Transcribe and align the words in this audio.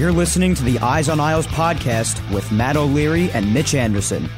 You're 0.00 0.12
listening 0.12 0.54
to 0.54 0.64
the 0.64 0.78
Eyes 0.78 1.10
on 1.10 1.20
Isles 1.20 1.46
podcast 1.46 2.32
with 2.32 2.50
Matt 2.50 2.74
O'Leary 2.74 3.30
and 3.32 3.52
Mitch 3.52 3.74
Anderson. 3.74 4.30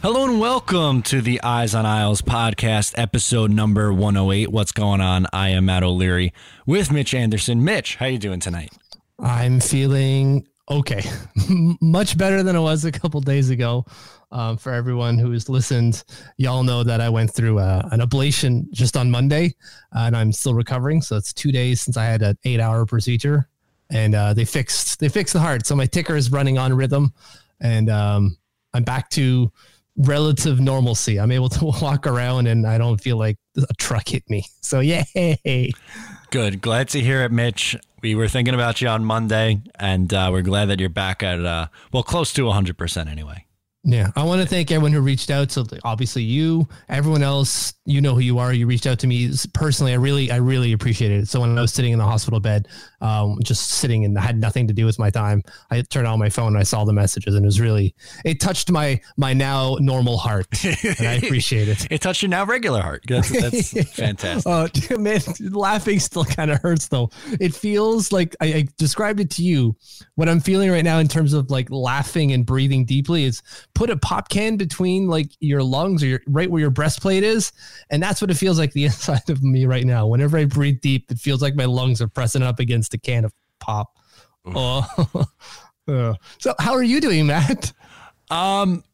Hello 0.00 0.22
and 0.30 0.38
welcome 0.38 1.02
to 1.02 1.20
the 1.20 1.42
Eyes 1.42 1.74
on 1.74 1.84
Isles 1.84 2.22
podcast, 2.22 2.94
episode 2.96 3.50
number 3.50 3.92
108. 3.92 4.52
What's 4.52 4.70
going 4.70 5.00
on? 5.00 5.26
I 5.32 5.48
am 5.48 5.64
Matt 5.64 5.82
O'Leary 5.82 6.32
with 6.66 6.92
Mitch 6.92 7.12
Anderson. 7.12 7.64
Mitch, 7.64 7.96
how 7.96 8.06
you 8.06 8.16
doing 8.16 8.38
tonight? 8.38 8.70
I'm 9.18 9.58
feeling 9.58 10.46
okay, 10.70 11.02
much 11.80 12.16
better 12.16 12.42
than 12.42 12.56
it 12.56 12.60
was 12.60 12.84
a 12.84 12.92
couple 12.92 13.20
days 13.20 13.50
ago. 13.50 13.84
Um, 14.32 14.56
for 14.56 14.72
everyone 14.72 15.18
who 15.18 15.32
has 15.32 15.48
listened, 15.48 16.04
y'all 16.36 16.62
know 16.62 16.84
that 16.84 17.00
I 17.00 17.08
went 17.08 17.34
through 17.34 17.58
uh, 17.58 17.88
an 17.90 17.98
ablation 17.98 18.70
just 18.70 18.96
on 18.96 19.10
Monday, 19.10 19.56
uh, 19.94 20.02
and 20.02 20.16
I'm 20.16 20.30
still 20.30 20.54
recovering. 20.54 21.02
So 21.02 21.16
it's 21.16 21.32
two 21.32 21.50
days 21.50 21.80
since 21.80 21.96
I 21.96 22.04
had 22.04 22.22
an 22.22 22.38
eight-hour 22.44 22.86
procedure, 22.86 23.48
and 23.90 24.14
uh, 24.14 24.32
they 24.32 24.44
fixed 24.44 25.00
they 25.00 25.08
fixed 25.08 25.32
the 25.32 25.40
heart. 25.40 25.66
So 25.66 25.74
my 25.74 25.86
ticker 25.86 26.14
is 26.14 26.30
running 26.30 26.58
on 26.58 26.72
rhythm, 26.72 27.12
and 27.60 27.90
um, 27.90 28.36
I'm 28.72 28.84
back 28.84 29.10
to 29.10 29.50
relative 29.96 30.60
normalcy. 30.60 31.18
I'm 31.18 31.32
able 31.32 31.48
to 31.48 31.64
walk 31.82 32.06
around, 32.06 32.46
and 32.46 32.68
I 32.68 32.78
don't 32.78 33.00
feel 33.00 33.16
like 33.16 33.36
a 33.56 33.74
truck 33.78 34.08
hit 34.08 34.22
me. 34.30 34.44
So 34.60 34.78
yay! 34.78 35.72
Good. 36.30 36.60
Glad 36.60 36.88
to 36.90 37.00
hear 37.00 37.22
it, 37.22 37.32
Mitch. 37.32 37.76
We 38.02 38.14
were 38.14 38.28
thinking 38.28 38.54
about 38.54 38.80
you 38.80 38.88
on 38.88 39.04
Monday, 39.04 39.60
and 39.78 40.12
uh, 40.12 40.30
we're 40.32 40.42
glad 40.42 40.66
that 40.66 40.80
you're 40.80 40.88
back 40.88 41.22
at 41.22 41.44
uh, 41.44 41.68
well, 41.92 42.02
close 42.02 42.32
to 42.34 42.44
100 42.44 42.76
percent 42.76 43.08
anyway. 43.08 43.46
Yeah, 43.82 44.10
I 44.14 44.24
want 44.24 44.42
to 44.42 44.46
thank 44.46 44.70
everyone 44.70 44.92
who 44.92 45.00
reached 45.00 45.30
out. 45.30 45.50
So 45.50 45.64
obviously 45.84 46.22
you, 46.22 46.68
everyone 46.90 47.22
else, 47.22 47.72
you 47.86 48.02
know 48.02 48.14
who 48.14 48.20
you 48.20 48.38
are. 48.38 48.52
You 48.52 48.66
reached 48.66 48.86
out 48.86 48.98
to 48.98 49.06
me 49.06 49.30
personally. 49.54 49.92
I 49.92 49.96
really, 49.96 50.30
I 50.30 50.36
really 50.36 50.72
appreciated 50.72 51.22
it. 51.22 51.28
So 51.28 51.40
when 51.40 51.56
I 51.56 51.62
was 51.62 51.72
sitting 51.72 51.92
in 51.92 51.98
the 51.98 52.04
hospital 52.04 52.40
bed, 52.40 52.68
um, 53.00 53.38
just 53.42 53.70
sitting 53.70 54.04
and 54.04 54.18
had 54.18 54.38
nothing 54.38 54.68
to 54.68 54.74
do 54.74 54.86
with 54.86 54.98
my 54.98 55.10
time, 55.10 55.42
I 55.70 55.82
turned 55.82 56.06
on 56.06 56.18
my 56.18 56.28
phone 56.28 56.48
and 56.48 56.58
I 56.58 56.62
saw 56.62 56.84
the 56.84 56.92
messages, 56.92 57.34
and 57.34 57.44
it 57.44 57.46
was 57.46 57.60
really, 57.60 57.94
it 58.24 58.40
touched 58.40 58.70
my 58.70 59.00
my 59.16 59.32
now 59.32 59.76
normal 59.80 60.18
heart, 60.18 60.46
and 60.64 61.06
I 61.06 61.14
appreciate 61.14 61.68
it. 61.68 61.86
it 61.90 62.00
touched 62.00 62.22
your 62.22 62.30
now 62.30 62.44
regular 62.44 62.82
heart. 62.82 63.02
That's, 63.06 63.30
that's 63.30 63.72
fantastic. 63.94 64.46
Oh 64.46 64.98
man, 64.98 65.20
laughing 65.40 66.00
still 66.00 66.24
kind 66.24 66.50
of 66.50 66.60
hurts 66.60 66.88
though. 66.88 67.10
It 67.40 67.54
feels 67.54 68.12
like 68.12 68.36
I, 68.40 68.46
I 68.46 68.68
described 68.78 69.20
it 69.20 69.30
to 69.32 69.42
you. 69.42 69.76
What 70.14 70.28
I'm 70.28 70.40
feeling 70.40 70.70
right 70.70 70.84
now 70.84 70.98
in 70.98 71.08
terms 71.08 71.32
of 71.32 71.50
like 71.50 71.70
laughing 71.70 72.32
and 72.32 72.44
breathing 72.44 72.84
deeply 72.84 73.24
is 73.24 73.42
put 73.74 73.90
a 73.90 73.96
pop 73.96 74.28
can 74.28 74.56
between 74.56 75.08
like 75.08 75.30
your 75.40 75.62
lungs 75.62 76.02
or 76.02 76.06
your, 76.06 76.20
right 76.26 76.50
where 76.50 76.60
your 76.60 76.70
breastplate 76.70 77.22
is. 77.22 77.52
And 77.90 78.02
that's 78.02 78.20
what 78.20 78.30
it 78.30 78.34
feels 78.34 78.58
like 78.58 78.72
the 78.72 78.84
inside 78.90 79.28
of 79.30 79.42
me 79.42 79.66
right 79.66 79.84
now. 79.84 80.06
Whenever 80.06 80.38
I 80.38 80.44
breathe 80.44 80.80
deep, 80.80 81.10
it 81.10 81.18
feels 81.18 81.42
like 81.42 81.54
my 81.54 81.64
lungs 81.64 82.00
are 82.00 82.08
pressing 82.08 82.42
up 82.42 82.58
against 82.58 82.89
a 82.94 82.98
can 82.98 83.24
of 83.24 83.32
pop. 83.58 83.96
Oh. 84.46 85.26
so 86.38 86.54
how 86.58 86.72
are 86.72 86.82
you 86.82 87.00
doing, 87.00 87.26
Matt? 87.26 87.72
Um, 88.30 88.84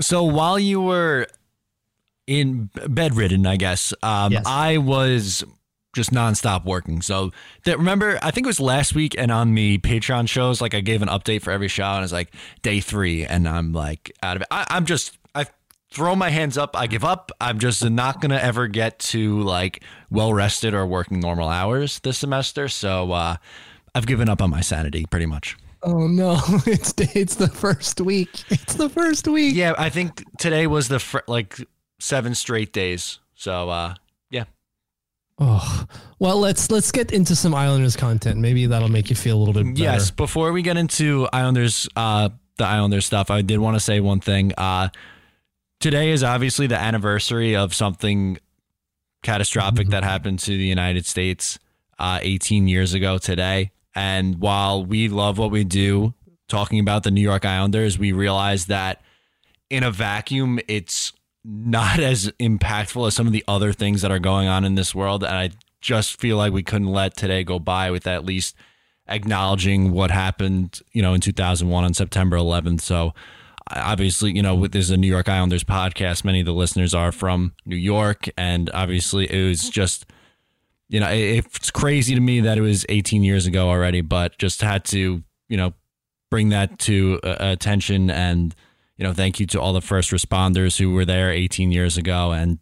so 0.00 0.24
while 0.24 0.58
you 0.58 0.80
were 0.80 1.26
in 2.26 2.70
bedridden, 2.88 3.46
I 3.46 3.56
guess, 3.56 3.92
um, 4.02 4.32
yes. 4.32 4.44
I 4.46 4.78
was 4.78 5.44
just 5.94 6.12
nonstop 6.12 6.64
working. 6.64 7.02
So 7.02 7.32
that 7.64 7.78
remember, 7.78 8.18
I 8.22 8.30
think 8.30 8.46
it 8.46 8.48
was 8.48 8.60
last 8.60 8.94
week 8.94 9.14
and 9.18 9.32
on 9.32 9.54
the 9.54 9.78
Patreon 9.78 10.28
shows, 10.28 10.60
like 10.60 10.74
I 10.74 10.80
gave 10.80 11.02
an 11.02 11.08
update 11.08 11.42
for 11.42 11.50
every 11.50 11.68
show 11.68 11.84
and 11.84 12.04
it's 12.04 12.12
like 12.12 12.32
day 12.62 12.80
three 12.80 13.24
and 13.24 13.48
I'm 13.48 13.72
like 13.72 14.12
out 14.22 14.36
of 14.36 14.42
it. 14.42 14.48
I, 14.50 14.66
I'm 14.70 14.84
just, 14.84 15.17
throw 15.90 16.14
my 16.14 16.30
hands 16.30 16.58
up. 16.58 16.76
I 16.76 16.86
give 16.86 17.04
up. 17.04 17.32
I'm 17.40 17.58
just 17.58 17.84
not 17.88 18.20
going 18.20 18.30
to 18.30 18.42
ever 18.42 18.66
get 18.68 18.98
to 19.00 19.40
like 19.40 19.82
well 20.10 20.32
rested 20.32 20.74
or 20.74 20.86
working 20.86 21.20
normal 21.20 21.48
hours 21.48 22.00
this 22.00 22.18
semester. 22.18 22.68
So, 22.68 23.12
uh, 23.12 23.36
I've 23.94 24.06
given 24.06 24.28
up 24.28 24.40
on 24.42 24.50
my 24.50 24.60
sanity 24.60 25.06
pretty 25.10 25.26
much. 25.26 25.56
Oh 25.82 26.06
no! 26.06 26.40
It's 26.66 26.92
it's 26.98 27.36
the 27.36 27.48
first 27.48 28.00
week. 28.00 28.30
It's 28.50 28.74
the 28.74 28.88
first 28.88 29.28
week. 29.28 29.54
Yeah, 29.54 29.74
I 29.78 29.90
think 29.90 30.24
today 30.38 30.66
was 30.66 30.88
the 30.88 30.98
fr- 30.98 31.18
like 31.26 31.56
seven 32.00 32.34
straight 32.34 32.72
days. 32.72 33.18
So 33.34 33.70
uh, 33.70 33.94
yeah. 34.30 34.44
Oh 35.38 35.84
well, 36.18 36.38
let's 36.38 36.70
let's 36.70 36.90
get 36.90 37.12
into 37.12 37.36
some 37.36 37.54
Islanders 37.54 37.96
content. 37.96 38.38
Maybe 38.38 38.66
that'll 38.66 38.88
make 38.88 39.08
you 39.08 39.16
feel 39.16 39.36
a 39.36 39.40
little 39.40 39.54
bit 39.54 39.64
better. 39.74 39.82
Yes. 39.82 40.10
Before 40.10 40.52
we 40.52 40.62
get 40.62 40.76
into 40.76 41.28
Islanders, 41.32 41.88
uh, 41.94 42.30
the 42.56 42.64
Islanders 42.66 43.06
stuff, 43.06 43.30
I 43.30 43.42
did 43.42 43.58
want 43.58 43.76
to 43.76 43.80
say 43.80 44.00
one 44.00 44.20
thing. 44.20 44.52
Uh, 44.58 44.88
today 45.80 46.10
is 46.10 46.22
obviously 46.24 46.66
the 46.66 46.78
anniversary 46.78 47.54
of 47.54 47.74
something 47.74 48.38
catastrophic 49.22 49.86
mm-hmm. 49.86 49.90
that 49.92 50.04
happened 50.04 50.38
to 50.40 50.50
the 50.50 50.64
United 50.64 51.06
States 51.06 51.58
uh, 51.98 52.18
18 52.22 52.68
years 52.68 52.94
ago 52.94 53.18
today. 53.18 53.72
And 53.94 54.40
while 54.40 54.84
we 54.84 55.08
love 55.08 55.38
what 55.38 55.50
we 55.50 55.64
do, 55.64 56.14
talking 56.48 56.78
about 56.78 57.02
the 57.02 57.10
New 57.10 57.20
York 57.20 57.44
Islanders, 57.44 57.98
we 57.98 58.12
realize 58.12 58.66
that 58.66 59.02
in 59.70 59.82
a 59.82 59.90
vacuum, 59.90 60.60
it's 60.68 61.12
not 61.44 61.98
as 61.98 62.30
impactful 62.38 63.06
as 63.06 63.14
some 63.14 63.26
of 63.26 63.32
the 63.32 63.44
other 63.48 63.72
things 63.72 64.02
that 64.02 64.10
are 64.10 64.18
going 64.18 64.48
on 64.48 64.64
in 64.64 64.74
this 64.74 64.94
world. 64.94 65.24
And 65.24 65.34
I 65.34 65.50
just 65.80 66.20
feel 66.20 66.36
like 66.36 66.52
we 66.52 66.62
couldn't 66.62 66.88
let 66.88 67.16
today 67.16 67.44
go 67.44 67.58
by 67.58 67.90
with 67.90 68.06
at 68.06 68.24
least 68.24 68.54
acknowledging 69.08 69.92
what 69.92 70.10
happened, 70.10 70.80
you 70.92 71.02
know, 71.02 71.14
in 71.14 71.20
2001 71.20 71.84
on 71.84 71.94
September 71.94 72.36
11th. 72.36 72.80
So 72.80 73.14
obviously, 73.70 74.32
you 74.34 74.42
know, 74.42 74.54
with 74.54 74.72
this 74.72 74.90
a 74.90 74.96
New 74.96 75.08
York 75.08 75.28
Islanders 75.28 75.64
podcast, 75.64 76.24
many 76.24 76.40
of 76.40 76.46
the 76.46 76.54
listeners 76.54 76.94
are 76.94 77.12
from 77.12 77.54
New 77.64 77.76
York, 77.76 78.28
and 78.36 78.70
obviously 78.72 79.30
it 79.30 79.48
was 79.48 79.68
just. 79.68 80.06
You 80.90 81.00
know, 81.00 81.08
it's 81.10 81.70
crazy 81.70 82.14
to 82.14 82.20
me 82.22 82.40
that 82.40 82.56
it 82.56 82.62
was 82.62 82.86
18 82.88 83.22
years 83.22 83.44
ago 83.44 83.68
already, 83.68 84.00
but 84.00 84.38
just 84.38 84.62
had 84.62 84.86
to, 84.86 85.22
you 85.46 85.56
know, 85.58 85.74
bring 86.30 86.48
that 86.48 86.78
to 86.78 87.20
uh, 87.22 87.36
attention 87.40 88.08
and 88.08 88.54
you 88.98 89.04
know, 89.04 89.12
thank 89.12 89.40
you 89.40 89.46
to 89.46 89.60
all 89.60 89.72
the 89.72 89.80
first 89.80 90.10
responders 90.10 90.78
who 90.78 90.92
were 90.92 91.04
there 91.04 91.30
18 91.30 91.70
years 91.70 91.96
ago 91.96 92.32
and, 92.32 92.58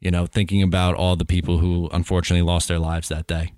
you 0.00 0.10
know, 0.10 0.24
thinking 0.24 0.62
about 0.62 0.94
all 0.94 1.16
the 1.16 1.24
people 1.24 1.58
who 1.58 1.90
unfortunately 1.92 2.42
lost 2.42 2.68
their 2.68 2.78
lives 2.78 3.08
that 3.08 3.26
day. 3.26 3.52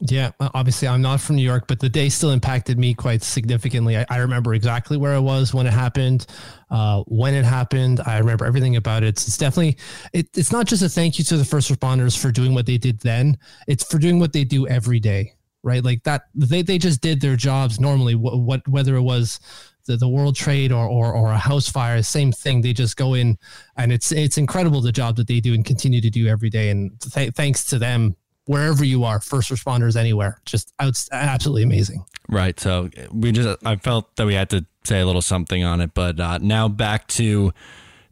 Yeah, 0.00 0.32
obviously 0.40 0.88
I'm 0.88 1.00
not 1.00 1.22
from 1.22 1.36
New 1.36 1.42
York, 1.42 1.64
but 1.66 1.80
the 1.80 1.88
day 1.88 2.10
still 2.10 2.30
impacted 2.30 2.78
me 2.78 2.92
quite 2.92 3.22
significantly. 3.22 3.96
I, 3.96 4.04
I 4.10 4.18
remember 4.18 4.52
exactly 4.52 4.98
where 4.98 5.14
I 5.14 5.18
was 5.18 5.54
when 5.54 5.66
it 5.66 5.72
happened, 5.72 6.26
uh, 6.70 7.02
when 7.06 7.32
it 7.32 7.46
happened. 7.46 8.02
I 8.04 8.18
remember 8.18 8.44
everything 8.44 8.76
about 8.76 9.04
it. 9.04 9.08
It's 9.08 9.38
definitely 9.38 9.78
it, 10.12 10.28
it's 10.36 10.52
not 10.52 10.66
just 10.66 10.82
a 10.82 10.90
thank 10.90 11.18
you 11.18 11.24
to 11.24 11.38
the 11.38 11.46
first 11.46 11.70
responders 11.70 12.16
for 12.16 12.30
doing 12.30 12.52
what 12.52 12.66
they 12.66 12.76
did 12.76 13.00
then. 13.00 13.38
It's 13.66 13.84
for 13.84 13.98
doing 13.98 14.20
what 14.20 14.34
they 14.34 14.44
do 14.44 14.68
every 14.68 15.00
day, 15.00 15.32
right? 15.62 15.82
Like 15.82 16.02
that 16.02 16.24
they 16.34 16.60
they 16.60 16.76
just 16.76 17.00
did 17.00 17.22
their 17.22 17.36
jobs 17.36 17.80
normally. 17.80 18.16
What, 18.16 18.38
what 18.38 18.68
whether 18.68 18.96
it 18.96 19.02
was 19.02 19.40
the, 19.86 19.96
the 19.96 20.08
world 20.08 20.36
trade 20.36 20.72
or, 20.72 20.86
or 20.86 21.14
or 21.14 21.32
a 21.32 21.38
house 21.38 21.70
fire, 21.70 22.02
same 22.02 22.32
thing. 22.32 22.60
They 22.60 22.74
just 22.74 22.98
go 22.98 23.14
in, 23.14 23.38
and 23.78 23.90
it's 23.90 24.12
it's 24.12 24.36
incredible 24.36 24.82
the 24.82 24.92
job 24.92 25.16
that 25.16 25.26
they 25.26 25.40
do 25.40 25.54
and 25.54 25.64
continue 25.64 26.02
to 26.02 26.10
do 26.10 26.26
every 26.26 26.50
day. 26.50 26.68
And 26.68 27.00
th- 27.00 27.32
thanks 27.32 27.64
to 27.66 27.78
them 27.78 28.14
wherever 28.46 28.84
you 28.84 29.04
are, 29.04 29.20
first 29.20 29.50
responders 29.50 29.96
anywhere. 29.96 30.40
Just 30.46 30.72
out, 30.80 30.96
absolutely 31.12 31.62
amazing. 31.62 32.04
Right. 32.28 32.58
So 32.58 32.90
we 33.12 33.32
just, 33.32 33.64
I 33.64 33.76
felt 33.76 34.16
that 34.16 34.26
we 34.26 34.34
had 34.34 34.50
to 34.50 34.64
say 34.84 35.00
a 35.00 35.06
little 35.06 35.22
something 35.22 35.62
on 35.62 35.80
it. 35.80 35.94
But 35.94 36.18
uh, 36.18 36.38
now 36.38 36.68
back 36.68 37.06
to 37.08 37.52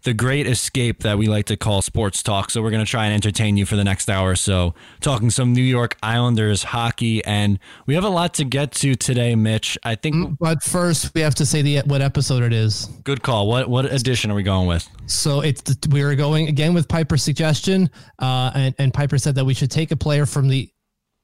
the 0.05 0.15
great 0.15 0.47
escape 0.47 1.03
that 1.03 1.19
we 1.19 1.27
like 1.27 1.47
to 1.47 1.56
call 1.56 1.83
sports 1.83 2.23
talk. 2.23 2.51
So 2.51 2.62
we're 2.62 2.71
going 2.71 2.85
to 2.85 2.91
try 2.91 3.06
and 3.06 3.15
entertain 3.15 3.56
you 3.56 3.67
for 3.67 3.77
the 3.77 3.85
next 3.85 4.09
hour 4.09 4.31
or 4.31 4.37
so, 4.37 4.75
talking 5.01 5.31
some 5.31 5.53
New 5.53 5.62
York 5.62 5.97
Islanders 6.03 6.62
hockey, 6.62 7.25
and 7.25 7.59
we 7.87 7.95
have 7.95 8.05
a 8.05 8.09
lot 8.09 8.35
to 8.35 8.45
get 8.45 8.73
to 8.73 8.95
today, 8.95 9.35
Mitch. 9.35 9.77
I 9.83 9.95
think, 9.95 10.15
mm, 10.15 10.37
but 10.39 10.62
first 10.62 11.12
we 11.15 11.23
have 11.23 11.35
to 11.37 11.47
say 11.47 11.62
the 11.62 11.79
what 11.81 12.03
episode 12.03 12.43
it 12.43 12.53
is. 12.53 12.87
Good 13.05 13.23
call. 13.23 13.49
What 13.49 13.69
what 13.69 13.87
edition 13.87 14.31
are 14.31 14.35
we 14.35 14.43
going 14.43 14.69
with? 14.69 14.89
So 15.06 15.41
it's 15.41 15.62
we 15.91 16.03
are 16.03 16.15
going 16.15 16.49
again 16.49 16.75
with 16.75 16.87
Piper's 16.89 17.23
suggestion, 17.23 17.91
uh, 18.19 18.53
and 18.55 18.75
and 18.79 18.95
Piper 18.95 19.19
said 19.19 19.35
that 19.35 19.45
we 19.45 19.55
should 19.55 19.71
take 19.71 19.91
a 19.91 19.97
player 19.97 20.27
from 20.27 20.49
the 20.49 20.71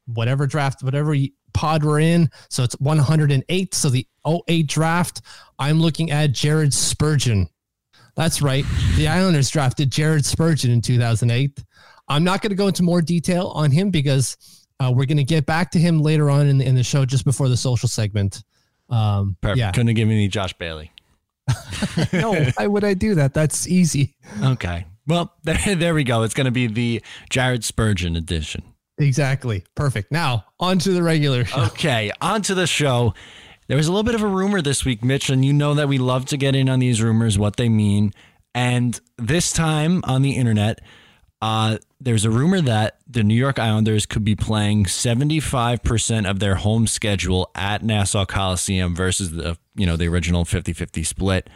whatever 0.06 0.47
draft, 0.47 0.82
whatever 0.82 1.15
pod 1.53 1.85
we're 1.85 2.00
in. 2.00 2.31
So 2.49 2.62
it's 2.65 2.79
108. 2.81 3.75
So 3.75 3.88
the 3.91 4.06
08 4.27 4.67
draft. 4.67 5.21
I'm 5.59 5.81
looking 5.81 6.11
at 6.11 6.32
Jared 6.32 6.73
Spurgeon. 6.73 7.49
That's 8.20 8.43
right. 8.43 8.67
The 8.99 9.08
Islanders 9.08 9.49
drafted 9.49 9.90
Jared 9.90 10.26
Spurgeon 10.26 10.70
in 10.70 10.82
2008. 10.82 11.64
I'm 12.06 12.22
not 12.22 12.43
going 12.43 12.50
to 12.50 12.55
go 12.55 12.67
into 12.67 12.82
more 12.82 13.00
detail 13.00 13.46
on 13.55 13.70
him 13.70 13.88
because 13.88 14.37
uh, 14.78 14.93
we're 14.94 15.06
going 15.06 15.17
to 15.17 15.25
get 15.25 15.46
back 15.46 15.70
to 15.70 15.78
him 15.78 16.02
later 16.02 16.28
on 16.28 16.46
in 16.46 16.58
the, 16.58 16.67
in 16.67 16.75
the 16.75 16.82
show 16.82 17.06
just 17.06 17.25
before 17.25 17.49
the 17.49 17.56
social 17.56 17.88
segment. 17.88 18.43
Um, 18.90 19.38
Perfect. 19.40 19.58
Yeah. 19.58 19.72
Couldn't 19.72 19.94
give 19.94 20.06
me 20.06 20.28
Josh 20.28 20.52
Bailey. 20.52 20.93
no, 22.12 22.34
why 22.56 22.67
would 22.67 22.84
I 22.84 22.93
do 22.93 23.14
that? 23.14 23.32
That's 23.32 23.67
easy. 23.67 24.14
Okay. 24.44 24.84
Well, 25.06 25.32
there, 25.44 25.75
there 25.75 25.94
we 25.94 26.05
go. 26.05 26.22
It's 26.22 26.34
going 26.34 26.44
to 26.44 26.50
be 26.50 26.67
the 26.67 27.02
Jared 27.31 27.64
Spurgeon 27.64 28.17
edition. 28.17 28.62
Exactly. 28.99 29.64
Perfect. 29.75 30.12
Now, 30.12 30.44
on 30.58 30.78
to 30.81 30.90
the 30.90 31.02
regular 31.02 31.46
show. 31.46 31.62
Okay, 31.69 32.12
on 32.20 32.43
to 32.43 32.55
the 32.55 32.67
show. 32.67 33.14
There 33.70 33.76
was 33.76 33.87
a 33.87 33.93
little 33.93 34.02
bit 34.02 34.17
of 34.17 34.22
a 34.25 34.26
rumor 34.26 34.61
this 34.61 34.84
week, 34.84 35.05
Mitch, 35.05 35.31
and 35.31 35.44
you 35.44 35.52
know 35.52 35.75
that 35.75 35.87
we 35.87 35.96
love 35.96 36.25
to 36.25 36.37
get 36.37 36.56
in 36.56 36.69
on 36.69 36.81
these 36.81 37.00
rumors, 37.00 37.38
what 37.38 37.55
they 37.55 37.69
mean. 37.69 38.12
And 38.52 39.00
this 39.17 39.52
time 39.52 40.02
on 40.08 40.22
the 40.22 40.32
internet, 40.32 40.81
uh, 41.40 41.78
there's 42.00 42.25
a 42.25 42.31
rumor 42.31 42.61
that 42.62 42.99
the 43.06 43.22
New 43.22 43.37
York 43.37 43.61
Islanders 43.61 44.06
could 44.06 44.25
be 44.25 44.34
playing 44.34 44.87
75% 44.87 46.28
of 46.28 46.40
their 46.40 46.56
home 46.56 46.88
schedule 46.88 47.49
at 47.55 47.84
Nassau 47.84 48.25
Coliseum 48.25 48.96
versus 48.96 49.31
the, 49.31 49.56
you 49.76 49.87
know, 49.87 49.94
the 49.94 50.08
original 50.08 50.44
50-50 50.44 51.06
split. 51.06 51.49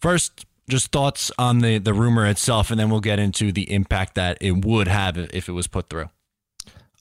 First, 0.00 0.46
just 0.68 0.90
thoughts 0.90 1.30
on 1.38 1.60
the 1.60 1.78
the 1.78 1.94
rumor 1.94 2.26
itself 2.26 2.72
and 2.72 2.80
then 2.80 2.90
we'll 2.90 2.98
get 2.98 3.20
into 3.20 3.52
the 3.52 3.72
impact 3.72 4.16
that 4.16 4.36
it 4.40 4.64
would 4.64 4.88
have 4.88 5.16
if 5.16 5.48
it 5.48 5.52
was 5.52 5.68
put 5.68 5.90
through. 5.90 6.10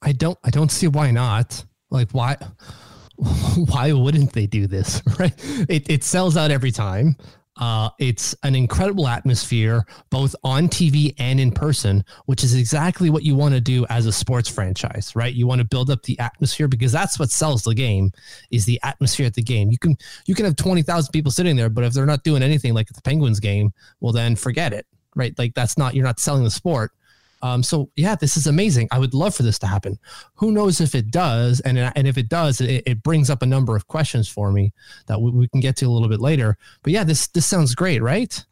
I 0.04 0.12
don't 0.12 0.38
I 0.44 0.52
don't 0.52 0.72
see 0.72 0.88
why 0.88 1.10
not. 1.10 1.66
Like 1.90 2.12
why 2.12 2.38
why 3.70 3.92
wouldn't 3.92 4.34
they 4.34 4.48
do 4.48 4.68
this? 4.68 5.02
Right? 5.20 5.34
It, 5.68 5.90
it 5.90 6.04
sells 6.04 6.38
out 6.38 6.52
every 6.52 6.72
time. 6.72 7.18
Uh, 7.58 7.90
it's 8.00 8.34
an 8.44 8.56
incredible 8.56 9.06
atmosphere, 9.06 9.86
both 10.10 10.34
on 10.46 10.70
TV 10.70 11.14
and 11.20 11.42
in 11.42 11.52
person, 11.52 12.06
which 12.26 12.42
is 12.42 12.56
exactly 12.56 13.10
what 13.10 13.24
you 13.24 13.36
want 13.36 13.54
to 13.54 13.60
do 13.60 13.86
as 13.90 14.06
a 14.06 14.14
sports 14.14 14.48
franchise, 14.48 15.14
right? 15.14 15.34
You 15.34 15.46
want 15.46 15.60
to 15.60 15.66
build 15.66 15.90
up 15.90 16.04
the 16.04 16.18
atmosphere 16.20 16.70
because 16.70 16.94
that's 16.94 17.20
what 17.20 17.32
sells 17.32 17.64
the 17.64 17.76
game 17.76 18.12
is 18.50 18.64
the 18.64 18.80
atmosphere 18.84 19.26
at 19.26 19.34
the 19.34 19.44
game. 19.44 19.70
You 19.72 19.78
can 19.78 19.98
you 20.26 20.36
can 20.36 20.46
have 20.46 20.56
twenty 20.56 20.84
thousand 20.84 21.12
people 21.12 21.32
sitting 21.32 21.58
there, 21.58 21.70
but 21.70 21.84
if 21.84 21.92
they're 21.92 22.06
not 22.06 22.24
doing 22.24 22.44
anything 22.44 22.74
like 22.74 22.88
the 22.88 23.02
Penguins 23.02 23.42
game, 23.42 23.74
well 24.00 24.14
then 24.14 24.38
forget 24.38 24.72
it, 24.72 24.86
right? 25.18 25.38
Like 25.38 25.54
that's 25.54 25.78
not 25.78 25.96
you're 25.96 26.06
not 26.06 26.22
selling 26.22 26.46
the 26.46 26.52
sport. 26.52 26.94
Um, 27.42 27.64
so 27.64 27.90
yeah, 27.96 28.16
this 28.16 28.38
is 28.38 28.48
amazing. 28.48 28.88
I 28.92 29.00
would 29.00 29.14
love 29.14 29.36
for 29.36 29.44
this 29.44 29.60
to 29.60 29.68
happen. 29.68 29.98
Who 30.36 30.52
knows 30.52 30.82
if 30.82 30.96
it 30.96 31.12
does? 31.12 31.60
And 31.62 31.78
and 31.80 32.08
if 32.08 32.18
it 32.18 32.30
does, 32.30 32.62
it, 32.62 32.84
it 32.86 33.04
brings 33.04 33.30
up 33.30 33.42
a 33.42 33.46
number 33.46 33.76
of 33.76 33.88
questions 33.88 34.28
for 34.28 34.52
me 34.52 34.74
that 35.08 35.22
we, 35.22 35.32
we 35.32 35.48
can 35.48 35.60
get 35.60 35.76
to 35.78 35.86
a 35.86 35.90
little 35.90 36.10
bit 36.10 36.20
later. 36.20 36.58
But 36.84 36.94
yeah, 36.94 37.04
this 37.04 37.28
this 37.28 37.46
sounds 37.46 37.76
great, 37.76 38.02
right? 38.02 38.46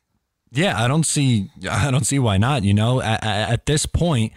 Yeah, 0.52 0.82
I 0.82 0.88
don't 0.88 1.06
see 1.06 1.50
I 1.70 1.92
don't 1.92 2.06
see 2.06 2.20
why 2.20 2.38
not. 2.38 2.64
You 2.64 2.74
know, 2.74 3.02
at, 3.02 3.24
at 3.24 3.66
this 3.66 3.86
point, 3.86 4.34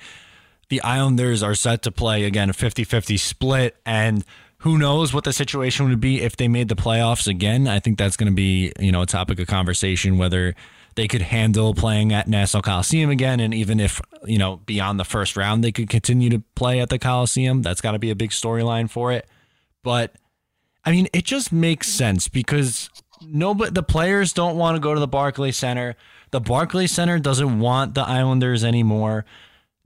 the 0.68 0.80
Islanders 0.82 1.42
are 1.42 1.54
set 1.54 1.82
to 1.82 1.92
play 1.92 2.24
again 2.24 2.50
a 2.50 2.52
50-50 2.52 3.18
split 3.18 3.76
and 3.84 4.24
who 4.58 4.76
knows 4.76 5.14
what 5.14 5.24
the 5.24 5.32
situation 5.32 5.88
would 5.88 6.00
be 6.00 6.20
if 6.20 6.36
they 6.36 6.46
made 6.46 6.68
the 6.68 6.76
playoffs 6.76 7.26
again. 7.26 7.66
I 7.66 7.80
think 7.80 7.96
that's 7.96 8.16
going 8.16 8.30
to 8.30 8.34
be, 8.34 8.72
you 8.78 8.92
know, 8.92 9.00
a 9.00 9.06
topic 9.06 9.40
of 9.40 9.46
conversation 9.46 10.18
whether 10.18 10.54
they 11.00 11.08
could 11.08 11.22
handle 11.22 11.72
playing 11.72 12.12
at 12.12 12.28
Nassau 12.28 12.60
Coliseum 12.60 13.08
again. 13.08 13.40
And 13.40 13.54
even 13.54 13.80
if, 13.80 14.02
you 14.26 14.36
know, 14.36 14.56
beyond 14.66 15.00
the 15.00 15.04
first 15.04 15.34
round, 15.34 15.64
they 15.64 15.72
could 15.72 15.88
continue 15.88 16.28
to 16.28 16.42
play 16.54 16.78
at 16.78 16.90
the 16.90 16.98
Coliseum. 16.98 17.62
That's 17.62 17.80
got 17.80 17.92
to 17.92 17.98
be 17.98 18.10
a 18.10 18.14
big 18.14 18.32
storyline 18.32 18.90
for 18.90 19.10
it. 19.10 19.26
But 19.82 20.16
I 20.84 20.90
mean, 20.90 21.08
it 21.14 21.24
just 21.24 21.54
makes 21.54 21.88
sense 21.88 22.28
because 22.28 22.90
nobody, 23.22 23.70
the 23.70 23.82
players 23.82 24.34
don't 24.34 24.58
want 24.58 24.76
to 24.76 24.78
go 24.78 24.92
to 24.92 25.00
the 25.00 25.08
Barclay 25.08 25.52
Center. 25.52 25.96
The 26.32 26.40
Barclay 26.40 26.86
Center 26.86 27.18
doesn't 27.18 27.60
want 27.60 27.94
the 27.94 28.02
Islanders 28.02 28.62
anymore. 28.62 29.24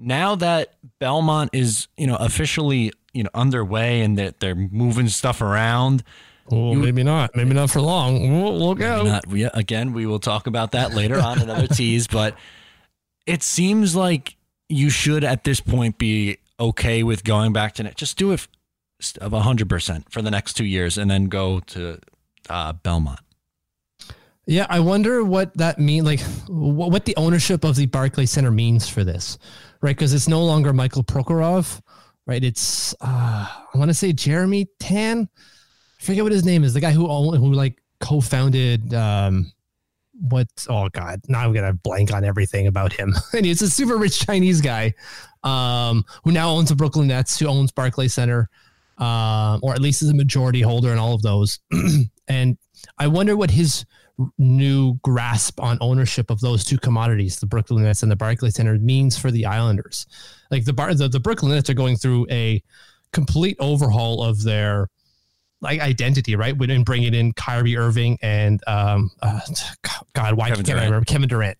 Now 0.01 0.35
that 0.35 0.75
Belmont 0.99 1.51
is, 1.53 1.87
you 1.97 2.09
know, 2.09 2.17
officially, 2.17 2.91
you 3.13 3.23
know, 3.23 3.31
underway 3.35 4.01
and 4.01 4.19
that 4.19 4.41
they're 4.41 4.57
moving 4.57 5.07
stuff 5.07 5.41
around, 5.41 6.03
well, 6.51 6.73
you, 6.73 6.79
maybe 6.79 7.03
not. 7.03 7.35
Maybe 7.35 7.55
not 7.55 7.71
for 7.71 7.81
long. 7.81 8.43
We'll, 8.43 8.59
we'll 8.59 8.75
go. 8.75 9.05
Not, 9.05 9.27
we, 9.27 9.45
again, 9.45 9.93
we 9.93 10.07
will 10.07 10.19
talk 10.19 10.47
about 10.47 10.73
that 10.73 10.95
later 10.95 11.19
on 11.21 11.41
another 11.41 11.67
tease. 11.69 12.07
But 12.07 12.37
it 13.27 13.43
seems 13.43 13.97
like 13.97 14.37
you 14.69 14.91
should 14.91 15.25
at 15.25 15.45
this 15.45 15.61
point 15.61 15.99
be 15.99 16.39
okay 16.61 17.03
with 17.03 17.25
going 17.25 17.53
back 17.53 17.75
to 17.75 17.83
net. 17.83 17.97
Just 17.97 18.19
do 18.19 18.33
it 18.33 18.47
of 19.21 19.33
hundred 19.33 19.69
percent 19.69 20.11
for 20.11 20.23
the 20.23 20.31
next 20.31 20.55
two 20.55 20.65
years, 20.65 20.99
and 20.99 21.11
then 21.11 21.27
go 21.27 21.61
to 21.61 21.99
uh, 22.49 22.73
Belmont. 22.73 23.21
Yeah, 24.47 24.67
I 24.69 24.81
wonder 24.81 25.25
what 25.25 25.57
that 25.57 25.79
means. 25.79 26.05
Like, 26.05 26.21
what 26.49 27.07
the 27.07 27.17
ownership 27.17 27.65
of 27.65 27.77
the 27.77 27.87
Barclay 27.87 28.27
Center 28.27 28.51
means 28.51 28.89
for 28.89 29.03
this, 29.03 29.39
right? 29.81 29.97
Because 29.97 30.13
it's 30.13 30.29
no 30.29 30.45
longer 30.45 30.73
Michael 30.75 31.03
Prokhorov, 31.03 31.81
right? 32.27 32.45
It's 32.45 32.95
uh, 33.01 33.49
I 33.49 33.79
want 33.79 33.89
to 33.89 33.95
say 33.95 34.13
Jeremy 34.13 34.69
Tan 34.79 35.29
forget 36.05 36.23
what 36.23 36.33
his 36.33 36.45
name 36.45 36.65
is. 36.65 36.75
The 36.75 36.81
guy 36.81 36.93
who 36.93 37.07
who 37.07 37.53
like 37.53 37.81
co-founded 38.01 38.93
um 38.93 39.51
what 40.21 40.47
oh 40.69 40.89
god 40.91 41.21
now 41.29 41.41
i'm 41.41 41.53
gonna 41.53 41.73
blank 41.73 42.13
on 42.13 42.25
everything 42.25 42.67
about 42.67 42.93
him 42.93 43.15
and 43.33 43.45
he's 43.47 43.63
a 43.63 43.71
super 43.71 43.97
rich 43.97 44.21
chinese 44.27 44.61
guy 44.61 44.93
um 45.43 46.05
who 46.23 46.31
now 46.31 46.51
owns 46.51 46.69
the 46.69 46.77
brooklyn 46.77 47.09
nets 47.09 47.39
who 47.39 47.47
owns 47.47 47.73
barclay 47.73 48.07
center 48.07 48.49
um 48.99 49.59
or 49.63 49.73
at 49.73 49.81
least 49.81 50.03
is 50.03 50.11
a 50.11 50.15
majority 50.15 50.61
holder 50.61 50.93
in 50.93 50.99
all 50.99 51.15
of 51.15 51.23
those 51.23 51.59
and 52.29 52.57
i 52.99 53.07
wonder 53.07 53.37
what 53.37 53.51
his 53.51 53.85
new 54.39 54.95
grasp 55.03 55.61
on 55.61 55.77
ownership 55.81 56.31
of 56.31 56.41
those 56.41 56.65
two 56.65 56.79
commodities 56.79 57.41
the 57.41 57.47
brooklyn 57.47 57.83
nets 57.83 58.03
and 58.03 58.13
the 58.13 58.17
barclay 58.17 58.51
center 58.51 58.79
means 58.79 59.19
for 59.19 59.33
the 59.33 59.45
islanders 59.45 60.07
like 60.51 60.65
the 60.65 60.73
bar 60.73 60.95
the, 60.95 61.09
the 61.09 61.19
brooklyn 61.19 61.51
nets 61.53 61.69
are 61.69 61.75
going 61.75 61.97
through 61.97 62.25
a 62.31 62.63
complete 63.13 63.57
overhaul 63.59 64.23
of 64.23 64.43
their 64.43 64.89
like 65.65 65.81
identity, 65.81 66.37
right? 66.37 66.57
We 66.57 66.67
didn't 66.67 66.85
bring 66.85 67.03
it 67.03 67.15
in 67.15 67.33
Kyrie 67.33 67.77
Irving 67.77 68.19
and 68.23 68.63
um, 68.67 69.11
uh, 69.23 69.41
God, 70.13 70.35
why 70.35 70.51
Kevin 70.51 70.65
can't 70.65 70.67
Durant. 70.67 70.83
I 70.83 70.85
remember 70.85 71.05
Kevin 71.07 71.29
Durant? 71.29 71.59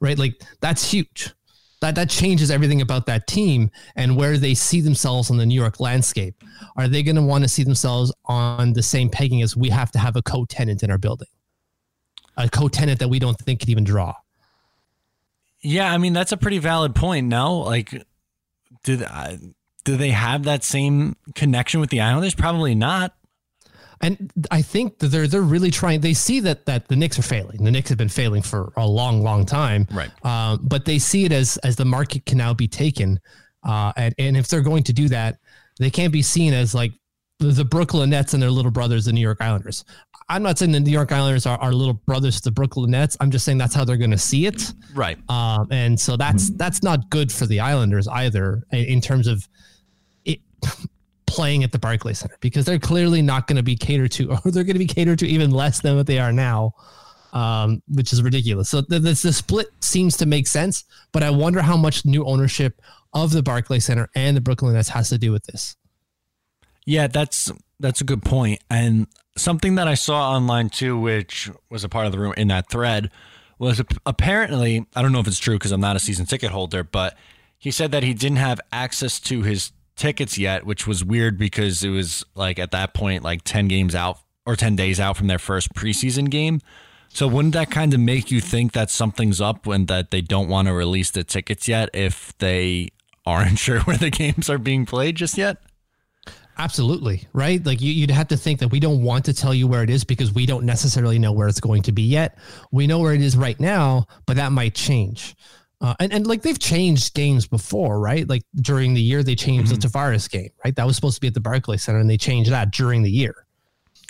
Right, 0.00 0.18
like 0.18 0.40
that's 0.60 0.88
huge. 0.88 1.32
That 1.80 1.96
that 1.96 2.10
changes 2.10 2.50
everything 2.50 2.80
about 2.80 3.06
that 3.06 3.26
team 3.26 3.70
and 3.96 4.16
where 4.16 4.36
they 4.36 4.54
see 4.54 4.80
themselves 4.80 5.30
on 5.30 5.38
the 5.38 5.46
New 5.46 5.58
York 5.58 5.80
landscape. 5.80 6.36
Are 6.76 6.86
they 6.86 7.02
going 7.02 7.16
to 7.16 7.22
want 7.22 7.42
to 7.42 7.48
see 7.48 7.64
themselves 7.64 8.12
on 8.26 8.74
the 8.74 8.82
same 8.82 9.08
pegging 9.08 9.42
as 9.42 9.56
we 9.56 9.70
have 9.70 9.90
to 9.92 9.98
have 9.98 10.14
a 10.14 10.22
co-tenant 10.22 10.82
in 10.82 10.90
our 10.90 10.98
building, 10.98 11.28
a 12.36 12.48
co-tenant 12.48 13.00
that 13.00 13.08
we 13.08 13.18
don't 13.18 13.38
think 13.38 13.60
could 13.60 13.70
even 13.70 13.82
draw? 13.82 14.14
Yeah, 15.62 15.92
I 15.92 15.98
mean 15.98 16.12
that's 16.12 16.32
a 16.32 16.36
pretty 16.36 16.58
valid 16.58 16.94
point. 16.94 17.28
No, 17.28 17.58
like, 17.58 18.04
did 18.84 19.02
I? 19.02 19.38
Do 19.84 19.96
they 19.96 20.10
have 20.10 20.44
that 20.44 20.64
same 20.64 21.16
connection 21.34 21.80
with 21.80 21.90
the 21.90 22.00
Islanders? 22.00 22.34
Probably 22.34 22.74
not. 22.74 23.14
And 24.00 24.32
I 24.50 24.62
think 24.62 24.98
that 24.98 25.08
they're 25.08 25.28
they're 25.28 25.42
really 25.42 25.70
trying. 25.70 26.00
They 26.00 26.14
see 26.14 26.40
that 26.40 26.66
that 26.66 26.88
the 26.88 26.96
Knicks 26.96 27.18
are 27.18 27.22
failing. 27.22 27.62
The 27.62 27.70
Knicks 27.70 27.88
have 27.88 27.98
been 27.98 28.08
failing 28.08 28.42
for 28.42 28.72
a 28.76 28.86
long, 28.86 29.22
long 29.22 29.46
time. 29.46 29.86
Right. 29.92 30.10
Um, 30.24 30.58
but 30.62 30.84
they 30.84 30.98
see 30.98 31.24
it 31.24 31.32
as 31.32 31.56
as 31.58 31.76
the 31.76 31.84
market 31.84 32.26
can 32.26 32.38
now 32.38 32.52
be 32.52 32.66
taken. 32.66 33.20
Uh, 33.62 33.92
and, 33.96 34.12
and 34.18 34.36
if 34.36 34.48
they're 34.48 34.60
going 34.60 34.82
to 34.84 34.92
do 34.92 35.08
that, 35.08 35.38
they 35.78 35.88
can't 35.88 36.12
be 36.12 36.22
seen 36.22 36.52
as 36.52 36.74
like 36.74 36.92
the 37.38 37.64
Brooklyn 37.64 38.10
Nets 38.10 38.34
and 38.34 38.42
their 38.42 38.50
little 38.50 38.72
brothers, 38.72 39.04
the 39.04 39.12
New 39.12 39.20
York 39.20 39.38
Islanders. 39.40 39.84
I'm 40.28 40.42
not 40.42 40.58
saying 40.58 40.72
the 40.72 40.80
New 40.80 40.90
York 40.90 41.12
Islanders 41.12 41.46
are, 41.46 41.58
are 41.58 41.72
little 41.72 41.94
brothers 41.94 42.36
to 42.40 42.44
the 42.44 42.50
Brooklyn 42.50 42.90
Nets. 42.90 43.16
I'm 43.20 43.30
just 43.30 43.44
saying 43.44 43.58
that's 43.58 43.74
how 43.74 43.84
they're 43.84 43.96
going 43.96 44.12
to 44.12 44.18
see 44.18 44.46
it. 44.46 44.72
Right. 44.94 45.18
Um, 45.28 45.68
and 45.70 45.98
so 45.98 46.16
that's 46.16 46.50
that's 46.50 46.82
not 46.82 47.10
good 47.10 47.30
for 47.30 47.46
the 47.46 47.60
Islanders 47.60 48.08
either 48.08 48.64
in, 48.72 48.84
in 48.84 49.00
terms 49.00 49.26
of 49.26 49.38
it 49.38 49.48
playing 51.26 51.64
at 51.64 51.72
the 51.72 51.78
Barclays 51.78 52.18
Center 52.18 52.36
because 52.40 52.64
they're 52.64 52.78
clearly 52.78 53.22
not 53.22 53.46
going 53.46 53.56
to 53.56 53.62
be 53.62 53.76
catered 53.76 54.12
to, 54.12 54.32
or 54.44 54.50
they're 54.50 54.64
going 54.64 54.74
to 54.74 54.78
be 54.78 54.86
catered 54.86 55.18
to 55.20 55.26
even 55.26 55.50
less 55.50 55.80
than 55.80 55.96
what 55.96 56.06
they 56.06 56.18
are 56.18 56.32
now, 56.32 56.74
um, 57.32 57.82
which 57.88 58.12
is 58.12 58.22
ridiculous. 58.22 58.68
So 58.68 58.82
the, 58.82 58.98
the, 58.98 59.12
the 59.12 59.32
split 59.32 59.68
seems 59.80 60.16
to 60.18 60.26
make 60.26 60.46
sense, 60.46 60.84
but 61.12 61.22
I 61.22 61.30
wonder 61.30 61.62
how 61.62 61.76
much 61.76 62.04
new 62.04 62.24
ownership 62.24 62.80
of 63.14 63.32
the 63.32 63.42
Barclays 63.42 63.84
Center 63.84 64.08
and 64.14 64.36
the 64.36 64.40
Brooklyn 64.40 64.74
Nets 64.74 64.88
has 64.90 65.08
to 65.10 65.18
do 65.18 65.32
with 65.32 65.44
this. 65.44 65.76
Yeah, 66.84 67.06
that's 67.06 67.52
that's 67.78 68.00
a 68.00 68.04
good. 68.04 68.22
And 68.70 69.06
something 69.36 69.76
that 69.76 69.86
I 69.86 69.94
saw 69.94 70.32
online 70.32 70.68
too, 70.68 70.98
which 70.98 71.50
was 71.70 71.84
a 71.84 71.88
part 71.88 72.06
of 72.06 72.12
the 72.12 72.18
room 72.18 72.34
in 72.36 72.48
that 72.48 72.68
thread, 72.68 73.10
was 73.58 73.80
apparently 74.04 74.86
I 74.96 75.02
don't 75.02 75.12
know 75.12 75.20
if 75.20 75.26
it's 75.26 75.38
true 75.38 75.54
because 75.54 75.72
I'm 75.72 75.80
not 75.80 75.96
a 75.96 76.00
season 76.00 76.26
ticket 76.26 76.50
holder, 76.50 76.82
but 76.82 77.16
he 77.58 77.70
said 77.70 77.92
that 77.92 78.02
he 78.02 78.14
didn't 78.14 78.38
have 78.38 78.60
access 78.72 79.20
to 79.20 79.42
his 79.42 79.72
tickets 80.02 80.36
yet, 80.36 80.66
which 80.66 80.84
was 80.84 81.04
weird 81.04 81.38
because 81.38 81.84
it 81.84 81.90
was 81.90 82.24
like 82.34 82.58
at 82.58 82.72
that 82.72 82.92
point 82.92 83.22
like 83.22 83.42
10 83.44 83.68
games 83.68 83.94
out 83.94 84.18
or 84.44 84.56
10 84.56 84.74
days 84.74 84.98
out 84.98 85.16
from 85.16 85.28
their 85.28 85.38
first 85.38 85.72
preseason 85.74 86.28
game. 86.28 86.60
So 87.08 87.28
wouldn't 87.28 87.54
that 87.54 87.70
kind 87.70 87.94
of 87.94 88.00
make 88.00 88.28
you 88.32 88.40
think 88.40 88.72
that 88.72 88.90
something's 88.90 89.40
up 89.40 89.64
when 89.64 89.86
that 89.86 90.10
they 90.10 90.20
don't 90.20 90.48
want 90.48 90.66
to 90.66 90.74
release 90.74 91.12
the 91.12 91.22
tickets 91.22 91.68
yet 91.68 91.88
if 91.94 92.36
they 92.38 92.88
aren't 93.24 93.58
sure 93.60 93.78
where 93.82 93.96
the 93.96 94.10
games 94.10 94.50
are 94.50 94.58
being 94.58 94.86
played 94.86 95.14
just 95.14 95.38
yet? 95.38 95.58
Absolutely. 96.58 97.28
Right. 97.32 97.64
Like 97.64 97.80
you, 97.80 98.02
would 98.02 98.10
have 98.10 98.28
to 98.28 98.36
think 98.36 98.58
that 98.58 98.68
we 98.72 98.80
don't 98.80 99.04
want 99.04 99.24
to 99.26 99.32
tell 99.32 99.54
you 99.54 99.68
where 99.68 99.84
it 99.84 99.90
is 99.90 100.02
because 100.02 100.32
we 100.32 100.46
don't 100.46 100.66
necessarily 100.66 101.20
know 101.20 101.32
where 101.32 101.46
it's 101.46 101.60
going 101.60 101.82
to 101.82 101.92
be 101.92 102.02
yet. 102.02 102.38
We 102.72 102.88
know 102.88 102.98
where 102.98 103.14
it 103.14 103.20
is 103.20 103.36
right 103.36 103.58
now, 103.60 104.06
but 104.26 104.36
that 104.36 104.50
might 104.50 104.74
change. 104.74 105.36
Uh, 105.82 105.94
and, 105.98 106.12
and 106.12 106.26
like 106.28 106.42
they've 106.42 106.60
changed 106.60 107.12
games 107.12 107.46
before, 107.46 107.98
right? 107.98 108.28
Like 108.28 108.44
during 108.54 108.94
the 108.94 109.02
year, 109.02 109.24
they 109.24 109.34
changed 109.34 109.72
mm-hmm. 109.72 109.80
the 109.80 109.88
Tavares 109.88 110.30
game, 110.30 110.50
right? 110.64 110.74
That 110.76 110.86
was 110.86 110.94
supposed 110.94 111.16
to 111.16 111.20
be 111.20 111.26
at 111.26 111.34
the 111.34 111.40
Barclays 111.40 111.82
Center 111.82 111.98
and 111.98 112.08
they 112.08 112.16
changed 112.16 112.52
that 112.52 112.70
during 112.70 113.02
the 113.02 113.10
year. 113.10 113.46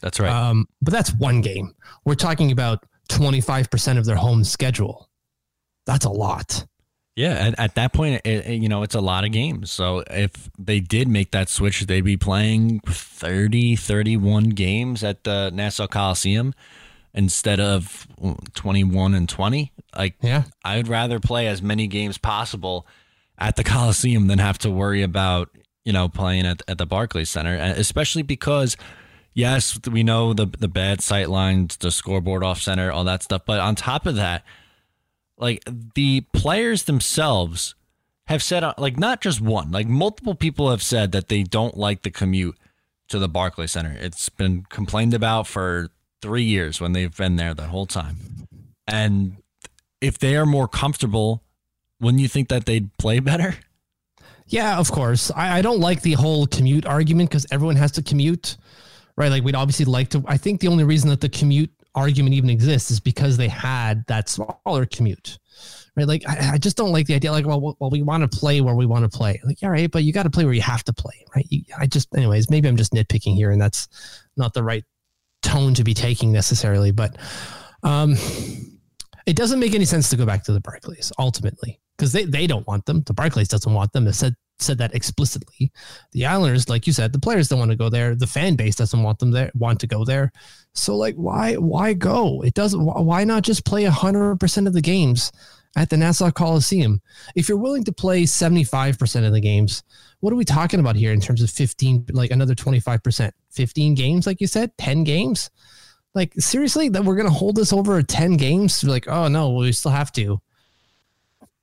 That's 0.03 0.21
right. 0.21 0.31
Um, 0.31 0.69
but 0.83 0.93
that's 0.93 1.15
one 1.15 1.41
game. 1.41 1.75
We're 2.05 2.15
talking 2.15 2.53
about 2.53 2.85
25% 3.09 3.97
of 3.97 4.05
their 4.05 4.17
home 4.17 4.45
schedule. 4.45 5.09
That's 5.87 6.05
a 6.05 6.11
lot. 6.11 6.67
Yeah, 7.17 7.33
at, 7.33 7.59
at 7.59 7.75
that 7.75 7.93
point, 7.93 8.23
it, 8.25 8.47
it, 8.47 8.63
you 8.63 8.69
know, 8.69 8.83
it's 8.83 8.95
a 8.95 9.01
lot 9.01 9.25
of 9.25 9.33
games. 9.33 9.71
So 9.71 10.03
if 10.11 10.51
they 10.59 10.81
did 10.81 11.09
make 11.09 11.31
that 11.31 11.49
switch, 11.49 11.81
they'd 11.81 12.03
be 12.03 12.17
playing 12.17 12.81
30, 12.87 13.77
31 13.77 14.51
games 14.51 15.05
at 15.05 15.25
the 15.25 15.51
Nassau 15.51 15.87
Coliseum 15.87 16.55
instead 17.15 17.61
of 17.61 18.07
21 18.55 19.15
and 19.15 19.29
20. 19.29 19.73
Like, 19.97 20.15
yeah, 20.23 20.45
I 20.65 20.77
would 20.77 20.89
rather 20.89 21.21
play 21.21 21.47
as 21.47 21.63
many 21.63 21.87
games 21.87 22.19
possible 22.19 22.87
at 23.39 23.57
the 23.57 23.65
Coliseum 23.65 24.27
than 24.27 24.39
have 24.39 24.59
to 24.59 24.71
worry 24.71 25.03
about, 25.03 25.51
you 25.85 25.93
know, 25.93 26.09
playing 26.09 26.47
at, 26.47 26.63
at 26.69 26.79
the 26.79 26.87
Barclays 26.87 27.31
Center, 27.31 27.57
especially 27.57 28.23
because 28.23 28.77
yes, 29.35 29.79
we 29.91 30.03
know 30.03 30.33
the 30.33 30.47
the 30.47 30.69
bad 30.69 31.01
sight 31.01 31.29
lines, 31.29 31.77
the 31.77 31.91
scoreboard 31.91 32.45
off 32.45 32.61
center, 32.61 32.91
all 32.91 33.05
that 33.05 33.23
stuff. 33.23 33.43
But 33.47 33.61
on 33.61 33.75
top 33.75 34.07
of 34.07 34.17
that, 34.17 34.45
like 35.39 35.63
the 35.95 36.23
players 36.33 36.85
themselves 36.85 37.75
have 38.27 38.43
said 38.43 38.63
uh, 38.63 38.75
like 38.79 38.99
not 38.99 39.21
just 39.21 39.41
one 39.41 39.71
like 39.73 39.89
multiple 39.89 40.35
people 40.35 40.71
have 40.71 40.83
said 40.83 41.13
that 41.13 41.29
they 41.29 41.43
don't 41.43 41.77
like 41.77 42.03
the 42.03 42.11
commute 42.11 42.57
to 43.09 43.19
the 43.19 43.29
Barclays 43.29 43.73
Center. 43.73 43.97
It's 43.99 44.29
been 44.29 44.65
complained 44.69 45.15
about 45.15 45.47
for 45.47 45.91
3 46.23 46.43
years 46.43 46.81
when 46.81 46.93
they've 46.93 47.15
been 47.17 47.37
there 47.37 47.55
the 47.55 47.67
whole 47.67 47.87
time. 47.87 48.17
And 48.87 49.37
if 50.01 50.19
they 50.19 50.37
are 50.37 50.47
more 50.47 50.69
comfortable, 50.69 51.43
wouldn't 52.01 52.21
you 52.21 52.29
think 52.29 52.49
that 52.49 52.67
they'd 52.67 52.97
play 52.97 53.21
better? 53.21 53.57
Yeah, 54.47 54.79
of 54.79 54.91
course. 54.91 55.31
I, 55.35 55.59
I 55.59 55.63
don't 55.63 55.81
like 55.81 56.03
the 56.03 56.13
whole 56.13 56.47
commute 56.47 56.87
argument 56.87 57.31
because 57.31 57.47
everyone 57.51 57.77
has 57.77 57.93
to 57.93 58.03
commute, 58.03 58.57
right? 59.17 59.31
Like 59.31 59.45
we'd 59.45 59.55
obviously 59.55 59.85
like 59.85 60.09
to. 60.11 60.23
I 60.27 60.37
think 60.37 60.61
the 60.61 60.69
only 60.69 60.85
reason 60.85 61.09
that 61.11 61.21
the 61.21 61.29
commute 61.29 61.71
argument 61.95 62.35
even 62.35 62.51
exists 62.51 62.91
is 62.91 63.01
because 63.01 63.37
they 63.37 63.49
had 63.49 64.05
that 64.07 64.29
smaller 64.29 64.87
commute 64.87 65.39
right 65.97 66.09
like 66.09 66.27
i, 66.27 66.53
I 66.55 66.59
just 66.59 66.77
don't 66.77 66.91
like 66.91 67.07
the 67.07 67.15
idea 67.15 67.31
like 67.31 67.47
well, 67.47 67.77
well 67.79 67.91
we 67.91 68.03
want 68.03 68.23
to 68.31 68.39
play 68.39 68.61
where 68.61 68.75
we 68.75 68.87
want 68.87 69.11
to 69.11 69.15
play 69.15 69.41
like 69.45 69.59
all 69.63 69.71
right 69.71 69.91
but 69.91 70.05
you 70.05 70.13
got 70.13 70.23
to 70.23 70.31
play 70.31 70.45
where 70.45 70.55
you 70.55 70.63
have 70.63 70.83
to 70.85 70.93
play 70.93 71.25
right 71.35 71.47
you, 71.51 71.63
i 71.79 71.87
just 71.87 72.15
anyways 72.17 72.49
maybe 72.51 72.69
i'm 72.69 72.77
just 72.77 72.93
nitpicking 72.93 73.35
here 73.35 73.51
and 73.51 73.61
that's 73.61 73.89
not 74.37 74.55
the 74.55 74.63
right 74.63 74.85
tone 75.43 75.75
to 75.75 75.85
be 75.85 75.95
taking 75.95 76.33
necessarily 76.33 76.91
but 76.91 77.17
um 77.83 78.15
it 79.27 79.37
doesn't 79.37 79.61
make 79.61 79.75
any 79.75 79.85
sense 79.85 80.09
to 80.09 80.17
go 80.17 80.27
back 80.27 80.43
to 80.45 80.53
the 80.53 80.61
barclays 80.61 81.13
ultimately 81.19 81.81
because 81.97 82.13
they, 82.13 82.25
they 82.25 82.47
don't 82.47 82.67
want 82.67 82.85
them 82.87 83.03
the 83.03 83.15
barclays 83.15 83.49
doesn't 83.49 83.73
want 83.73 83.93
them 83.93 84.05
They 84.05 84.13
said 84.13 84.35
said 84.63 84.79
that 84.79 84.95
explicitly. 84.95 85.73
The 86.13 86.27
Islanders, 86.27 86.69
like 86.69 86.87
you 86.87 86.93
said, 86.93 87.13
the 87.13 87.19
players 87.19 87.49
don't 87.49 87.59
want 87.59 87.71
to 87.71 87.77
go 87.77 87.89
there. 87.89 88.15
The 88.15 88.27
fan 88.27 88.57
base 88.57 88.77
doesn't 88.77 89.03
want 89.03 89.19
them 89.19 89.31
there, 89.31 89.51
want 89.55 89.81
to 89.81 89.87
go 89.87 90.05
there. 90.05 90.33
So 90.75 90.97
like, 90.97 91.17
why, 91.17 91.55
why 91.55 91.93
go? 91.93 92.43
It 92.43 92.55
doesn't, 92.55 92.81
why 92.81 93.25
not 93.25 93.43
just 93.43 93.67
play 93.67 93.85
hundred 93.85 94.37
percent 94.37 94.67
of 94.67 94.73
the 94.73 94.81
games 94.81 95.33
at 95.77 95.91
the 95.91 95.97
Nassau 95.97 96.31
Coliseum? 96.31 97.01
If 97.35 97.49
you're 97.49 97.59
willing 97.59 97.85
to 97.85 97.93
play 97.93 98.25
75% 98.25 99.27
of 99.27 99.33
the 99.33 99.41
games, 99.41 99.83
what 100.21 100.33
are 100.33 100.37
we 100.37 100.45
talking 100.45 100.81
about 100.81 100.97
here 100.97 101.13
in 101.13 101.21
terms 101.21 101.43
of 101.43 101.51
15, 101.51 102.07
like 102.13 102.31
another 102.31 102.55
25%, 102.55 103.33
15 103.51 103.95
games, 103.95 104.27
like 104.27 104.41
you 104.41 104.47
said, 104.47 104.77
10 104.79 105.05
games? 105.05 105.51
Like 106.15 106.35
seriously, 106.39 106.89
that 106.91 107.05
we're 107.05 107.17
going 107.17 107.29
to 107.29 107.33
hold 107.33 107.57
this 107.57 107.73
over 107.73 108.03
10 108.03 108.37
games? 108.37 108.85
Like, 108.85 109.09
oh 109.09 109.29
no, 109.29 109.51
we 109.51 109.73
still 109.73 109.93
have 109.93 110.13
to. 110.13 110.41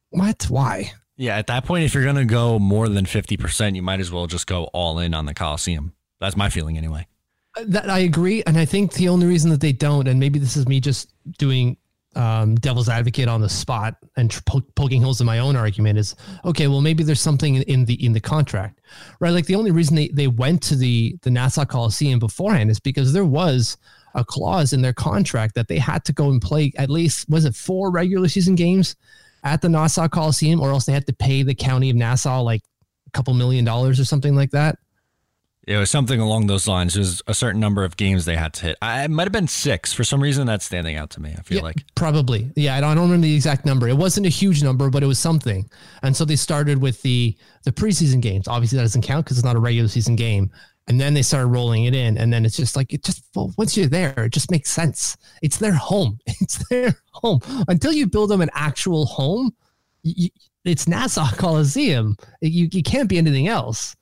What? 0.09 0.47
Why? 0.49 0.91
Yeah, 1.17 1.37
at 1.37 1.47
that 1.47 1.65
point, 1.65 1.83
if 1.83 1.93
you're 1.93 2.03
going 2.03 2.15
to 2.15 2.25
go 2.25 2.59
more 2.59 2.87
than 2.87 3.05
50%, 3.05 3.75
you 3.75 3.81
might 3.81 3.99
as 3.99 4.11
well 4.11 4.25
just 4.25 4.47
go 4.47 4.65
all 4.65 4.99
in 4.99 5.13
on 5.13 5.25
the 5.25 5.33
Coliseum. 5.33 5.93
That's 6.19 6.37
my 6.37 6.49
feeling 6.49 6.77
anyway. 6.77 7.07
Uh, 7.57 7.65
that 7.67 7.89
I 7.89 7.99
agree. 7.99 8.43
And 8.47 8.57
I 8.57 8.65
think 8.65 8.93
the 8.93 9.09
only 9.09 9.27
reason 9.27 9.51
that 9.51 9.61
they 9.61 9.73
don't, 9.73 10.07
and 10.07 10.19
maybe 10.19 10.39
this 10.39 10.55
is 10.55 10.67
me 10.67 10.79
just 10.79 11.11
doing 11.37 11.77
um, 12.15 12.55
devil's 12.55 12.89
advocate 12.89 13.27
on 13.27 13.41
the 13.41 13.49
spot 13.49 13.95
and 14.17 14.31
po- 14.45 14.65
poking 14.75 15.01
holes 15.01 15.21
in 15.21 15.27
my 15.27 15.39
own 15.39 15.55
argument 15.55 15.99
is 15.99 16.15
okay. 16.43 16.67
Well, 16.67 16.81
maybe 16.81 17.03
there's 17.03 17.21
something 17.21 17.57
in 17.57 17.85
the 17.85 18.03
in 18.03 18.13
the 18.13 18.19
contract, 18.19 18.81
right? 19.19 19.29
Like 19.29 19.45
the 19.45 19.55
only 19.55 19.71
reason 19.71 19.95
they, 19.95 20.07
they 20.09 20.27
went 20.27 20.63
to 20.63 20.75
the 20.75 21.17
the 21.21 21.29
Nassau 21.29 21.65
Coliseum 21.65 22.19
beforehand 22.19 22.71
is 22.71 22.79
because 22.79 23.13
there 23.13 23.25
was 23.25 23.77
a 24.15 24.25
clause 24.25 24.73
in 24.73 24.81
their 24.81 24.93
contract 24.93 25.53
that 25.53 25.67
they 25.67 25.77
had 25.77 26.03
to 26.05 26.13
go 26.13 26.29
and 26.29 26.41
play 26.41 26.73
at 26.77 26.89
least 26.89 27.29
was 27.29 27.45
it 27.45 27.55
four 27.55 27.91
regular 27.91 28.27
season 28.27 28.55
games 28.55 28.95
at 29.43 29.61
the 29.61 29.69
Nassau 29.69 30.07
Coliseum, 30.07 30.59
or 30.59 30.71
else 30.71 30.85
they 30.85 30.93
had 30.93 31.07
to 31.07 31.13
pay 31.13 31.43
the 31.43 31.55
county 31.55 31.89
of 31.89 31.95
Nassau 31.95 32.41
like 32.41 32.63
a 33.07 33.11
couple 33.11 33.33
million 33.33 33.63
dollars 33.63 33.99
or 33.99 34.05
something 34.05 34.35
like 34.35 34.51
that. 34.51 34.77
It 35.69 35.77
was 35.77 35.91
something 35.91 36.19
along 36.19 36.47
those 36.47 36.67
lines. 36.67 36.95
It 36.95 36.99
was 36.99 37.21
a 37.27 37.35
certain 37.35 37.59
number 37.59 37.83
of 37.83 37.95
games 37.95 38.25
they 38.25 38.35
had 38.35 38.53
to 38.55 38.65
hit. 38.65 38.77
I, 38.81 39.03
it 39.03 39.11
might 39.11 39.25
have 39.25 39.31
been 39.31 39.47
six. 39.47 39.93
For 39.93 40.03
some 40.03 40.19
reason, 40.19 40.47
that's 40.47 40.65
standing 40.65 40.97
out 40.97 41.11
to 41.11 41.21
me. 41.21 41.35
I 41.38 41.43
feel 41.43 41.57
yeah, 41.57 41.63
like 41.63 41.83
probably. 41.93 42.51
Yeah, 42.55 42.75
I 42.75 42.81
don't, 42.81 42.89
I 42.89 42.95
don't 42.95 43.03
remember 43.03 43.27
the 43.27 43.35
exact 43.35 43.67
number. 43.67 43.88
It 43.88 43.95
wasn't 43.95 44.25
a 44.25 44.29
huge 44.29 44.63
number, 44.63 44.89
but 44.89 45.03
it 45.03 45.05
was 45.05 45.19
something. 45.19 45.69
And 46.01 46.15
so 46.15 46.25
they 46.25 46.38
started 46.38 46.81
with 46.81 46.99
the 47.03 47.38
the 47.65 47.71
preseason 47.71 48.19
games. 48.19 48.47
Obviously, 48.47 48.77
that 48.77 48.83
doesn't 48.83 49.03
count 49.03 49.25
because 49.25 49.38
it's 49.38 49.45
not 49.45 49.55
a 49.55 49.59
regular 49.59 49.88
season 49.88 50.15
game. 50.15 50.49
And 50.88 50.99
then 50.99 51.13
they 51.13 51.21
started 51.21 51.47
rolling 51.47 51.85
it 51.85 51.93
in. 51.93 52.17
And 52.17 52.33
then 52.33 52.45
it's 52.45 52.57
just 52.57 52.75
like, 52.75 52.91
it 52.91 53.03
just, 53.03 53.23
well, 53.35 53.53
once 53.59 53.77
you're 53.77 53.85
there, 53.85 54.25
it 54.25 54.33
just 54.33 54.49
makes 54.49 54.71
sense. 54.71 55.17
It's 55.43 55.57
their 55.57 55.73
home. 55.73 56.19
It's 56.41 56.67
their 56.69 56.99
home. 57.11 57.41
Until 57.67 57.93
you 57.93 58.07
build 58.07 58.31
them 58.31 58.41
an 58.41 58.49
actual 58.55 59.05
home, 59.05 59.53
you, 60.01 60.29
it's 60.65 60.88
Nassau 60.88 61.29
Coliseum. 61.35 62.17
You, 62.41 62.69
you 62.71 62.81
can't 62.81 63.07
be 63.07 63.19
anything 63.19 63.47
else. 63.47 63.95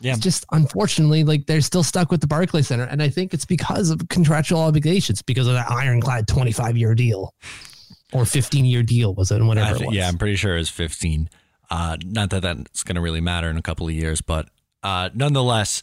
Yeah. 0.00 0.12
It's 0.12 0.20
just 0.20 0.46
unfortunately, 0.52 1.24
like 1.24 1.46
they're 1.46 1.60
still 1.60 1.82
stuck 1.82 2.10
with 2.10 2.20
the 2.20 2.26
Barclay 2.26 2.62
Center. 2.62 2.84
And 2.84 3.02
I 3.02 3.08
think 3.08 3.34
it's 3.34 3.44
because 3.44 3.90
of 3.90 4.08
contractual 4.08 4.60
obligations, 4.60 5.22
because 5.22 5.46
of 5.46 5.54
that 5.54 5.70
ironclad 5.70 6.28
25 6.28 6.76
year 6.76 6.94
deal 6.94 7.34
or 8.12 8.24
15 8.24 8.64
year 8.64 8.82
deal, 8.82 9.14
was 9.14 9.30
it? 9.30 9.42
Whatever. 9.42 9.84
It 9.84 9.92
yeah, 9.92 10.08
I'm 10.08 10.18
pretty 10.18 10.36
sure 10.36 10.56
it's 10.56 10.70
15. 10.70 11.28
Uh, 11.70 11.96
not 12.04 12.30
that 12.30 12.42
that's 12.42 12.82
going 12.82 12.94
to 12.94 13.00
really 13.00 13.20
matter 13.20 13.50
in 13.50 13.56
a 13.56 13.62
couple 13.62 13.86
of 13.86 13.92
years, 13.92 14.20
but 14.20 14.48
uh, 14.82 15.10
nonetheless, 15.14 15.82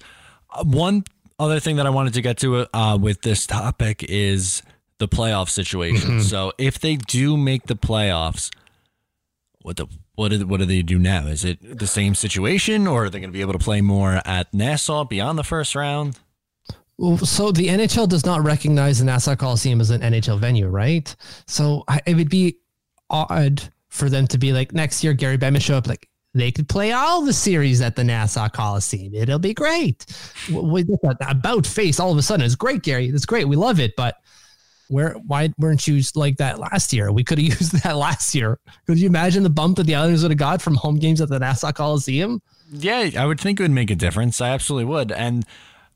uh, 0.50 0.63
one 0.63 1.03
other 1.38 1.60
thing 1.60 1.75
that 1.75 1.86
I 1.86 1.89
wanted 1.89 2.13
to 2.13 2.22
get 2.22 2.38
to 2.39 2.65
uh, 2.74 2.98
with 2.98 3.22
this 3.22 3.45
topic 3.45 4.03
is 4.03 4.63
the 4.98 5.07
playoff 5.07 5.50
situation. 5.50 6.12
Mm-hmm. 6.12 6.19
So 6.22 6.53
if 6.57 6.79
they 6.79 6.95
do 6.95 7.38
make 7.38 7.67
the 7.67 7.75
playoffs, 7.75 8.50
what 9.62 9.77
the 9.77 9.88
what 10.15 10.31
do, 10.31 10.45
what 10.48 10.60
do 10.60 10.65
they 10.65 10.81
do 10.81 11.00
now? 11.00 11.27
Is 11.27 11.45
it 11.45 11.79
the 11.79 11.88
same 11.88 12.15
situation, 12.15 12.88
or 12.88 13.05
are 13.05 13.10
they 13.10 13.19
going 13.19 13.29
to 13.29 13.34
be 13.34 13.41
able 13.41 13.53
to 13.53 13.60
play 13.60 13.81
more 13.81 14.22
at 14.25 14.53
Nassau 14.53 15.03
beyond 15.03 15.38
the 15.38 15.43
first 15.43 15.75
round? 15.75 16.19
So 16.98 17.51
the 17.51 17.67
NHL 17.67 18.07
does 18.07 18.25
not 18.25 18.43
recognize 18.43 19.00
the 19.00 19.05
Nassau 19.05 19.36
Coliseum 19.36 19.81
as 19.81 19.89
an 19.89 20.01
NHL 20.01 20.39
venue, 20.39 20.69
right? 20.69 21.13
So 21.45 21.84
it 22.05 22.15
would 22.15 22.29
be 22.29 22.57
odd 23.10 23.62
for 23.89 24.10
them 24.10 24.27
to 24.27 24.38
be 24.38 24.53
like 24.53 24.74
next 24.74 25.03
year, 25.03 25.13
Gary 25.13 25.38
Bettman 25.38 25.62
show 25.62 25.75
up 25.75 25.88
like 25.88 26.07
They 26.36 26.51
could 26.51 26.67
play 26.67 26.91
all 26.91 27.24
the 27.24 27.31
series 27.31 27.81
at 27.81 27.95
the 27.95 28.03
Nassau 28.03 28.50
Coliseum. 28.50 29.15
It'll 29.15 29.39
be 29.39 29.53
great. 29.53 30.05
With 30.51 30.89
about 31.22 31.65
face, 31.65 31.98
all 31.98 32.12
of 32.12 32.17
a 32.17 32.22
sudden, 32.22 32.45
it's 32.45 32.55
great, 32.55 32.84
Gary. 32.84 33.07
It's 33.07 33.25
great. 33.25 33.48
We 33.48 33.55
love 33.55 33.79
it. 33.79 33.95
But 33.95 34.17
where 34.89 35.13
why 35.13 35.51
weren't 35.58 35.88
you 35.88 36.01
like 36.15 36.38
that 36.38 36.60
last 36.60 36.94
year? 36.94 37.12
We 37.12 37.24
could 37.24 37.38
have 37.38 37.48
used 37.60 37.84
that 37.84 37.96
last 37.96 38.36
year. 38.36 38.60
Could 38.88 39.00
you 39.00 39.08
imagine 39.08 39.44
the 39.44 39.50
bump 39.50 39.77
that 39.77 39.86
the 39.86 39.96
Islanders 39.96 40.24
would 40.24 40.32
have 40.32 40.38
got 40.38 40.62
from 40.62 40.75
home 40.75 40.98
games 40.98 41.22
at 41.22 41.30
the 41.30 41.39
Nassau 41.39 41.72
Coliseum? 41.72 42.42
Yeah, 42.72 43.10
I 43.18 43.25
would 43.25 43.39
think 43.39 43.60
it 43.60 43.63
would 43.63 43.72
make 43.72 43.92
a 43.92 43.96
difference. 43.96 44.42
I 44.42 44.50
absolutely 44.50 44.86
would. 44.86 45.12
And 45.12 45.46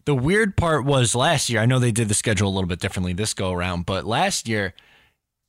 the 0.06 0.16
weird 0.16 0.56
part 0.56 0.86
was 0.86 1.16
last 1.16 1.50
year, 1.50 1.62
I 1.62 1.66
know 1.66 1.80
they 1.80 1.92
did 1.92 2.08
the 2.08 2.14
schedule 2.14 2.48
a 2.48 2.54
little 2.54 2.68
bit 2.68 2.80
differently 2.80 3.14
this 3.14 3.34
go 3.34 3.52
around, 3.52 3.86
but 3.86 4.06
last 4.06 4.48
year, 4.48 4.74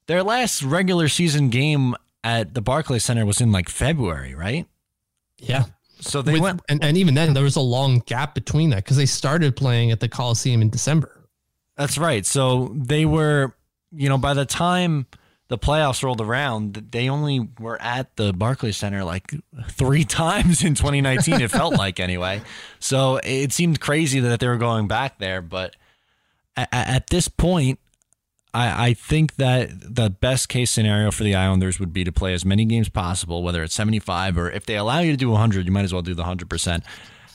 their 0.06 0.22
last 0.22 0.62
regular 0.62 1.08
season 1.08 1.50
game 1.50 1.94
at 2.24 2.54
the 2.54 2.60
Barclays 2.60 3.04
Center 3.04 3.24
was 3.24 3.40
in 3.40 3.52
like 3.52 3.68
February, 3.68 4.34
right? 4.34 4.66
Yeah. 5.38 5.64
So 6.00 6.22
they 6.22 6.32
With, 6.32 6.42
went, 6.42 6.62
and, 6.68 6.82
and 6.82 6.96
even 6.96 7.14
then, 7.14 7.34
there 7.34 7.44
was 7.44 7.56
a 7.56 7.60
long 7.60 8.00
gap 8.06 8.34
between 8.34 8.70
that 8.70 8.76
because 8.76 8.96
they 8.96 9.06
started 9.06 9.56
playing 9.56 9.90
at 9.90 10.00
the 10.00 10.08
Coliseum 10.08 10.62
in 10.62 10.70
December. 10.70 11.19
That's 11.80 11.96
right. 11.96 12.26
So 12.26 12.74
they 12.76 13.06
were, 13.06 13.54
you 13.90 14.10
know, 14.10 14.18
by 14.18 14.34
the 14.34 14.44
time 14.44 15.06
the 15.48 15.56
playoffs 15.56 16.02
rolled 16.02 16.20
around, 16.20 16.74
they 16.90 17.08
only 17.08 17.48
were 17.58 17.80
at 17.80 18.16
the 18.16 18.34
Barclays 18.34 18.76
Center 18.76 19.02
like 19.02 19.32
three 19.70 20.04
times 20.22 20.62
in 20.62 20.74
2019. 20.74 21.40
it 21.40 21.50
felt 21.50 21.78
like 21.78 21.98
anyway. 21.98 22.42
So 22.80 23.18
it 23.24 23.54
seemed 23.54 23.80
crazy 23.80 24.20
that 24.20 24.40
they 24.40 24.46
were 24.46 24.58
going 24.58 24.88
back 24.88 25.18
there. 25.18 25.40
But 25.40 25.74
at, 26.54 26.68
at 26.70 27.06
this 27.08 27.28
point, 27.28 27.78
I, 28.52 28.88
I 28.88 28.92
think 28.92 29.36
that 29.36 29.70
the 29.72 30.10
best 30.10 30.50
case 30.50 30.70
scenario 30.70 31.10
for 31.10 31.24
the 31.24 31.34
Islanders 31.34 31.80
would 31.80 31.94
be 31.94 32.04
to 32.04 32.12
play 32.12 32.34
as 32.34 32.44
many 32.44 32.66
games 32.66 32.90
possible, 32.90 33.42
whether 33.42 33.62
it's 33.62 33.74
75 33.74 34.36
or 34.36 34.50
if 34.50 34.66
they 34.66 34.76
allow 34.76 34.98
you 34.98 35.12
to 35.12 35.16
do 35.16 35.30
100, 35.30 35.64
you 35.64 35.72
might 35.72 35.84
as 35.84 35.94
well 35.94 36.02
do 36.02 36.14
the 36.14 36.24
100% 36.24 36.84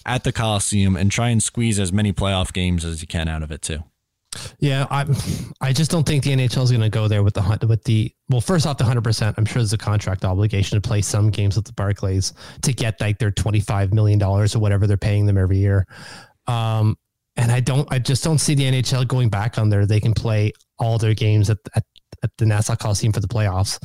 at 0.06 0.24
the 0.24 0.32
Coliseum 0.32 0.96
and 0.96 1.12
try 1.12 1.30
and 1.30 1.42
squeeze 1.42 1.80
as 1.80 1.92
many 1.92 2.14
playoff 2.14 2.54
games 2.54 2.86
as 2.86 3.02
you 3.02 3.08
can 3.08 3.28
out 3.28 3.42
of 3.42 3.52
it 3.52 3.64
too. 3.64 3.84
Yeah, 4.60 4.86
I 4.90 5.06
I 5.62 5.74
just 5.74 5.92
don't 5.92 6.06
think 6.06 6.24
the 6.24 6.32
NHL 6.32 6.64
is 6.64 6.72
going 6.72 6.82
to 6.82 6.90
go 6.90 7.08
there 7.08 7.24
with 7.24 7.34
the 7.34 7.68
with 7.68 7.84
the 7.84 8.14
well. 8.30 8.42
First 8.42 8.68
off, 8.68 8.78
the 8.78 8.84
hundred 8.84 9.04
percent. 9.04 9.36
I'm 9.38 9.46
sure 9.46 9.62
there's 9.62 9.74
a 9.74 9.78
contract 9.78 10.26
obligation 10.26 10.80
to 10.80 10.88
play 10.88 11.02
some 11.02 11.30
games 11.30 11.56
with 11.56 11.66
the 11.66 11.74
Barclays 11.74 12.34
to 12.64 12.74
get 12.74 13.00
like 13.00 13.18
their 13.20 13.32
twenty 13.32 13.60
five 13.60 13.94
million 13.94 14.20
dollars 14.20 14.56
or 14.56 14.60
whatever 14.60 14.88
they're 14.88 14.98
paying 14.98 15.26
them 15.26 15.38
every 15.38 15.58
year. 15.58 15.86
Um, 16.48 16.98
and 17.38 17.52
I 17.52 17.60
don't, 17.60 17.92
I 17.92 18.00
just 18.00 18.24
don't 18.24 18.38
see 18.38 18.56
the 18.56 18.64
NHL 18.64 19.08
going 19.08 19.30
back 19.30 19.58
on 19.58 19.70
there. 19.70 19.86
They 19.86 20.00
can 20.00 20.14
play 20.14 20.54
all 20.80 20.98
their 20.98 21.14
games 21.14 21.50
at 21.50 21.58
at, 21.76 21.84
at 22.24 22.32
the 22.38 22.46
Nassau 22.46 22.76
Coliseum 22.76 23.14
for 23.14 23.20
the 23.20 23.28
playoffs. 23.28 23.78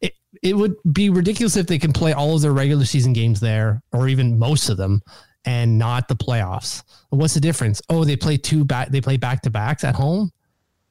It 0.00 0.14
it 0.42 0.56
would 0.56 0.74
be 0.92 1.10
ridiculous 1.10 1.56
if 1.56 1.66
they 1.66 1.78
can 1.78 1.92
play 1.92 2.12
all 2.12 2.36
of 2.36 2.42
their 2.42 2.52
regular 2.52 2.84
season 2.84 3.12
games 3.12 3.40
there, 3.40 3.82
or 3.92 4.08
even 4.08 4.38
most 4.38 4.68
of 4.68 4.76
them, 4.76 5.02
and 5.44 5.78
not 5.78 6.08
the 6.08 6.16
playoffs. 6.16 6.82
What's 7.10 7.34
the 7.34 7.40
difference? 7.40 7.82
Oh, 7.88 8.04
they 8.04 8.16
play 8.16 8.36
two 8.36 8.64
back. 8.64 8.88
They 8.88 9.00
play 9.00 9.16
back 9.16 9.42
to 9.42 9.50
backs 9.50 9.84
at 9.84 9.94
home. 9.94 10.30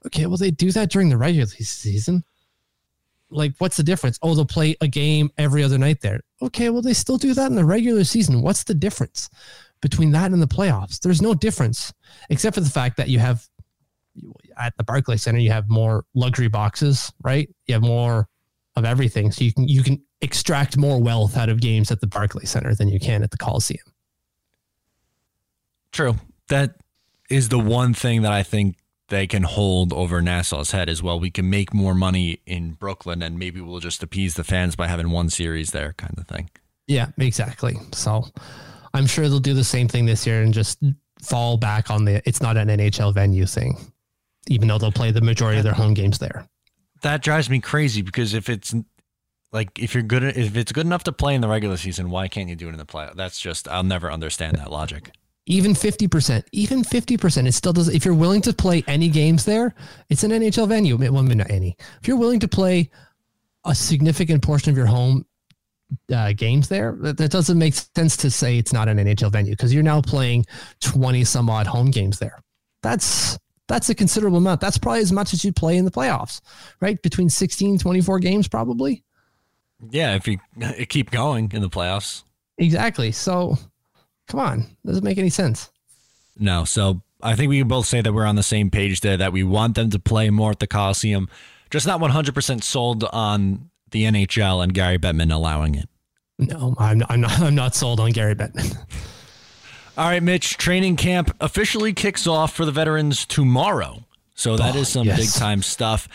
Okay, 0.06 0.26
well 0.26 0.38
they 0.38 0.52
do 0.52 0.72
that 0.72 0.92
during 0.92 1.10
the 1.10 1.18
regular 1.18 1.48
season. 1.48 2.24
Like, 3.30 3.54
what's 3.58 3.78
the 3.78 3.84
difference? 3.84 4.20
Oh, 4.22 4.36
they'll 4.36 4.46
play 4.46 4.76
a 4.82 4.88
game 4.88 5.32
every 5.38 5.64
other 5.64 5.78
night 5.78 6.02
there. 6.02 6.20
Okay, 6.42 6.70
well 6.70 6.82
they 6.82 6.94
still 6.94 7.18
do 7.18 7.34
that 7.34 7.48
in 7.48 7.56
the 7.56 7.66
regular 7.66 8.04
season. 8.04 8.42
What's 8.42 8.64
the 8.64 8.76
difference 8.76 9.30
between 9.82 10.12
that 10.12 10.32
and 10.32 10.42
the 10.42 10.48
playoffs? 10.48 11.00
There's 11.00 11.22
no 11.22 11.34
difference 11.34 11.94
except 12.30 12.56
for 12.56 12.62
the 12.62 12.70
fact 12.70 12.98
that 12.98 13.10
you 13.10 13.20
have 13.20 13.48
at 14.58 14.78
the 14.78 14.84
Barclay 14.84 15.18
Center 15.18 15.40
you 15.40 15.52
have 15.52 15.70
more 15.70 16.06
luxury 16.14 16.48
boxes, 16.48 17.12
right? 17.24 17.50
You 17.66 17.74
have 17.74 17.82
more 17.82 18.28
of 18.76 18.86
everything, 18.86 19.32
so 19.32 19.44
you 19.44 19.54
can 19.54 19.68
you 19.68 19.84
can 19.84 20.02
extract 20.22 20.78
more 20.78 21.02
wealth 21.02 21.38
out 21.38 21.50
of 21.50 21.60
games 21.60 21.92
at 21.92 22.02
the 22.02 22.08
Barclay 22.08 22.46
Center 22.46 22.76
than 22.76 22.88
you 22.88 23.00
can 23.00 23.24
at 23.24 23.32
the 23.32 23.38
Coliseum. 23.38 23.93
True. 25.94 26.16
That 26.50 26.76
is 27.30 27.50
the 27.50 27.60
one 27.60 27.94
thing 27.94 28.24
that 28.24 28.34
I 28.34 28.44
think 28.44 28.76
they 29.10 29.28
can 29.28 29.44
hold 29.44 29.94
over 29.94 30.22
Nassau's 30.22 30.72
head 30.72 30.90
as 30.90 31.02
well. 31.02 31.20
We 31.20 31.30
can 31.30 31.50
make 31.50 31.74
more 31.74 31.94
money 31.94 32.40
in 32.46 32.72
Brooklyn 32.72 33.22
and 33.22 33.38
maybe 33.38 33.62
we'll 33.62 33.80
just 33.80 34.02
appease 34.04 34.34
the 34.34 34.44
fans 34.44 34.76
by 34.76 34.88
having 34.88 35.12
one 35.12 35.30
series 35.30 35.72
there 35.72 35.94
kind 35.94 36.18
of 36.18 36.28
thing. 36.28 36.50
Yeah, 36.88 37.08
exactly. 37.18 37.76
So 37.94 38.26
I'm 38.94 39.06
sure 39.06 39.30
they'll 39.30 39.40
do 39.40 39.54
the 39.54 39.64
same 39.64 39.88
thing 39.88 40.06
this 40.06 40.26
year 40.28 40.42
and 40.42 40.54
just 40.54 40.80
fall 41.22 41.58
back 41.58 41.90
on 41.90 42.06
the 42.06 42.22
it's 42.28 42.42
not 42.42 42.58
an 42.58 42.68
NHL 42.68 43.14
venue 43.14 43.46
thing, 43.46 43.78
even 44.48 44.68
though 44.68 44.78
they'll 44.78 44.92
play 44.92 45.12
the 45.12 45.22
majority 45.22 45.60
of 45.60 45.64
their 45.64 45.74
home 45.74 45.94
games 45.94 46.18
there. 46.18 46.48
That 47.02 47.22
drives 47.22 47.50
me 47.50 47.60
crazy 47.60 48.02
because 48.02 48.34
if 48.34 48.50
it's 48.50 48.74
like 49.52 49.78
if 49.80 49.94
you're 49.94 50.04
good 50.04 50.24
if 50.24 50.58
it's 50.58 50.72
good 50.72 50.86
enough 50.86 51.04
to 51.04 51.12
play 51.12 51.36
in 51.36 51.42
the 51.42 51.48
regular 51.48 51.78
season, 51.78 52.10
why 52.10 52.28
can't 52.28 52.50
you 52.50 52.56
do 52.56 52.68
it 52.68 52.72
in 52.72 52.78
the 52.78 52.86
playoff? 52.86 53.16
That's 53.16 53.40
just 53.40 53.68
I'll 53.68 53.84
never 53.84 54.12
understand 54.12 54.58
that 54.58 54.72
logic. 54.72 55.12
Even 55.46 55.74
50%, 55.74 56.46
even 56.54 56.84
50%, 56.84 57.48
it 57.48 57.52
still 57.52 57.74
does. 57.74 57.90
If 57.90 58.06
you're 58.06 58.14
willing 58.14 58.42
to 58.44 58.54
play 58.54 58.84
any 58.88 59.10
games 59.10 59.44
there, 59.44 59.76
it's 60.10 60.24
an 60.24 60.32
NHL 60.32 60.70
venue. 60.70 60.96
Well, 60.96 61.22
maybe 61.22 61.36
not 61.36 61.52
any. 61.52 61.76
If 62.02 62.08
you're 62.08 62.18
willing 62.18 62.40
to 62.40 62.48
play 62.48 62.90
a 63.66 63.76
significant 63.76 64.42
portion 64.42 64.72
of 64.72 64.78
your 64.78 64.86
home 64.86 65.26
uh, 66.14 66.32
games 66.32 66.70
there, 66.70 66.98
that, 67.02 67.18
that 67.18 67.32
doesn't 67.32 67.58
make 67.58 67.74
sense 67.74 68.16
to 68.18 68.32
say 68.32 68.58
it's 68.58 68.72
not 68.72 68.88
an 68.88 68.98
NHL 68.98 69.32
venue 69.32 69.52
because 69.52 69.74
you're 69.74 69.84
now 69.84 70.02
playing 70.02 70.46
20 70.80 71.26
some 71.26 71.50
odd 71.50 71.68
home 71.68 71.92
games 71.92 72.20
there. 72.20 72.42
That's 72.82 73.38
that's 73.68 73.90
a 73.90 73.96
considerable 73.96 74.38
amount. 74.38 74.62
That's 74.62 74.78
probably 74.78 75.02
as 75.02 75.12
much 75.12 75.34
as 75.34 75.44
you 75.44 75.52
play 75.54 75.78
in 75.78 75.86
the 75.86 75.92
playoffs, 75.92 76.42
right? 76.82 77.02
Between 77.02 77.30
16, 77.30 77.80
24 77.80 78.20
games, 78.20 78.48
probably. 78.48 79.04
Yeah, 79.90 80.16
if 80.16 80.28
you 80.28 80.40
keep 80.90 81.12
going 81.12 81.52
in 81.54 81.62
the 81.62 81.70
playoffs. 81.70 82.24
Exactly. 82.58 83.12
So 83.12 83.58
come 84.28 84.40
on. 84.40 84.66
Doesn't 84.86 85.04
make 85.04 85.18
any 85.18 85.30
sense. 85.30 85.70
No. 86.38 86.66
So 86.66 87.02
I 87.22 87.36
think 87.36 87.50
we 87.50 87.60
can 87.60 87.68
both 87.68 87.86
say 87.86 88.02
that 88.02 88.14
we're 88.14 88.26
on 88.26 88.36
the 88.36 88.44
same 88.44 88.70
page 88.72 89.02
there, 89.02 89.18
that 89.18 89.34
we 89.34 89.44
want 89.44 89.76
them 89.76 89.90
to 89.92 90.00
play 90.00 90.30
more 90.30 90.52
at 90.52 90.60
the 90.60 90.68
Coliseum, 90.68 91.30
just 91.70 91.88
not 91.88 92.00
100% 92.00 92.64
sold 92.64 93.04
on 93.06 93.70
the 93.92 94.04
NHL 94.04 94.64
and 94.64 94.74
Gary 94.74 94.98
Bettman 94.98 95.32
allowing 95.34 95.76
it. 95.76 95.88
No, 96.40 96.76
I'm 96.80 96.98
not, 97.00 97.12
I'm 97.12 97.22
not, 97.22 97.40
I'm 97.40 97.56
not 97.56 97.76
sold 97.76 98.00
on 98.00 98.12
Gary 98.12 98.36
Bettman. 98.36 98.76
All 99.96 100.08
right, 100.10 100.24
Mitch, 100.24 100.58
training 100.58 100.96
camp 100.96 101.36
officially 101.40 101.94
kicks 101.94 102.26
off 102.26 102.54
for 102.54 102.66
the 102.66 102.72
veterans 102.72 103.26
tomorrow. 103.26 104.04
So 104.34 104.58
that 104.58 104.76
Oh, 104.76 104.80
is 104.80 104.88
some 104.90 105.06
yes. 105.06 105.20
big 105.20 105.30
time 105.40 105.62
stuff. 105.62 106.08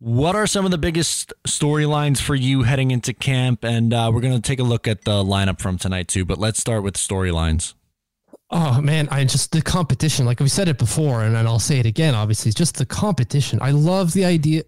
What 0.00 0.34
are 0.34 0.46
some 0.46 0.64
of 0.64 0.70
the 0.70 0.78
biggest 0.78 1.34
storylines 1.46 2.22
for 2.22 2.34
you 2.34 2.62
heading 2.62 2.90
into 2.90 3.12
camp? 3.12 3.64
And 3.64 3.92
uh, 3.92 4.10
we're 4.12 4.22
going 4.22 4.32
to 4.32 4.40
take 4.40 4.58
a 4.58 4.62
look 4.62 4.88
at 4.88 5.04
the 5.04 5.22
lineup 5.22 5.60
from 5.60 5.76
tonight, 5.76 6.08
too. 6.08 6.24
But 6.24 6.38
let's 6.38 6.58
start 6.58 6.82
with 6.82 6.94
storylines. 6.94 7.74
Oh 8.50 8.80
man, 8.80 9.08
I 9.10 9.24
just 9.26 9.52
the 9.52 9.60
competition. 9.60 10.24
Like 10.24 10.40
we 10.40 10.48
said 10.48 10.68
it 10.68 10.78
before, 10.78 11.22
and 11.22 11.36
I'll 11.36 11.60
say 11.60 11.78
it 11.78 11.86
again. 11.86 12.14
Obviously, 12.14 12.50
just 12.50 12.78
the 12.78 12.86
competition. 12.86 13.60
I 13.62 13.70
love 13.70 14.12
the 14.12 14.24
idea 14.24 14.64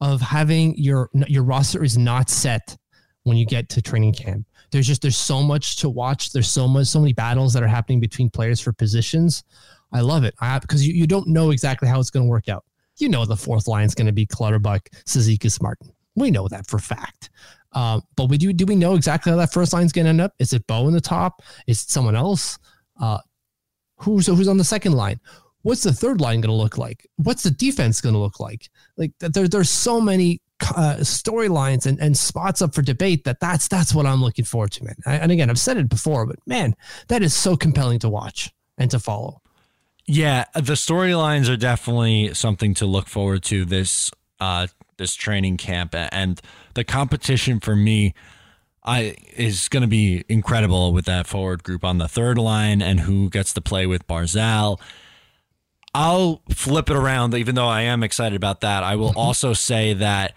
of 0.00 0.20
having 0.20 0.74
your 0.78 1.10
your 1.26 1.42
roster 1.42 1.84
is 1.84 1.98
not 1.98 2.30
set 2.30 2.76
when 3.24 3.36
you 3.36 3.44
get 3.44 3.68
to 3.70 3.82
training 3.82 4.14
camp. 4.14 4.46
There's 4.70 4.86
just 4.86 5.02
there's 5.02 5.18
so 5.18 5.42
much 5.42 5.76
to 5.78 5.90
watch. 5.90 6.32
There's 6.32 6.50
so 6.50 6.66
much 6.66 6.86
so 6.86 7.00
many 7.00 7.12
battles 7.12 7.52
that 7.52 7.62
are 7.62 7.68
happening 7.68 8.00
between 8.00 8.30
players 8.30 8.60
for 8.60 8.72
positions. 8.72 9.44
I 9.92 10.00
love 10.00 10.24
it 10.24 10.34
I, 10.40 10.58
because 10.58 10.86
you, 10.86 10.94
you 10.94 11.06
don't 11.06 11.28
know 11.28 11.50
exactly 11.50 11.88
how 11.88 12.00
it's 12.00 12.10
going 12.10 12.24
to 12.24 12.30
work 12.30 12.48
out. 12.48 12.64
You 12.98 13.08
know 13.08 13.24
the 13.24 13.36
fourth 13.36 13.66
line 13.66 13.84
is 13.84 13.94
going 13.94 14.06
to 14.06 14.12
be 14.12 14.26
Clutterbuck, 14.26 14.88
Cizikas, 15.04 15.62
Martin. 15.62 15.92
We 16.14 16.30
know 16.30 16.48
that 16.48 16.66
for 16.66 16.78
fact. 16.78 17.30
Um, 17.72 18.02
but 18.16 18.30
we 18.30 18.38
do 18.38 18.52
do 18.52 18.64
we 18.64 18.74
know 18.74 18.94
exactly 18.94 19.30
how 19.30 19.36
that 19.38 19.52
first 19.52 19.72
line 19.72 19.84
is 19.84 19.92
going 19.92 20.06
to 20.06 20.10
end 20.10 20.20
up? 20.20 20.32
Is 20.38 20.52
it 20.52 20.66
Bo 20.66 20.88
in 20.88 20.94
the 20.94 21.00
top? 21.00 21.42
Is 21.66 21.82
it 21.82 21.90
someone 21.90 22.16
else? 22.16 22.58
Uh, 23.00 23.18
who's 23.98 24.26
who's 24.26 24.48
on 24.48 24.56
the 24.56 24.64
second 24.64 24.92
line? 24.92 25.20
What's 25.62 25.82
the 25.82 25.92
third 25.92 26.20
line 26.20 26.40
going 26.40 26.56
to 26.56 26.62
look 26.62 26.78
like? 26.78 27.06
What's 27.16 27.42
the 27.42 27.50
defense 27.50 28.00
going 28.00 28.14
to 28.14 28.20
look 28.20 28.40
like? 28.40 28.70
Like 28.96 29.12
there, 29.18 29.48
there's 29.48 29.68
so 29.68 30.00
many 30.00 30.40
uh, 30.60 30.96
storylines 31.00 31.86
and, 31.86 32.00
and 32.00 32.16
spots 32.16 32.62
up 32.62 32.74
for 32.74 32.82
debate 32.82 33.24
that 33.24 33.40
that's 33.40 33.68
that's 33.68 33.94
what 33.94 34.06
I'm 34.06 34.22
looking 34.22 34.44
forward 34.44 34.72
to, 34.72 34.84
man. 34.84 34.94
I, 35.04 35.16
and 35.16 35.32
again, 35.32 35.50
I've 35.50 35.58
said 35.58 35.76
it 35.76 35.88
before, 35.88 36.24
but 36.24 36.36
man, 36.46 36.74
that 37.08 37.22
is 37.22 37.34
so 37.34 37.56
compelling 37.56 37.98
to 38.00 38.08
watch 38.08 38.50
and 38.78 38.90
to 38.90 38.98
follow. 38.98 39.42
Yeah, 40.06 40.44
the 40.54 40.74
storylines 40.74 41.48
are 41.48 41.56
definitely 41.56 42.32
something 42.34 42.74
to 42.74 42.86
look 42.86 43.08
forward 43.08 43.42
to 43.44 43.64
this 43.64 44.10
uh 44.38 44.66
this 44.98 45.14
training 45.14 45.56
camp 45.56 45.94
and 45.94 46.40
the 46.74 46.84
competition 46.84 47.60
for 47.60 47.74
me 47.74 48.14
I 48.84 49.16
is 49.34 49.68
going 49.68 49.80
to 49.80 49.88
be 49.88 50.24
incredible 50.28 50.92
with 50.92 51.06
that 51.06 51.26
forward 51.26 51.64
group 51.64 51.84
on 51.84 51.98
the 51.98 52.06
third 52.08 52.38
line 52.38 52.80
and 52.80 53.00
who 53.00 53.28
gets 53.28 53.52
to 53.54 53.60
play 53.60 53.86
with 53.86 54.06
Barzal. 54.06 54.80
I'll 55.92 56.42
flip 56.50 56.88
it 56.88 56.96
around 56.96 57.34
even 57.34 57.56
though 57.56 57.66
I 57.66 57.82
am 57.82 58.02
excited 58.02 58.36
about 58.36 58.60
that. 58.60 58.84
I 58.84 58.94
will 58.94 59.12
also 59.16 59.52
say 59.54 59.92
that 59.94 60.34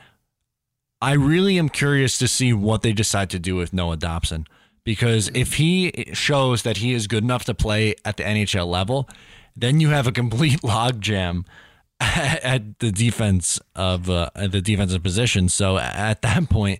I 1.01 1.13
really 1.13 1.59
am 1.59 1.69
curious 1.69 2.17
to 2.17 2.27
see 2.27 2.53
what 2.53 2.81
they 2.81 2.91
decide 2.91 3.29
to 3.31 3.39
do 3.39 3.55
with 3.55 3.71
Noah 3.71 3.97
Dobson 3.97 4.47
because 4.83 5.29
if 5.35 5.55
he 5.55 6.09
shows 6.13 6.63
that 6.63 6.77
he 6.77 6.93
is 6.93 7.05
good 7.05 7.23
enough 7.23 7.45
to 7.45 7.53
play 7.53 7.95
at 8.03 8.17
the 8.17 8.23
NHL 8.23 8.67
level, 8.67 9.07
then 9.55 9.79
you 9.79 9.89
have 9.89 10.07
a 10.07 10.11
complete 10.11 10.61
logjam 10.63 11.45
at 11.99 12.79
the 12.79 12.91
defense 12.91 13.59
of 13.75 14.09
uh, 14.09 14.29
the 14.35 14.61
defensive 14.61 15.03
position. 15.03 15.49
So 15.49 15.77
at 15.77 16.21
that 16.21 16.49
point, 16.49 16.79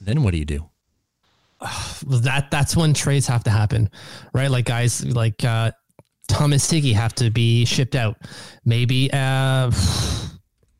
then 0.00 0.22
what 0.22 0.32
do 0.32 0.38
you 0.38 0.44
do? 0.44 0.68
that 2.06 2.50
that's 2.50 2.76
when 2.76 2.94
trades 2.94 3.26
have 3.26 3.44
to 3.44 3.50
happen, 3.50 3.90
right? 4.32 4.50
Like 4.50 4.64
guys 4.64 5.04
like 5.04 5.44
uh, 5.44 5.72
Thomas 6.28 6.68
Hickey 6.68 6.92
have 6.92 7.14
to 7.16 7.30
be 7.30 7.64
shipped 7.64 7.94
out. 7.94 8.16
Maybe 8.64 9.10
uh, 9.12 9.70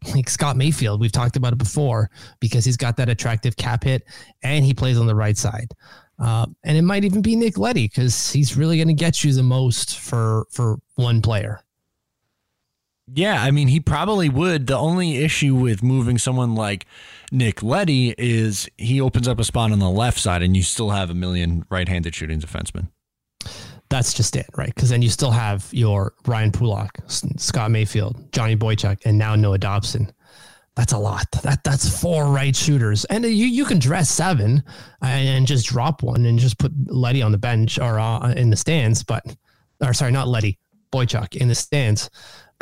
like 0.14 0.28
Scott 0.28 0.56
Mayfield, 0.56 1.00
we've 1.00 1.12
talked 1.12 1.36
about 1.36 1.52
it 1.52 1.58
before 1.58 2.10
because 2.40 2.64
he's 2.64 2.76
got 2.76 2.96
that 2.96 3.08
attractive 3.08 3.56
cap 3.56 3.84
hit 3.84 4.04
and 4.42 4.64
he 4.64 4.74
plays 4.74 4.98
on 4.98 5.06
the 5.06 5.14
right 5.14 5.36
side. 5.36 5.72
Uh, 6.22 6.46
and 6.62 6.78
it 6.78 6.82
might 6.82 7.04
even 7.04 7.20
be 7.20 7.34
Nick 7.34 7.58
Leddy 7.58 7.88
because 7.88 8.30
he's 8.30 8.56
really 8.56 8.76
going 8.76 8.86
to 8.86 8.94
get 8.94 9.24
you 9.24 9.32
the 9.32 9.42
most 9.42 9.98
for 9.98 10.46
for 10.50 10.78
one 10.94 11.20
player. 11.20 11.60
Yeah, 13.12 13.42
I 13.42 13.50
mean, 13.50 13.66
he 13.66 13.80
probably 13.80 14.28
would. 14.28 14.68
The 14.68 14.78
only 14.78 15.16
issue 15.16 15.56
with 15.56 15.82
moving 15.82 16.18
someone 16.18 16.54
like 16.54 16.86
Nick 17.32 17.60
Leddy 17.62 18.14
is 18.16 18.68
he 18.78 19.00
opens 19.00 19.26
up 19.26 19.40
a 19.40 19.44
spot 19.44 19.72
on 19.72 19.80
the 19.80 19.90
left 19.90 20.20
side, 20.20 20.42
and 20.42 20.56
you 20.56 20.62
still 20.62 20.90
have 20.90 21.10
a 21.10 21.14
million 21.14 21.64
right-handed 21.68 22.14
shooting 22.14 22.40
defensemen. 22.40 22.88
That's 23.88 24.14
just 24.14 24.36
it, 24.36 24.46
right? 24.56 24.72
Because 24.72 24.90
then 24.90 25.02
you 25.02 25.10
still 25.10 25.32
have 25.32 25.68
your 25.72 26.14
Ryan 26.24 26.52
Pulock, 26.52 26.98
Scott 27.08 27.72
Mayfield, 27.72 28.32
Johnny 28.32 28.56
Boychuk, 28.56 29.00
and 29.04 29.18
now 29.18 29.34
Noah 29.34 29.58
Dobson. 29.58 30.12
That's 30.74 30.92
a 30.92 30.98
lot. 30.98 31.26
That 31.42 31.62
that's 31.64 32.00
four 32.00 32.26
right 32.26 32.56
shooters, 32.56 33.04
and 33.06 33.24
you 33.24 33.46
you 33.46 33.64
can 33.64 33.78
dress 33.78 34.10
seven 34.10 34.62
and 35.02 35.46
just 35.46 35.66
drop 35.66 36.02
one 36.02 36.24
and 36.24 36.38
just 36.38 36.58
put 36.58 36.72
Leddy 36.86 37.20
on 37.20 37.30
the 37.30 37.38
bench 37.38 37.78
or 37.78 37.98
uh, 37.98 38.32
in 38.32 38.48
the 38.48 38.56
stands, 38.56 39.02
but 39.02 39.22
or 39.84 39.92
sorry, 39.92 40.12
not 40.12 40.28
Leddy 40.28 40.58
Boychuk 40.90 41.36
in 41.36 41.48
the 41.48 41.54
stands 41.54 42.08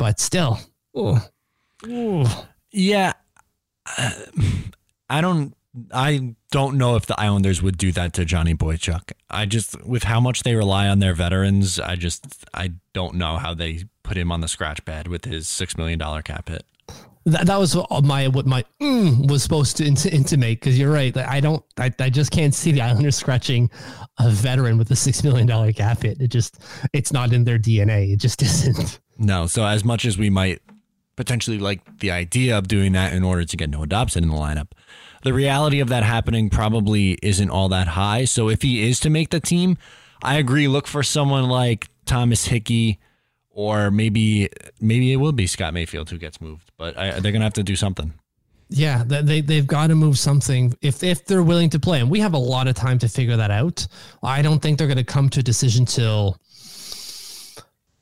but 0.01 0.19
still. 0.19 0.59
Ooh. 0.97 1.17
Ooh. 1.85 2.25
Yeah. 2.71 3.13
I 5.07 5.21
don't 5.21 5.55
I 5.93 6.33
don't 6.49 6.79
know 6.79 6.95
if 6.95 7.05
the 7.05 7.19
Islanders 7.19 7.61
would 7.61 7.77
do 7.77 7.91
that 7.91 8.13
to 8.13 8.25
Johnny 8.25 8.55
Boychuk. 8.55 9.11
I 9.29 9.45
just 9.45 9.79
with 9.85 10.05
how 10.05 10.19
much 10.19 10.41
they 10.41 10.55
rely 10.55 10.87
on 10.87 10.97
their 10.97 11.13
veterans, 11.13 11.79
I 11.79 11.97
just 11.97 12.25
I 12.51 12.71
don't 12.93 13.13
know 13.13 13.37
how 13.37 13.53
they 13.53 13.83
put 14.01 14.17
him 14.17 14.31
on 14.31 14.41
the 14.41 14.47
scratch 14.47 14.83
pad 14.83 15.07
with 15.07 15.25
his 15.25 15.47
6 15.47 15.77
million 15.77 15.99
dollar 15.99 16.23
cap 16.23 16.49
hit. 16.49 16.65
That, 17.25 17.45
that 17.45 17.59
was 17.59 17.77
my 18.03 18.27
what 18.29 18.47
my 18.47 18.63
mm 18.81 19.29
was 19.29 19.43
supposed 19.43 19.77
to 19.77 19.85
int- 19.85 20.07
intimate 20.07 20.59
because 20.59 20.77
you're 20.77 20.91
right. 20.91 21.15
I 21.15 21.39
don't 21.39 21.63
I, 21.77 21.91
I 21.99 22.09
just 22.09 22.31
can't 22.31 22.53
see 22.53 22.71
the 22.71 22.81
Islanders 22.81 23.15
scratching 23.23 23.69
a 24.19 24.29
veteran 24.29 24.77
with 24.77 24.89
a 24.91 24.95
6 24.95 25.23
million 25.23 25.47
dollar 25.47 25.71
cap 25.71 26.01
hit. 26.01 26.19
It 26.19 26.29
just 26.29 26.63
it's 26.93 27.13
not 27.13 27.31
in 27.33 27.43
their 27.43 27.59
DNA. 27.59 28.13
It 28.13 28.17
just 28.17 28.41
isn't. 28.41 28.99
No. 29.17 29.45
So 29.47 29.65
as 29.65 29.83
much 29.85 30.05
as 30.05 30.17
we 30.17 30.29
might 30.29 30.61
potentially 31.15 31.59
like 31.59 31.99
the 31.99 32.09
idea 32.09 32.57
of 32.57 32.67
doing 32.67 32.93
that 32.93 33.13
in 33.13 33.23
order 33.23 33.45
to 33.45 33.57
get 33.57 33.69
Noah 33.69 33.85
Dobson 33.85 34.23
in 34.23 34.29
the 34.29 34.35
lineup, 34.35 34.71
the 35.23 35.33
reality 35.33 35.79
of 35.79 35.89
that 35.89 36.03
happening 36.03 36.49
probably 36.49 37.19
isn't 37.21 37.49
all 37.49 37.69
that 37.69 37.89
high. 37.89 38.25
So 38.25 38.49
if 38.49 38.63
he 38.63 38.87
is 38.89 38.99
to 39.01 39.09
make 39.09 39.29
the 39.29 39.39
team, 39.39 39.77
I 40.23 40.37
agree. 40.37 40.67
Look 40.67 40.87
for 40.87 41.03
someone 41.03 41.47
like 41.47 41.89
Thomas 42.05 42.45
Hickey, 42.45 42.99
or 43.51 43.91
maybe 43.91 44.49
maybe 44.79 45.13
it 45.13 45.17
will 45.17 45.31
be 45.31 45.47
Scott 45.47 45.73
Mayfield 45.73 46.09
who 46.09 46.17
gets 46.17 46.41
moved. 46.41 46.71
But 46.77 46.97
I, 46.97 47.19
they're 47.19 47.31
gonna 47.31 47.45
have 47.45 47.53
to 47.53 47.63
do 47.63 47.75
something. 47.75 48.13
Yeah, 48.69 49.03
they 49.05 49.41
they've 49.41 49.67
got 49.67 49.87
to 49.87 49.95
move 49.95 50.17
something 50.17 50.73
if 50.81 51.03
if 51.03 51.25
they're 51.25 51.43
willing 51.43 51.69
to 51.71 51.79
play, 51.79 51.99
and 51.99 52.09
we 52.09 52.21
have 52.21 52.33
a 52.33 52.39
lot 52.39 52.67
of 52.67 52.75
time 52.75 52.97
to 52.99 53.09
figure 53.09 53.35
that 53.35 53.51
out. 53.51 53.85
I 54.23 54.41
don't 54.41 54.61
think 54.61 54.77
they're 54.77 54.87
going 54.87 54.97
to 54.97 55.03
come 55.03 55.27
to 55.29 55.41
a 55.41 55.43
decision 55.43 55.85
till 55.85 56.37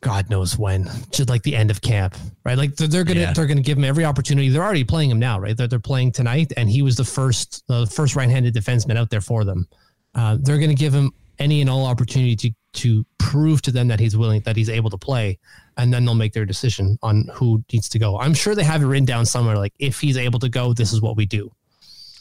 God 0.02 0.30
knows 0.30 0.58
when, 0.58 0.90
just 1.12 1.28
like 1.28 1.44
the 1.44 1.56
end 1.56 1.72
of 1.72 1.82
camp, 1.82 2.16
right? 2.46 2.58
Like 2.58 2.76
they're, 2.76 2.88
they're 2.88 3.04
gonna 3.04 3.22
yeah. 3.22 3.34
they're 3.34 3.48
gonna 3.48 3.62
give 3.62 3.78
him 3.78 3.84
every 3.84 4.06
opportunity. 4.06 4.50
They're 4.50 4.64
already 4.64 4.84
playing 4.84 5.10
him 5.10 5.20
now, 5.20 5.40
right? 5.40 5.58
They're, 5.58 5.68
they're 5.68 5.80
playing 5.80 6.14
tonight, 6.14 6.54
and 6.56 6.70
he 6.70 6.82
was 6.82 6.96
the 6.96 7.04
first 7.04 7.64
the 7.68 7.86
first 7.88 8.16
right 8.16 8.30
handed 8.30 8.54
defenseman 8.54 8.98
out 8.98 9.10
there 9.10 9.22
for 9.22 9.44
them. 9.44 9.68
Uh, 10.16 10.38
they're 10.40 10.60
gonna 10.60 10.74
give 10.74 10.94
him 10.94 11.12
any 11.40 11.62
and 11.62 11.70
all 11.70 11.86
opportunity 11.86 12.36
to 12.36 12.52
to 12.74 13.06
prove 13.18 13.62
to 13.64 13.72
them 13.72 13.88
that 13.88 14.00
he's 14.00 14.16
willing 14.16 14.42
that 14.42 14.56
he's 14.56 14.70
able 14.70 14.90
to 14.90 14.98
play, 14.98 15.40
and 15.78 15.94
then 15.94 16.06
they'll 16.06 16.16
make 16.16 16.34
their 16.34 16.46
decision 16.46 16.98
on 17.02 17.28
who 17.34 17.64
needs 17.72 17.90
to 17.90 18.00
go. 18.00 18.20
I'm 18.20 18.34
sure 18.34 18.56
they 18.56 18.64
have 18.64 18.82
it 18.82 18.86
written 18.86 19.06
down 19.06 19.26
somewhere. 19.26 19.58
Like 19.58 19.74
if 19.80 20.00
he's 20.00 20.18
able 20.18 20.40
to 20.40 20.50
go, 20.50 20.74
this 20.74 20.94
is 20.94 21.02
what 21.02 21.18
we 21.18 21.26
do. 21.26 21.52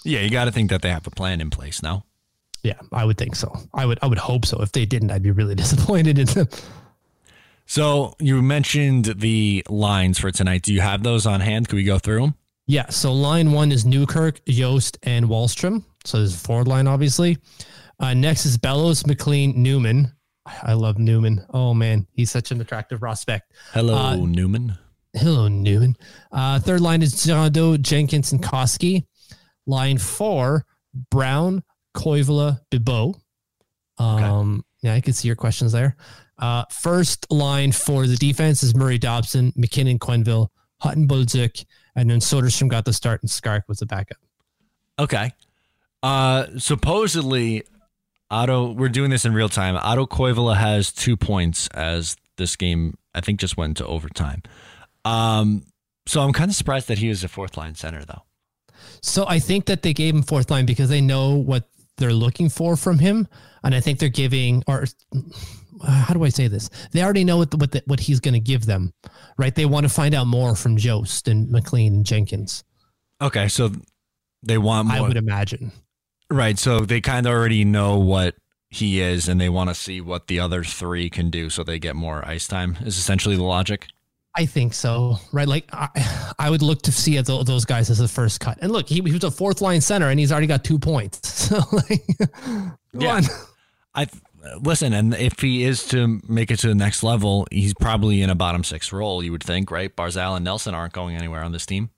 Yeah, 0.04 0.20
you 0.20 0.30
got 0.30 0.44
to 0.46 0.52
think 0.52 0.70
that 0.70 0.82
they 0.82 0.90
have 0.90 1.06
a 1.06 1.10
plan 1.10 1.40
in 1.40 1.50
place 1.50 1.82
now. 1.82 2.04
Yeah, 2.62 2.78
I 2.92 3.04
would 3.04 3.18
think 3.18 3.36
so. 3.36 3.54
I 3.74 3.86
would 3.86 3.98
I 4.02 4.06
would 4.06 4.18
hope 4.18 4.46
so. 4.46 4.60
If 4.62 4.72
they 4.72 4.84
didn't, 4.86 5.10
I'd 5.10 5.22
be 5.22 5.30
really 5.30 5.54
disappointed 5.64 6.18
in 6.18 6.26
them. 6.26 6.48
So 7.66 8.14
you 8.18 8.40
mentioned 8.40 9.04
the 9.04 9.62
lines 9.68 10.18
for 10.18 10.30
tonight. 10.30 10.62
Do 10.62 10.72
you 10.72 10.80
have 10.80 11.02
those 11.02 11.26
on 11.26 11.40
hand? 11.40 11.68
Can 11.68 11.76
we 11.76 11.84
go 11.84 11.98
through 11.98 12.22
them? 12.22 12.34
Yeah. 12.66 12.88
So 12.88 13.12
line 13.12 13.52
one 13.52 13.72
is 13.72 13.84
Newkirk, 13.84 14.40
Yost, 14.46 14.98
and 15.02 15.26
Wahlstrom. 15.26 15.84
So 16.04 16.18
there's 16.18 16.34
a 16.34 16.38
forward 16.38 16.68
line, 16.68 16.86
obviously. 16.86 17.36
Uh, 18.00 18.14
next 18.14 18.46
is 18.46 18.56
Bellows, 18.56 19.06
McLean, 19.06 19.62
Newman. 19.62 20.12
I 20.62 20.74
love 20.74 20.98
Newman. 20.98 21.44
Oh 21.52 21.74
man, 21.74 22.06
he's 22.12 22.30
such 22.30 22.50
an 22.50 22.60
attractive 22.60 23.00
prospect. 23.00 23.52
Hello, 23.72 23.94
uh, 23.94 24.16
Newman. 24.16 24.76
Hello, 25.14 25.48
Newman. 25.48 25.96
Uh, 26.30 26.60
third 26.60 26.80
line 26.80 27.02
is 27.02 27.14
Jado, 27.14 27.80
Jenkins, 27.80 28.32
and 28.32 28.42
Koski. 28.42 29.04
Line 29.66 29.98
four, 29.98 30.64
Brown, 31.10 31.62
Koivula, 31.96 32.60
Bibeau. 32.70 33.14
Um, 33.98 34.54
okay. 34.54 34.62
Yeah, 34.82 34.94
I 34.94 35.00
can 35.00 35.12
see 35.12 35.28
your 35.28 35.36
questions 35.36 35.72
there. 35.72 35.96
Uh, 36.38 36.64
first 36.70 37.30
line 37.30 37.72
for 37.72 38.06
the 38.06 38.16
defense 38.16 38.62
is 38.62 38.74
Murray 38.74 38.98
Dobson, 38.98 39.52
McKinnon, 39.52 39.98
Quenville, 39.98 40.48
Hutton, 40.80 41.08
Bolduc, 41.08 41.64
and 41.96 42.08
then 42.08 42.20
Soderstrom 42.20 42.68
got 42.68 42.84
the 42.84 42.92
start 42.92 43.22
and 43.22 43.30
Skark 43.30 43.62
was 43.66 43.78
the 43.78 43.86
backup. 43.86 44.18
Okay. 44.98 45.32
Uh, 46.02 46.46
supposedly, 46.58 47.64
Otto, 48.30 48.72
we're 48.72 48.88
doing 48.88 49.10
this 49.10 49.24
in 49.24 49.32
real 49.32 49.48
time. 49.48 49.76
Otto 49.76 50.06
Koivula 50.06 50.56
has 50.56 50.92
two 50.92 51.16
points 51.16 51.68
as 51.68 52.16
this 52.36 52.56
game, 52.56 52.96
I 53.14 53.20
think, 53.20 53.40
just 53.40 53.56
went 53.56 53.76
to 53.78 53.86
overtime. 53.86 54.42
Um, 55.04 55.64
so 56.06 56.20
I'm 56.20 56.32
kind 56.32 56.50
of 56.50 56.54
surprised 56.54 56.88
that 56.88 56.98
he 56.98 57.08
was 57.08 57.24
a 57.24 57.28
fourth 57.28 57.56
line 57.56 57.74
center, 57.74 58.04
though. 58.04 58.22
So 59.02 59.26
I 59.26 59.38
think 59.38 59.66
that 59.66 59.82
they 59.82 59.92
gave 59.92 60.14
him 60.14 60.22
fourth 60.22 60.50
line 60.50 60.66
because 60.66 60.88
they 60.88 61.00
know 61.00 61.34
what 61.34 61.68
they're 61.96 62.12
looking 62.12 62.48
for 62.48 62.76
from 62.76 62.98
him, 62.98 63.28
and 63.64 63.74
I 63.74 63.80
think 63.80 63.98
they're 63.98 64.08
giving 64.08 64.62
or 64.66 64.86
how 65.86 66.12
do 66.12 66.24
I 66.24 66.28
say 66.28 66.48
this? 66.48 66.70
They 66.92 67.02
already 67.02 67.24
know 67.24 67.36
what 67.36 67.50
the, 67.50 67.56
what 67.56 67.72
the, 67.72 67.82
what 67.86 68.00
he's 68.00 68.20
going 68.20 68.34
to 68.34 68.40
give 68.40 68.66
them, 68.66 68.92
right? 69.36 69.54
They 69.54 69.66
want 69.66 69.84
to 69.84 69.88
find 69.88 70.14
out 70.14 70.26
more 70.26 70.56
from 70.56 70.76
Jost 70.76 71.28
and 71.28 71.50
McLean 71.50 71.94
and 71.94 72.06
Jenkins. 72.06 72.64
Okay, 73.20 73.48
so 73.48 73.70
they 74.42 74.58
want 74.58 74.88
more. 74.88 74.96
I 74.96 75.00
would 75.00 75.16
imagine. 75.16 75.72
Right, 76.30 76.58
so 76.58 76.80
they 76.80 77.00
kind 77.00 77.26
of 77.26 77.32
already 77.32 77.64
know 77.64 77.98
what 77.98 78.34
he 78.70 79.00
is, 79.00 79.28
and 79.28 79.40
they 79.40 79.48
want 79.48 79.70
to 79.70 79.74
see 79.74 80.00
what 80.00 80.26
the 80.26 80.40
other 80.40 80.62
three 80.62 81.08
can 81.08 81.30
do, 81.30 81.48
so 81.48 81.64
they 81.64 81.78
get 81.78 81.96
more 81.96 82.26
ice 82.26 82.46
time. 82.46 82.76
Is 82.82 82.98
essentially 82.98 83.36
the 83.36 83.42
logic. 83.42 83.86
I 84.36 84.46
think 84.46 84.74
so, 84.74 85.16
right? 85.32 85.48
Like 85.48 85.68
I, 85.72 86.34
I 86.38 86.50
would 86.50 86.62
look 86.62 86.82
to 86.82 86.92
see 86.92 87.18
those 87.20 87.64
guys 87.64 87.90
as 87.90 87.98
the 87.98 88.06
first 88.08 88.40
cut. 88.40 88.58
And 88.60 88.70
look, 88.70 88.88
he, 88.88 88.96
he 88.96 89.12
was 89.12 89.24
a 89.24 89.30
fourth 89.30 89.60
line 89.60 89.80
center, 89.80 90.10
and 90.10 90.20
he's 90.20 90.30
already 90.30 90.46
got 90.46 90.64
two 90.64 90.78
points. 90.78 91.18
So 91.48 91.62
like, 91.72 92.04
yeah, 92.92 93.22
I 93.94 94.06
listen, 94.60 94.92
and 94.92 95.14
if 95.14 95.40
he 95.40 95.64
is 95.64 95.86
to 95.88 96.20
make 96.28 96.50
it 96.50 96.58
to 96.58 96.68
the 96.68 96.74
next 96.74 97.02
level, 97.02 97.46
he's 97.50 97.72
probably 97.74 98.20
in 98.20 98.28
a 98.28 98.34
bottom 98.34 98.64
six 98.64 98.92
role. 98.92 99.22
You 99.22 99.32
would 99.32 99.42
think, 99.42 99.70
right? 99.70 99.94
Barzal 99.94 100.36
and 100.36 100.44
Nelson 100.44 100.74
aren't 100.74 100.92
going 100.92 101.16
anywhere 101.16 101.42
on 101.42 101.52
this 101.52 101.64
team. 101.64 101.90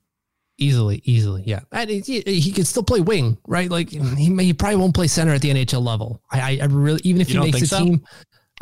Easily, 0.61 1.01
easily, 1.05 1.41
yeah. 1.43 1.61
And 1.71 1.89
he, 1.89 2.21
he 2.21 2.51
could 2.51 2.67
still 2.67 2.83
play 2.83 3.01
wing, 3.01 3.35
right? 3.47 3.67
Like 3.67 3.89
he, 3.89 4.29
may, 4.29 4.43
he 4.43 4.53
probably 4.53 4.75
won't 4.75 4.93
play 4.93 5.07
center 5.07 5.33
at 5.33 5.41
the 5.41 5.49
NHL 5.49 5.83
level. 5.83 6.21
I, 6.31 6.59
I 6.61 6.65
really, 6.65 7.01
even 7.03 7.19
if 7.19 7.31
you 7.31 7.41
he 7.41 7.51
makes 7.51 7.63
a 7.63 7.67
so? 7.67 7.79
team, 7.79 8.03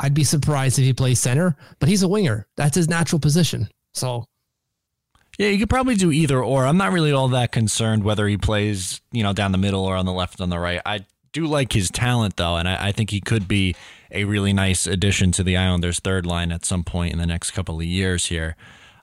I'd 0.00 0.14
be 0.14 0.24
surprised 0.24 0.78
if 0.78 0.86
he 0.86 0.94
plays 0.94 1.20
center. 1.20 1.58
But 1.78 1.90
he's 1.90 2.02
a 2.02 2.08
winger. 2.08 2.46
That's 2.56 2.74
his 2.74 2.88
natural 2.88 3.20
position. 3.20 3.68
So 3.92 4.24
yeah, 5.38 5.48
you 5.48 5.58
could 5.58 5.68
probably 5.68 5.94
do 5.94 6.10
either 6.10 6.42
or. 6.42 6.64
I'm 6.64 6.78
not 6.78 6.92
really 6.92 7.12
all 7.12 7.28
that 7.28 7.52
concerned 7.52 8.02
whether 8.02 8.26
he 8.26 8.38
plays, 8.38 9.02
you 9.12 9.22
know, 9.22 9.34
down 9.34 9.52
the 9.52 9.58
middle 9.58 9.84
or 9.84 9.96
on 9.96 10.06
the 10.06 10.12
left, 10.12 10.40
on 10.40 10.48
the 10.48 10.58
right. 10.58 10.80
I 10.86 11.04
do 11.32 11.46
like 11.46 11.72
his 11.72 11.90
talent 11.90 12.36
though, 12.36 12.56
and 12.56 12.66
I, 12.66 12.88
I, 12.88 12.92
think 12.92 13.10
he 13.10 13.20
could 13.20 13.46
be 13.46 13.76
a 14.10 14.24
really 14.24 14.52
nice 14.52 14.86
addition 14.86 15.32
to 15.32 15.42
the 15.42 15.56
Islanders' 15.58 16.00
third 16.00 16.26
line 16.26 16.50
at 16.50 16.64
some 16.64 16.82
point 16.82 17.12
in 17.12 17.18
the 17.18 17.26
next 17.26 17.50
couple 17.50 17.78
of 17.78 17.84
years 17.84 18.26
here. 18.26 18.56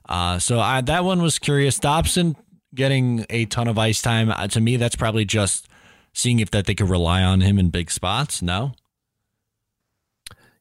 Uh, 0.08 0.38
so 0.38 0.60
I, 0.60 0.80
that 0.82 1.04
one 1.04 1.22
was 1.22 1.38
curious. 1.38 1.78
Dobson 1.78 2.36
getting 2.74 3.24
a 3.30 3.46
ton 3.46 3.68
of 3.68 3.78
ice 3.78 4.02
time 4.02 4.30
uh, 4.30 4.46
to 4.48 4.60
me, 4.60 4.76
that's 4.76 4.96
probably 4.96 5.24
just 5.24 5.68
seeing 6.12 6.40
if 6.40 6.50
that 6.50 6.66
they 6.66 6.74
could 6.74 6.88
rely 6.88 7.22
on 7.22 7.40
him 7.40 7.58
in 7.58 7.70
big 7.70 7.90
spots. 7.90 8.42
No. 8.42 8.72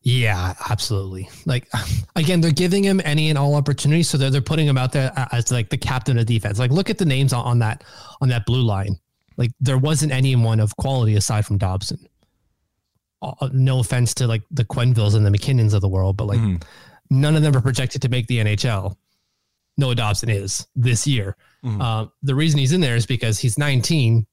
Yeah, 0.01 0.53
absolutely. 0.69 1.29
Like 1.45 1.67
again, 2.15 2.39
they're 2.39 2.51
giving 2.51 2.83
him 2.83 3.01
any 3.03 3.29
and 3.29 3.37
all 3.37 3.55
opportunities, 3.55 4.09
so 4.09 4.17
they're 4.17 4.29
they're 4.29 4.41
putting 4.41 4.67
him 4.67 4.77
out 4.77 4.91
there 4.93 5.11
as 5.31 5.51
like 5.51 5.69
the 5.69 5.77
captain 5.77 6.17
of 6.17 6.25
defense. 6.25 6.59
Like 6.59 6.71
look 6.71 6.89
at 6.89 6.97
the 6.97 7.05
names 7.05 7.33
on, 7.33 7.43
on 7.45 7.59
that 7.59 7.83
on 8.21 8.29
that 8.29 8.45
blue 8.45 8.61
line. 8.61 8.97
Like 9.35 9.51
there 9.59 9.77
wasn't 9.77 10.11
anyone 10.11 10.59
of 10.59 10.75
quality 10.77 11.15
aside 11.15 11.45
from 11.45 11.57
Dobson. 11.57 11.99
Uh, 13.21 13.49
no 13.51 13.79
offense 13.79 14.13
to 14.13 14.27
like 14.27 14.43
the 14.51 14.63
Quenvilles 14.63 15.15
and 15.15 15.25
the 15.25 15.31
MacKinnons 15.31 15.73
of 15.73 15.81
the 15.81 15.89
world, 15.89 16.17
but 16.17 16.27
like 16.27 16.39
mm-hmm. 16.39 16.57
none 17.09 17.35
of 17.35 17.41
them 17.41 17.55
are 17.55 17.61
projected 17.61 18.01
to 18.03 18.09
make 18.09 18.27
the 18.27 18.37
NHL. 18.37 18.95
Noah 19.77 19.95
Dobson 19.95 20.29
is 20.29 20.67
this 20.75 21.05
year. 21.05 21.35
Mm-hmm. 21.63 21.81
Uh, 21.81 22.05
the 22.23 22.35
reason 22.35 22.59
he's 22.59 22.71
in 22.73 22.81
there 22.81 22.95
is 22.95 23.05
because 23.05 23.39
he's 23.39 23.57
19 23.57 24.25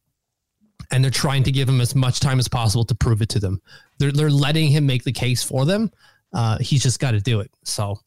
and 0.91 1.03
they're 1.03 1.11
trying 1.11 1.43
to 1.45 1.53
give 1.53 1.69
him 1.69 1.81
as 1.81 1.95
much 1.95 2.21
time 2.21 2.39
as 2.39 2.49
possible 2.49 2.85
to 2.85 2.95
prove 2.95 3.23
it 3.23 3.29
to 3.31 3.39
them. 3.41 3.61
They're 3.99 4.13
they're 4.13 4.31
letting 4.31 4.71
him 4.71 4.87
make 4.87 5.05
the 5.05 5.13
case 5.13 5.43
for 5.43 5.65
them. 5.65 5.91
Uh, 6.33 6.59
he's 6.59 6.83
just 6.83 7.01
got 7.01 7.13
to 7.13 7.21
do 7.21 7.41
it. 7.41 7.51
So 7.65 7.99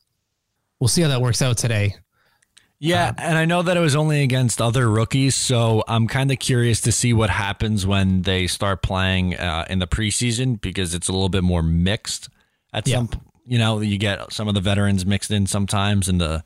we'll 0.79 0.87
see 0.87 1.01
how 1.01 1.07
that 1.09 1.21
works 1.21 1.41
out 1.41 1.57
today. 1.57 1.95
Yeah, 2.79 3.11
and 3.17 3.35
I 3.39 3.45
know 3.45 3.63
that 3.63 3.75
it 3.75 3.79
was 3.79 3.95
only 3.95 4.21
against 4.21 4.61
other 4.61 4.87
rookies, 4.87 5.33
so 5.33 5.83
I'm 5.87 6.07
kind 6.07 6.29
of 6.31 6.37
curious 6.37 6.79
to 6.81 6.91
see 6.91 7.11
what 7.11 7.31
happens 7.31 7.87
when 7.87 8.21
they 8.21 8.45
start 8.45 8.83
playing 8.83 9.35
uh, 9.35 9.65
in 9.67 9.79
the 9.79 9.87
preseason 9.87 10.61
because 10.61 10.93
it's 10.93 11.07
a 11.07 11.11
little 11.11 11.29
bit 11.29 11.43
more 11.43 11.63
mixed. 11.63 12.29
At 12.71 12.87
Yeah. 12.87 12.97
some, 12.97 13.09
you 13.45 13.57
know, 13.57 13.79
you 13.81 13.97
get 13.97 14.31
some 14.31 14.47
of 14.47 14.53
the 14.53 14.61
veterans 14.61 15.07
mixed 15.07 15.31
in 15.31 15.47
sometimes, 15.47 16.07
and 16.07 16.21
the 16.21 16.43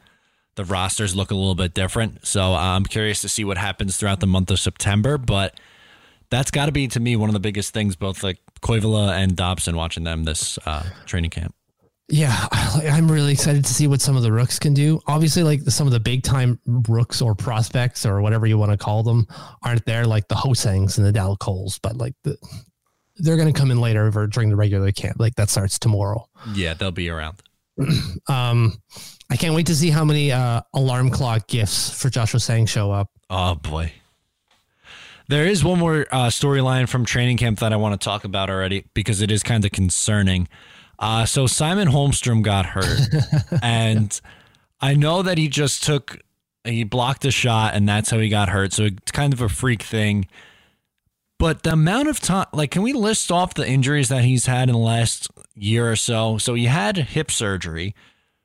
the 0.56 0.66
rosters 0.66 1.16
look 1.16 1.32
a 1.32 1.36
little 1.36 1.56
bit 1.56 1.74
different. 1.74 2.26
So 2.26 2.54
uh, 2.54 2.58
I'm 2.58 2.86
curious 2.86 3.22
to 3.22 3.30
see 3.30 3.44
what 3.44 3.58
happens 3.58 3.98
throughout 3.98 4.20
the 4.20 4.28
month 4.28 4.52
of 4.52 4.60
September. 4.60 5.18
But 5.18 5.60
that's 6.30 6.52
got 6.52 6.66
to 6.68 6.72
be 6.72 6.88
to 6.90 7.00
me 7.00 7.16
one 7.16 7.30
of 7.30 7.34
the 7.34 7.40
biggest 7.40 7.74
things, 7.74 7.96
both 7.96 8.24
like 8.24 8.38
Koivula 8.62 9.12
and 9.12 9.36
Dobson 9.36 9.76
watching 9.76 10.04
them 10.04 10.24
this 10.24 10.58
uh, 10.66 10.84
training 11.06 11.32
camp. 11.32 11.56
Yeah, 12.12 12.48
I'm 12.52 13.10
really 13.10 13.32
excited 13.32 13.64
to 13.66 13.74
see 13.74 13.88
what 13.88 14.02
some 14.02 14.18
of 14.18 14.24
the 14.24 14.32
rooks 14.32 14.60
can 14.60 14.74
do. 14.74 15.00
Obviously, 15.08 15.44
like 15.44 15.62
some 15.62 15.88
of 15.88 15.94
the 15.94 16.00
big 16.00 16.24
time 16.24 16.60
rooks 16.66 17.22
or 17.22 17.34
prospects 17.34 18.06
or 18.06 18.22
whatever 18.22 18.46
you 18.46 18.58
want 18.58 18.72
to 18.72 18.78
call 18.78 19.04
them 19.04 19.28
aren't 19.64 19.86
there, 19.86 20.06
like 20.06 20.28
the 20.28 20.36
Ho-Sangs 20.36 20.98
and 20.98 21.08
the 21.08 21.12
Dal 21.12 21.38
Colles, 21.38 21.80
but 21.82 21.98
like 21.98 22.14
the, 22.24 22.38
they're 23.18 23.38
going 23.38 23.52
to 23.52 23.58
come 23.58 23.72
in 23.72 23.80
later 23.80 24.12
or 24.14 24.28
during 24.28 24.50
the 24.50 24.56
regular 24.56 24.92
camp. 24.92 25.18
Like 25.20 25.36
that 25.36 25.50
starts 25.50 25.80
tomorrow. 25.80 26.28
Yeah, 26.54 26.74
they'll 26.74 26.92
be 26.92 27.10
around. 27.10 27.42
Um, 28.28 28.74
I 29.32 29.38
can't 29.38 29.56
wait 29.56 29.68
to 29.68 29.76
see 29.76 29.90
how 29.90 30.04
many 30.04 30.34
uh, 30.34 30.60
alarm 30.74 31.10
clock 31.10 31.48
gifts 31.48 31.90
for 31.98 32.10
Josh 32.10 32.34
Ho-Sang 32.34 32.66
show 32.66 32.92
up. 32.92 33.10
Oh 33.30 33.56
boy. 33.56 33.94
There 35.30 35.46
is 35.46 35.64
one 35.64 35.80
more 35.80 36.06
uh, 36.12 36.28
storyline 36.28 36.90
from 36.90 37.06
training 37.06 37.38
camp 37.38 37.60
that 37.60 37.72
I 37.72 37.78
want 37.78 38.00
to 38.00 38.04
talk 38.04 38.26
about 38.26 38.50
already 38.50 38.88
because 38.94 39.22
it 39.22 39.32
is 39.32 39.42
kind 39.42 39.64
of 39.64 39.72
concerning. 39.72 40.50
Uh, 41.00 41.26
so 41.26 41.48
Simon 41.48 41.88
Holmstrom 41.88 42.44
got 42.44 42.66
hurt, 42.66 43.00
and 43.64 44.20
I 44.82 44.96
know 44.96 45.22
that 45.22 45.38
he 45.38 45.48
just 45.48 45.86
took 45.86 46.20
he 46.66 46.84
blocked 46.84 47.24
a 47.24 47.32
shot, 47.32 47.74
and 47.74 47.88
that's 47.88 48.10
how 48.10 48.20
he 48.20 48.28
got 48.28 48.50
hurt. 48.50 48.74
So 48.74 48.84
it's 48.84 49.14
kind 49.14 49.32
of 49.32 49.40
a 49.40 49.48
freak 49.48 49.82
thing. 49.82 50.28
But 51.40 51.64
the 51.64 51.72
amount 51.72 52.10
of 52.10 52.20
time, 52.20 52.48
like, 52.52 52.72
can 52.72 52.82
we 52.82 52.92
list 52.92 53.32
off 53.32 53.54
the 53.54 53.68
injuries 53.68 54.10
that 54.10 54.26
he's 54.26 54.46
had 54.46 54.68
in 54.68 54.74
the 54.74 54.80
last 54.80 55.30
year 55.56 55.90
or 55.90 55.96
so? 55.96 56.38
So 56.38 56.54
he 56.54 56.66
had 56.66 56.98
hip 56.98 57.32
surgery 57.32 57.96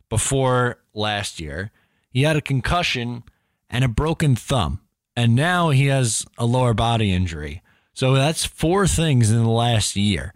before 0.08 0.78
last 0.94 1.40
year. 1.40 1.70
He 2.10 2.22
had 2.22 2.36
a 2.36 2.40
concussion 2.40 3.24
and 3.68 3.84
a 3.84 3.88
broken 3.88 4.36
thumb. 4.36 4.80
And 5.14 5.34
now 5.34 5.70
he 5.70 5.86
has 5.86 6.26
a 6.36 6.44
lower 6.44 6.74
body 6.74 7.12
injury. 7.12 7.62
So 7.94 8.14
that's 8.14 8.44
four 8.44 8.86
things 8.86 9.30
in 9.30 9.42
the 9.42 9.48
last 9.48 9.96
year. 9.96 10.34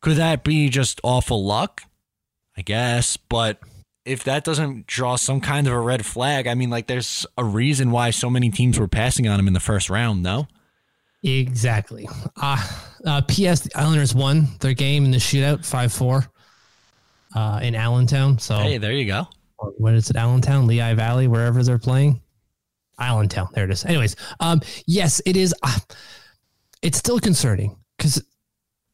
Could 0.00 0.16
that 0.16 0.44
be 0.44 0.68
just 0.68 1.00
awful 1.02 1.44
luck? 1.44 1.82
I 2.56 2.62
guess. 2.62 3.16
But 3.16 3.58
if 4.04 4.24
that 4.24 4.44
doesn't 4.44 4.86
draw 4.86 5.16
some 5.16 5.40
kind 5.40 5.66
of 5.66 5.72
a 5.72 5.80
red 5.80 6.04
flag, 6.04 6.46
I 6.46 6.54
mean, 6.54 6.68
like, 6.68 6.86
there's 6.86 7.26
a 7.38 7.44
reason 7.44 7.90
why 7.90 8.10
so 8.10 8.28
many 8.28 8.50
teams 8.50 8.78
were 8.78 8.88
passing 8.88 9.26
on 9.28 9.40
him 9.40 9.46
in 9.46 9.54
the 9.54 9.60
first 9.60 9.88
round, 9.88 10.22
no? 10.22 10.46
Exactly. 11.22 12.08
Uh, 12.36 12.66
uh, 13.06 13.20
P.S. 13.22 13.60
The 13.60 13.78
Islanders 13.78 14.14
won 14.14 14.48
their 14.60 14.74
game 14.74 15.04
in 15.04 15.10
the 15.10 15.18
shootout 15.18 15.64
5 15.64 15.92
4 15.92 16.26
uh, 17.34 17.60
in 17.62 17.74
Allentown. 17.74 18.38
So, 18.38 18.58
Hey, 18.58 18.78
there 18.78 18.92
you 18.92 19.06
go. 19.06 19.26
what 19.56 19.94
is 19.94 20.10
it? 20.10 20.16
Allentown, 20.16 20.66
Lehigh 20.66 20.94
Valley, 20.94 21.28
wherever 21.28 21.62
they're 21.62 21.78
playing. 21.78 22.20
Allentown. 22.98 23.48
There 23.54 23.64
it 23.64 23.70
is. 23.70 23.84
Anyways, 23.84 24.16
um, 24.40 24.60
yes, 24.86 25.20
it 25.24 25.36
is. 25.36 25.54
Uh, 25.62 25.78
it's 26.82 26.98
still 26.98 27.18
concerning 27.18 27.76
because, 27.96 28.22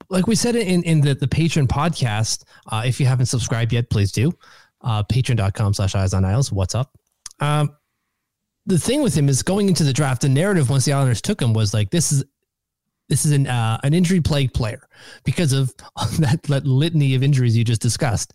like 0.08 0.26
we 0.26 0.34
said 0.36 0.54
in, 0.56 0.82
in 0.84 1.00
the, 1.00 1.14
the 1.14 1.26
Patreon 1.26 1.66
podcast, 1.66 2.44
uh, 2.70 2.82
if 2.86 3.00
you 3.00 3.06
haven't 3.06 3.26
subscribed 3.26 3.72
yet, 3.72 3.90
please 3.90 4.12
do. 4.12 4.32
Uh, 4.80 5.02
Patreon.com 5.02 5.74
slash 5.74 5.94
eyes 5.96 6.14
on 6.14 6.24
Isles. 6.24 6.52
What's 6.52 6.74
up? 6.74 6.96
Um, 7.40 7.70
the 8.66 8.78
thing 8.78 9.02
with 9.02 9.16
him 9.16 9.28
is 9.28 9.42
going 9.42 9.68
into 9.68 9.82
the 9.84 9.92
draft, 9.92 10.22
the 10.22 10.28
narrative 10.28 10.70
once 10.70 10.84
the 10.84 10.92
Islanders 10.92 11.20
took 11.22 11.40
him 11.40 11.52
was 11.52 11.72
like, 11.74 11.90
this 11.90 12.12
is 12.12 12.24
this 13.08 13.24
is 13.24 13.32
an 13.32 13.46
uh, 13.46 13.78
an 13.82 13.94
injury 13.94 14.20
plagued 14.20 14.54
player 14.54 14.86
because 15.24 15.52
of 15.52 15.74
that, 16.18 16.42
that 16.44 16.66
litany 16.66 17.14
of 17.14 17.22
injuries 17.22 17.56
you 17.56 17.64
just 17.64 17.82
discussed. 17.82 18.32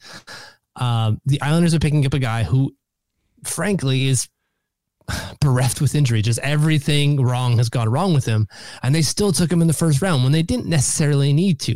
Um, 0.76 1.20
the 1.26 1.42
Islanders 1.42 1.74
are 1.74 1.80
picking 1.80 2.06
up 2.06 2.14
a 2.14 2.20
guy 2.20 2.44
who, 2.44 2.74
frankly, 3.44 4.08
is 4.08 4.30
bereft 5.42 5.82
with 5.82 5.96
injury. 5.96 6.22
Just 6.22 6.40
everything 6.40 7.22
wrong 7.22 7.58
has 7.58 7.70
gone 7.70 7.90
wrong 7.90 8.14
with 8.14 8.26
him, 8.26 8.48
and 8.84 8.96
they 8.96 9.02
still 9.02 9.32
took 9.32 9.52
him 9.52 9.62
in 9.62 9.68
the 9.68 9.74
first 9.74 10.02
round 10.02 10.24
when 10.24 10.32
they 10.32 10.44
didn't 10.44 10.68
necessarily 10.68 11.34
need 11.34 11.60
to. 11.62 11.76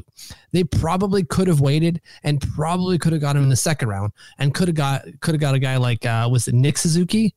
They 0.52 0.64
probably 0.64 1.24
could 1.24 1.48
have 1.48 1.62
waited 1.62 2.02
and 2.24 2.42
probably 2.42 2.98
could 2.98 3.12
have 3.14 3.22
got 3.22 3.36
him 3.36 3.44
in 3.44 3.50
the 3.50 3.56
second 3.56 3.90
round, 3.90 4.14
and 4.38 4.54
could 4.54 4.68
have 4.68 4.76
got 4.76 5.06
could 5.20 5.34
have 5.34 5.42
got 5.42 5.56
a 5.56 5.60
guy 5.60 5.78
like 5.78 6.06
uh, 6.06 6.30
was 6.32 6.48
it 6.48 6.56
Nick 6.56 6.78
Suzuki, 6.78 7.36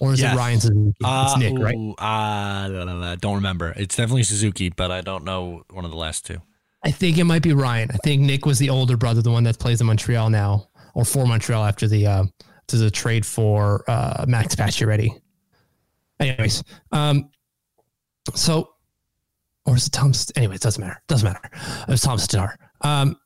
or 0.00 0.12
is 0.12 0.20
Yes. 0.20 0.34
it 0.34 0.36
Ryan 0.38 0.60
Suzuki? 0.60 0.90
it's 1.00 1.04
Uh, 1.04 1.36
Nick, 1.38 1.58
right? 1.58 1.74
ooh, 1.74 1.94
uh, 1.94 3.16
don't 3.16 3.34
remember. 3.36 3.72
It's 3.76 3.96
definitely 3.96 4.24
Suzuki, 4.24 4.68
but 4.70 4.90
I 4.90 5.00
don't 5.00 5.24
know 5.24 5.62
one 5.70 5.84
of 5.84 5.90
the 5.90 5.96
last 5.96 6.24
two. 6.26 6.40
I 6.82 6.90
think 6.90 7.16
it 7.18 7.24
might 7.24 7.42
be 7.42 7.52
Ryan. 7.54 7.90
I 7.92 7.96
think 8.04 8.22
Nick 8.22 8.44
was 8.44 8.58
the 8.58 8.70
older 8.70 8.96
brother, 8.96 9.22
the 9.22 9.30
one 9.30 9.44
that 9.44 9.58
plays 9.58 9.80
in 9.80 9.86
Montreal 9.86 10.28
now, 10.30 10.68
or 10.94 11.04
for 11.04 11.26
Montreal 11.26 11.64
after 11.64 11.88
the 11.88 12.06
uh, 12.06 12.24
to 12.68 12.76
the 12.76 12.90
trade 12.90 13.24
for 13.24 13.84
uh, 13.88 14.24
Max 14.28 14.54
Pacioretty. 14.54 15.10
Anyways, 16.20 16.62
um, 16.92 17.30
so 18.34 18.70
or 19.66 19.76
is 19.76 19.86
it 19.86 19.90
Tom? 19.92 20.12
St- 20.12 20.36
Anyway, 20.36 20.56
it 20.56 20.60
doesn't 20.60 20.80
matter. 20.84 21.00
Doesn't 21.08 21.26
matter. 21.26 21.40
It 21.82 21.88
was 21.88 22.02
Tom 22.02 22.18
Star. 22.18 22.56
Um, 22.82 23.16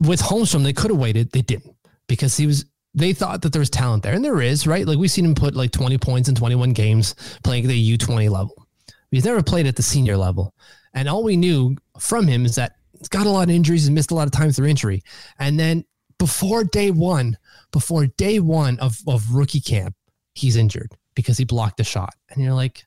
with 0.00 0.20
Holmstrom, 0.20 0.62
they 0.62 0.72
could 0.72 0.90
have 0.90 1.00
waited. 1.00 1.30
They 1.32 1.42
didn't 1.42 1.74
because 2.06 2.36
he 2.36 2.46
was. 2.46 2.66
They 2.94 3.12
thought 3.12 3.42
that 3.42 3.52
there 3.52 3.60
was 3.60 3.70
talent 3.70 4.02
there, 4.02 4.14
and 4.14 4.24
there 4.24 4.40
is, 4.40 4.66
right? 4.66 4.86
Like 4.86 4.98
we've 4.98 5.10
seen 5.10 5.24
him 5.24 5.34
put 5.34 5.54
like 5.54 5.72
twenty 5.72 5.98
points 5.98 6.28
in 6.28 6.34
twenty 6.34 6.54
one 6.54 6.72
games 6.72 7.14
playing 7.42 7.66
the 7.66 7.76
U 7.76 7.98
twenty 7.98 8.28
level. 8.28 8.66
He's 9.10 9.24
never 9.24 9.42
played 9.42 9.66
at 9.66 9.76
the 9.76 9.82
senior 9.82 10.16
level, 10.16 10.54
and 10.92 11.08
all 11.08 11.22
we 11.24 11.36
knew 11.36 11.76
from 11.98 12.26
him 12.26 12.44
is 12.44 12.54
that 12.54 12.76
he's 12.96 13.08
got 13.08 13.26
a 13.26 13.30
lot 13.30 13.48
of 13.48 13.54
injuries 13.54 13.86
and 13.86 13.94
missed 13.94 14.10
a 14.10 14.14
lot 14.14 14.26
of 14.26 14.32
time 14.32 14.52
through 14.52 14.68
injury. 14.68 15.02
And 15.38 15.58
then 15.58 15.84
before 16.18 16.64
day 16.64 16.90
one, 16.90 17.36
before 17.72 18.06
day 18.06 18.38
one 18.38 18.78
of 18.78 18.98
of 19.08 19.34
rookie 19.34 19.60
camp, 19.60 19.96
he's 20.34 20.56
injured 20.56 20.92
because 21.14 21.36
he 21.36 21.44
blocked 21.44 21.80
a 21.80 21.84
shot, 21.84 22.14
and 22.30 22.42
you're 22.42 22.54
like, 22.54 22.84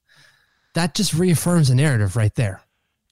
that 0.74 0.96
just 0.96 1.14
reaffirms 1.14 1.68
the 1.68 1.76
narrative 1.76 2.16
right 2.16 2.34
there. 2.36 2.62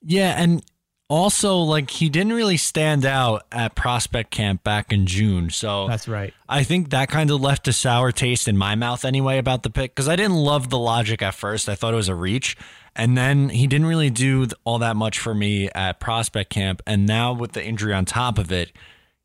Yeah, 0.00 0.40
and 0.40 0.62
also 1.08 1.56
like 1.58 1.90
he 1.90 2.08
didn't 2.08 2.32
really 2.32 2.56
stand 2.56 3.04
out 3.04 3.46
at 3.52 3.74
prospect 3.74 4.30
camp 4.30 4.64
back 4.64 4.92
in 4.92 5.06
June. 5.06 5.50
So 5.50 5.86
That's 5.88 6.08
right. 6.08 6.34
I 6.48 6.64
think 6.64 6.90
that 6.90 7.08
kind 7.08 7.30
of 7.30 7.40
left 7.40 7.68
a 7.68 7.72
sour 7.72 8.12
taste 8.12 8.48
in 8.48 8.56
my 8.56 8.74
mouth 8.74 9.04
anyway 9.04 9.38
about 9.38 9.62
the 9.62 9.70
pick 9.70 9.94
because 9.94 10.08
I 10.08 10.16
didn't 10.16 10.36
love 10.36 10.70
the 10.70 10.78
logic 10.78 11.22
at 11.22 11.34
first. 11.34 11.68
I 11.68 11.74
thought 11.74 11.92
it 11.94 11.96
was 11.96 12.08
a 12.08 12.14
reach. 12.14 12.56
And 12.96 13.16
then 13.16 13.50
he 13.50 13.66
didn't 13.66 13.86
really 13.86 14.10
do 14.10 14.48
all 14.64 14.78
that 14.78 14.96
much 14.96 15.18
for 15.18 15.34
me 15.34 15.68
at 15.74 16.00
prospect 16.00 16.50
camp. 16.50 16.82
And 16.86 17.06
now 17.06 17.34
with 17.34 17.52
the 17.52 17.64
injury 17.64 17.92
on 17.92 18.06
top 18.06 18.38
of 18.38 18.50
it, 18.50 18.72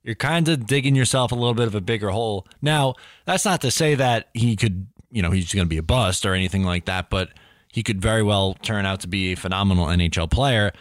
you're 0.04 0.16
kind 0.16 0.48
of 0.50 0.66
digging 0.66 0.96
yourself 0.96 1.32
a 1.32 1.36
little 1.36 1.54
bit 1.54 1.68
of 1.68 1.76
a 1.76 1.82
bigger 1.82 2.10
hole. 2.10 2.46
Now, 2.62 2.96
that's 3.26 3.46
not 3.46 3.62
to 3.62 3.72
say 3.72 3.96
that 3.96 4.30
he 4.34 4.56
could, 4.56 4.88
you 5.12 5.22
know, 5.22 5.32
he's 5.32 5.54
going 5.54 5.66
to 5.66 5.70
be 5.70 5.78
a 5.78 5.84
bust 5.84 6.26
or 6.26 6.34
anything 6.34 6.64
like 6.64 6.86
that, 6.86 7.10
but 7.10 7.30
he 7.72 7.82
could 7.84 8.02
very 8.02 8.24
well 8.24 8.56
turn 8.56 8.86
out 8.86 9.00
to 9.02 9.08
be 9.08 9.32
a 9.32 9.36
phenomenal 9.36 9.86
NHL 9.88 10.30
player. 10.30 10.74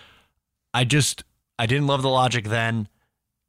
I 0.72 0.84
just, 0.84 1.24
I 1.58 1.66
didn't 1.66 1.86
love 1.86 2.02
the 2.02 2.08
logic 2.08 2.46
then. 2.46 2.88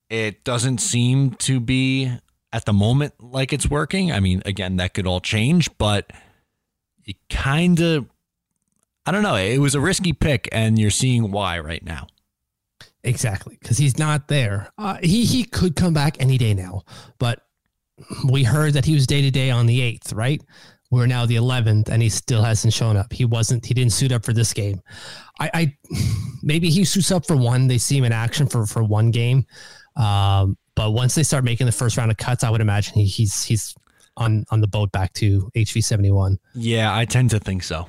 It 0.09 0.43
doesn't 0.43 0.79
seem 0.79 1.31
to 1.35 1.59
be 1.59 2.11
at 2.51 2.65
the 2.65 2.73
moment 2.73 3.13
like 3.19 3.53
it's 3.53 3.69
working. 3.69 4.11
I 4.11 4.19
mean, 4.19 4.41
again, 4.45 4.77
that 4.77 4.93
could 4.93 5.07
all 5.07 5.21
change, 5.21 5.69
but 5.77 6.11
it 7.05 7.15
kind 7.29 7.79
of, 7.79 8.07
I 9.05 9.11
don't 9.11 9.23
know. 9.23 9.35
It 9.35 9.59
was 9.59 9.73
a 9.73 9.79
risky 9.79 10.13
pick, 10.13 10.47
and 10.51 10.77
you're 10.77 10.91
seeing 10.91 11.31
why 11.31 11.59
right 11.59 11.83
now. 11.83 12.07
Exactly, 13.03 13.57
because 13.59 13.77
he's 13.77 13.97
not 13.97 14.27
there. 14.27 14.71
Uh, 14.77 14.97
he 15.01 15.25
he 15.25 15.43
could 15.43 15.75
come 15.75 15.93
back 15.93 16.17
any 16.19 16.37
day 16.37 16.53
now, 16.53 16.83
but 17.17 17.43
we 18.29 18.43
heard 18.43 18.73
that 18.73 18.85
he 18.85 18.93
was 18.93 19.07
day 19.07 19.21
to 19.21 19.31
day 19.31 19.49
on 19.49 19.65
the 19.65 19.81
eighth, 19.81 20.13
right? 20.13 20.43
We're 20.91 21.07
now 21.07 21.25
the 21.25 21.37
eleventh, 21.37 21.89
and 21.89 22.01
he 22.01 22.09
still 22.09 22.43
hasn't 22.43 22.73
shown 22.73 22.97
up. 22.97 23.11
He 23.11 23.25
wasn't. 23.25 23.65
He 23.65 23.73
didn't 23.73 23.93
suit 23.93 24.11
up 24.11 24.25
for 24.25 24.33
this 24.33 24.53
game. 24.53 24.81
I, 25.39 25.49
I 25.53 25.77
maybe 26.43 26.69
he 26.69 26.85
suits 26.85 27.11
up 27.11 27.25
for 27.25 27.35
one. 27.35 27.67
They 27.67 27.77
see 27.77 27.97
him 27.97 28.03
in 28.03 28.11
action 28.11 28.45
for 28.47 28.65
for 28.65 28.83
one 28.83 29.09
game, 29.09 29.45
um, 29.95 30.57
but 30.75 30.91
once 30.91 31.15
they 31.15 31.23
start 31.23 31.43
making 31.43 31.65
the 31.65 31.71
first 31.71 31.97
round 31.97 32.11
of 32.11 32.17
cuts, 32.17 32.43
I 32.43 32.49
would 32.49 32.61
imagine 32.61 32.93
he, 32.95 33.05
he's 33.05 33.43
he's 33.43 33.73
on 34.17 34.45
on 34.51 34.61
the 34.61 34.67
boat 34.67 34.91
back 34.91 35.13
to 35.13 35.49
HV 35.55 35.83
seventy 35.83 36.11
one. 36.11 36.37
Yeah, 36.53 36.95
I 36.95 37.05
tend 37.05 37.29
to 37.31 37.39
think 37.39 37.63
so. 37.63 37.87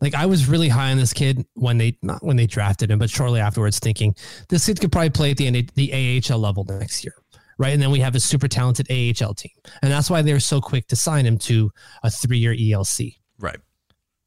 Like 0.00 0.14
I 0.14 0.26
was 0.26 0.48
really 0.48 0.68
high 0.68 0.90
on 0.90 0.96
this 0.96 1.12
kid 1.12 1.44
when 1.54 1.78
they 1.78 1.98
not 2.02 2.24
when 2.24 2.36
they 2.36 2.46
drafted 2.46 2.90
him, 2.90 2.98
but 2.98 3.10
shortly 3.10 3.40
afterwards, 3.40 3.78
thinking 3.78 4.14
this 4.48 4.66
kid 4.66 4.80
could 4.80 4.90
probably 4.90 5.10
play 5.10 5.30
at 5.32 5.36
the 5.36 5.50
NA 5.50 5.60
the 5.74 6.22
AHL 6.28 6.38
level 6.38 6.64
next 6.64 7.04
year, 7.04 7.14
right? 7.60 7.74
And 7.74 7.82
then 7.82 7.90
we 7.90 8.00
have 8.00 8.14
a 8.14 8.20
super 8.20 8.48
talented 8.48 8.90
AHL 8.90 9.34
team, 9.34 9.52
and 9.82 9.92
that's 9.92 10.08
why 10.08 10.22
they're 10.22 10.40
so 10.40 10.62
quick 10.62 10.88
to 10.88 10.96
sign 10.96 11.26
him 11.26 11.36
to 11.40 11.70
a 12.02 12.10
three 12.10 12.38
year 12.38 12.54
ELC. 12.54 13.16
Right. 13.38 13.58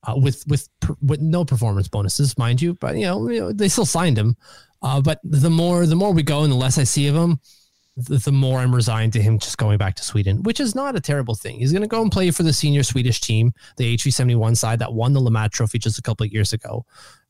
uh, 0.08 0.16
with 0.16 0.46
with 0.48 0.70
with 1.02 1.20
no 1.20 1.44
performance 1.44 1.88
bonuses, 1.88 2.38
mind 2.38 2.62
you. 2.62 2.76
But 2.76 2.96
you 2.96 3.06
know, 3.06 3.28
you 3.30 3.40
know 3.42 3.52
they 3.52 3.70
still 3.70 3.88
signed 3.88 4.18
him. 4.18 4.38
Uh, 4.84 5.02
but 5.02 5.20
the 5.24 5.50
more 5.50 5.88
the 5.88 5.96
more 5.96 6.12
we 6.14 6.22
go 6.22 6.44
and 6.44 6.52
the 6.52 6.58
less 6.58 6.78
I 6.78 6.84
see 6.84 7.08
of 7.08 7.16
him, 7.16 7.40
the, 7.96 8.18
the, 8.18 8.32
more 8.32 8.60
I'm 8.60 8.76
resigned 8.76 9.14
to 9.14 9.22
him 9.22 9.40
just 9.40 9.58
going 9.58 9.78
back 9.78 9.96
to 9.96 10.04
Sweden, 10.04 10.44
which 10.44 10.60
is 10.60 10.76
not 10.76 10.96
a 10.96 11.00
terrible 11.00 11.36
thing. 11.36 11.60
He's 11.60 11.72
going 11.72 11.84
to 11.84 11.88
go 11.88 12.02
and 12.02 12.12
play 12.12 12.30
for 12.32 12.44
the 12.44 12.54
senior 12.54 12.84
Swedish 12.84 13.22
team, 13.22 13.54
the 13.78 13.96
HV71 13.96 14.58
side 14.58 14.80
that 14.80 14.94
won 14.94 15.14
the 15.14 15.22
Le 15.22 15.32
Mat 15.32 15.52
Trophy 15.52 15.80
just 15.80 15.98
a 15.98 16.02
couple 16.02 16.26
of 16.26 16.32
years 16.32 16.54
ago. 16.54 16.86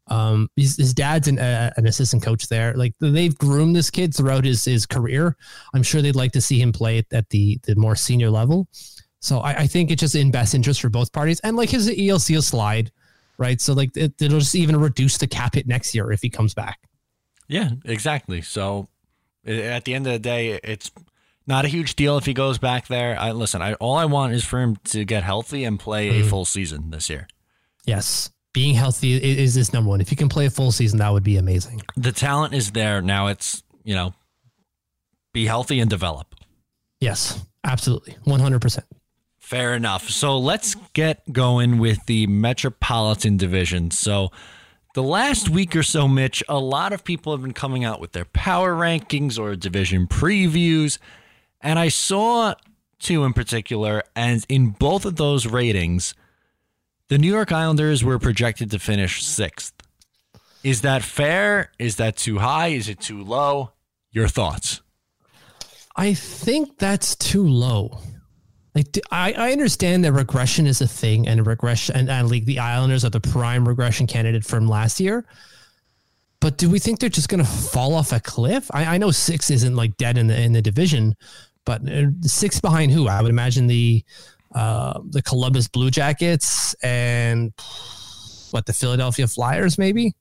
Um, 0.07 0.49
his, 0.55 0.77
his 0.77 0.93
dad's 0.93 1.27
an, 1.27 1.39
uh, 1.39 1.71
an 1.77 1.87
assistant 1.87 2.23
coach 2.23 2.47
there. 2.47 2.73
Like 2.73 2.93
they've 2.99 3.37
groomed 3.37 3.75
this 3.75 3.89
kid 3.89 4.13
throughout 4.13 4.45
his 4.45 4.65
his 4.65 4.85
career. 4.85 5.37
I'm 5.73 5.83
sure 5.83 6.01
they'd 6.01 6.15
like 6.15 6.33
to 6.33 6.41
see 6.41 6.61
him 6.61 6.71
play 6.71 6.99
at, 6.99 7.05
at 7.11 7.29
the 7.29 7.59
the 7.63 7.75
more 7.75 7.95
senior 7.95 8.29
level. 8.29 8.67
So 9.21 9.39
I, 9.39 9.59
I, 9.59 9.67
think 9.67 9.89
it's 9.89 10.01
just 10.01 10.15
in 10.15 10.31
best 10.31 10.53
interest 10.53 10.81
for 10.81 10.89
both 10.89 11.13
parties. 11.13 11.39
And 11.39 11.55
like 11.55 11.69
his 11.69 11.89
ELC 11.89 12.35
will 12.35 12.41
slide, 12.41 12.91
right? 13.37 13.61
So 13.61 13.73
like 13.73 13.95
it, 13.95 14.21
it'll 14.21 14.39
just 14.39 14.53
even 14.53 14.75
reduce 14.75 15.17
the 15.17 15.27
cap 15.27 15.55
hit 15.55 15.65
next 15.65 15.95
year 15.95 16.11
if 16.11 16.21
he 16.21 16.29
comes 16.29 16.53
back. 16.53 16.79
Yeah, 17.47 17.69
exactly. 17.85 18.41
So 18.41 18.89
at 19.45 19.85
the 19.85 19.93
end 19.93 20.07
of 20.07 20.13
the 20.13 20.19
day, 20.19 20.59
it's 20.61 20.91
not 21.47 21.63
a 21.63 21.69
huge 21.69 21.95
deal 21.95 22.17
if 22.17 22.25
he 22.25 22.33
goes 22.33 22.57
back 22.57 22.87
there. 22.87 23.17
I 23.17 23.31
listen. 23.31 23.61
I 23.61 23.75
all 23.75 23.95
I 23.95 24.05
want 24.05 24.33
is 24.33 24.43
for 24.43 24.59
him 24.59 24.75
to 24.85 25.05
get 25.05 25.23
healthy 25.23 25.63
and 25.63 25.79
play 25.79 26.09
mm. 26.09 26.21
a 26.21 26.29
full 26.29 26.43
season 26.43 26.89
this 26.89 27.09
year. 27.09 27.27
Yes, 27.85 28.29
being 28.53 28.75
healthy 28.75 29.15
is 29.15 29.55
this 29.55 29.73
number 29.73 29.89
one. 29.89 30.01
If 30.01 30.11
you 30.11 30.17
can 30.17 30.29
play 30.29 30.45
a 30.45 30.49
full 30.49 30.71
season, 30.71 30.99
that 30.99 31.11
would 31.11 31.23
be 31.23 31.37
amazing. 31.37 31.81
The 31.97 32.11
talent 32.11 32.53
is 32.53 32.71
there 32.71 33.01
now. 33.01 33.27
It's 33.27 33.63
you 33.83 33.95
know, 33.95 34.13
be 35.33 35.45
healthy 35.45 35.79
and 35.79 35.89
develop. 35.89 36.35
Yes, 36.99 37.43
absolutely, 37.63 38.15
one 38.23 38.39
hundred 38.39 38.61
percent. 38.61 38.85
Fair 39.39 39.73
enough. 39.75 40.09
So 40.09 40.39
let's 40.39 40.75
get 40.93 41.31
going 41.33 41.77
with 41.77 42.05
the 42.05 42.27
Metropolitan 42.27 43.35
Division. 43.35 43.91
So, 43.91 44.31
the 44.95 45.03
last 45.03 45.49
week 45.49 45.75
or 45.75 45.83
so, 45.83 46.07
Mitch, 46.07 46.41
a 46.47 46.59
lot 46.59 46.93
of 46.93 47.03
people 47.03 47.33
have 47.33 47.41
been 47.41 47.53
coming 47.53 47.83
out 47.83 47.99
with 47.99 48.13
their 48.13 48.25
power 48.25 48.73
rankings 48.73 49.37
or 49.37 49.55
division 49.57 50.07
previews. 50.07 50.97
And 51.59 51.77
I 51.77 51.89
saw 51.89 52.53
two 52.99 53.25
in 53.25 53.33
particular. 53.33 54.03
And 54.15 54.45
in 54.47 54.69
both 54.69 55.05
of 55.05 55.17
those 55.17 55.45
ratings, 55.45 56.13
the 57.13 57.19
New 57.19 57.31
York 57.31 57.51
Islanders 57.51 58.03
were 58.03 58.17
projected 58.17 58.71
to 58.71 58.79
finish 58.79 59.23
sixth. 59.23 59.71
Is 60.63 60.81
that 60.81 61.03
fair? 61.03 61.71
Is 61.77 61.97
that 61.97 62.17
too 62.17 62.39
high? 62.39 62.69
Is 62.69 62.89
it 62.89 62.99
too 62.99 63.23
low? 63.23 63.73
Your 64.11 64.27
thoughts? 64.27 64.81
I 65.95 66.15
think 66.15 66.79
that's 66.79 67.15
too 67.15 67.47
low. 67.47 67.99
Like 68.73 68.97
I, 69.11 69.31
I 69.33 69.51
understand 69.51 70.03
that 70.05 70.13
regression 70.13 70.65
is 70.65 70.81
a 70.81 70.87
thing, 70.87 71.27
and 71.27 71.45
regression 71.45 71.95
and, 71.95 72.09
and 72.09 72.31
like 72.31 72.45
the 72.45 72.57
Islanders 72.57 73.05
are 73.05 73.11
the 73.11 73.21
prime 73.21 73.67
regression 73.67 74.07
candidate 74.07 74.43
from 74.43 74.67
last 74.67 74.99
year. 74.99 75.23
But 76.39 76.57
do 76.57 76.67
we 76.67 76.79
think 76.79 76.99
they're 76.99 77.09
just 77.09 77.29
going 77.29 77.45
to 77.45 77.51
fall 77.51 77.93
off 77.93 78.11
a 78.11 78.19
cliff? 78.19 78.71
I, 78.73 78.95
I 78.95 78.97
know 78.97 79.11
six 79.11 79.51
isn't 79.51 79.75
like 79.75 79.97
dead 79.97 80.17
in 80.17 80.25
the 80.25 80.41
in 80.41 80.53
the 80.53 80.63
division, 80.63 81.15
but 81.63 81.87
uh, 81.87 82.07
six 82.21 82.59
behind 82.59 82.91
who? 82.91 83.07
I 83.07 83.21
would 83.21 83.29
imagine 83.29 83.67
the 83.67 84.03
uh, 84.53 84.99
the 85.09 85.21
Columbus 85.21 85.67
Blue 85.67 85.91
Jackets 85.91 86.75
and 86.83 87.53
what 88.51 88.65
the 88.65 88.73
Philadelphia 88.73 89.27
Flyers, 89.27 89.77
maybe. 89.77 90.13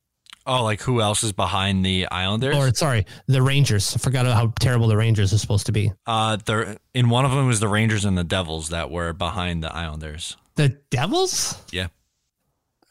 Oh, 0.45 0.65
like 0.65 0.81
who 0.81 1.01
else 1.01 1.23
is 1.23 1.33
behind 1.33 1.85
the 1.85 2.09
Islanders? 2.11 2.57
Or 2.57 2.75
sorry, 2.75 3.07
the 3.29 3.43
Rangers. 3.43 3.95
I 3.95 3.99
forgot 3.99 4.27
how 4.27 4.53
terrible 4.59 4.89
the 4.89 4.97
Rangers 4.97 5.33
are 5.33 5.39
supposed 5.39 5.67
to 5.67 5.73
be. 5.73 5.93
Uh, 6.07 6.37
there 6.45 6.77
in 6.95 7.11
one 7.11 7.25
of 7.25 7.31
them 7.31 7.47
was 7.47 7.61
the 7.61 7.69
Rangers 7.69 8.05
and 8.05 8.19
the 8.19 8.25
Devils 8.25 8.71
that 8.71 8.91
were 8.91 9.13
behind 9.13 9.63
the 9.63 9.73
Islanders. 9.73 10.37
The 10.57 10.71
Devils? 10.91 11.57
Yeah. 11.71 11.89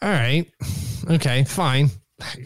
All 0.01 0.10
right. 0.10 0.49
Okay. 1.10 1.43
Fine. 1.43 1.89